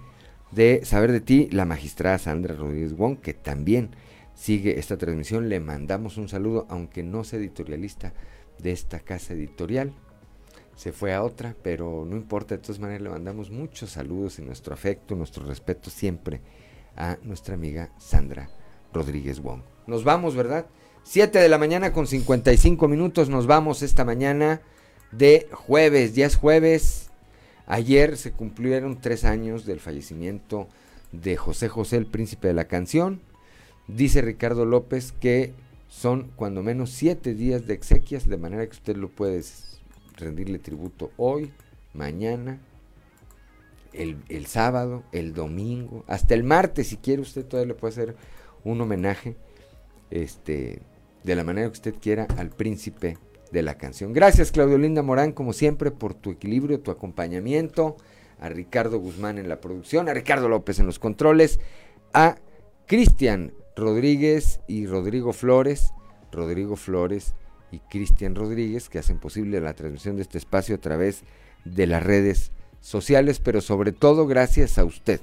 [0.52, 3.88] de saber de ti, la magistrada Sandra Rodríguez Wong, que también
[4.34, 5.48] sigue esta transmisión.
[5.48, 8.12] Le mandamos un saludo, aunque no sea editorialista
[8.58, 9.92] de esta casa editorial.
[10.76, 14.42] Se fue a otra, pero no importa, de todas maneras le mandamos muchos saludos y
[14.42, 16.40] nuestro afecto, nuestro respeto siempre
[16.96, 18.48] a nuestra amiga Sandra
[18.92, 19.62] Rodríguez Wong.
[19.86, 20.66] Nos vamos, ¿verdad?
[21.02, 24.60] 7 de la mañana con 55 minutos, nos vamos esta mañana
[25.10, 27.10] de jueves, ya es jueves.
[27.66, 30.68] Ayer se cumplieron tres años del fallecimiento
[31.12, 33.20] de José José, el príncipe de la canción.
[33.86, 35.54] Dice Ricardo López que
[35.88, 39.42] son cuando menos siete días de exequias, de manera que usted lo puede
[40.16, 41.52] rendirle tributo hoy,
[41.94, 42.60] mañana,
[43.92, 48.16] el, sábado, el domingo, hasta el martes, si quiere usted todavía le puede hacer
[48.64, 49.36] un homenaje,
[50.10, 50.80] este,
[51.24, 53.18] de la manera que usted quiera al príncipe
[53.50, 54.12] de la canción.
[54.12, 57.96] Gracias Claudio Linda Morán, como siempre, por tu equilibrio, tu acompañamiento,
[58.40, 61.58] a Ricardo Guzmán en la producción, a Ricardo López en los controles,
[62.12, 62.36] a
[62.86, 65.92] Cristian Rodríguez y Rodrigo Flores,
[66.32, 67.34] Rodrigo Flores
[67.70, 71.22] y Cristian Rodríguez, que hacen posible la transmisión de este espacio a través
[71.64, 72.50] de las redes
[72.80, 75.20] sociales, pero sobre todo gracias a usted,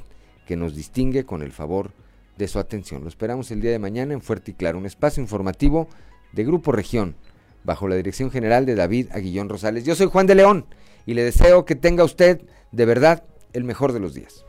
[0.47, 1.91] que nos distingue con el favor
[2.37, 3.03] de su atención.
[3.03, 5.87] Lo esperamos el día de mañana en Fuerte y Claro, un espacio informativo
[6.31, 7.15] de Grupo Región,
[7.63, 9.85] bajo la dirección general de David Aguillón Rosales.
[9.85, 10.65] Yo soy Juan de León
[11.05, 12.41] y le deseo que tenga usted
[12.71, 13.23] de verdad
[13.53, 14.45] el mejor de los días.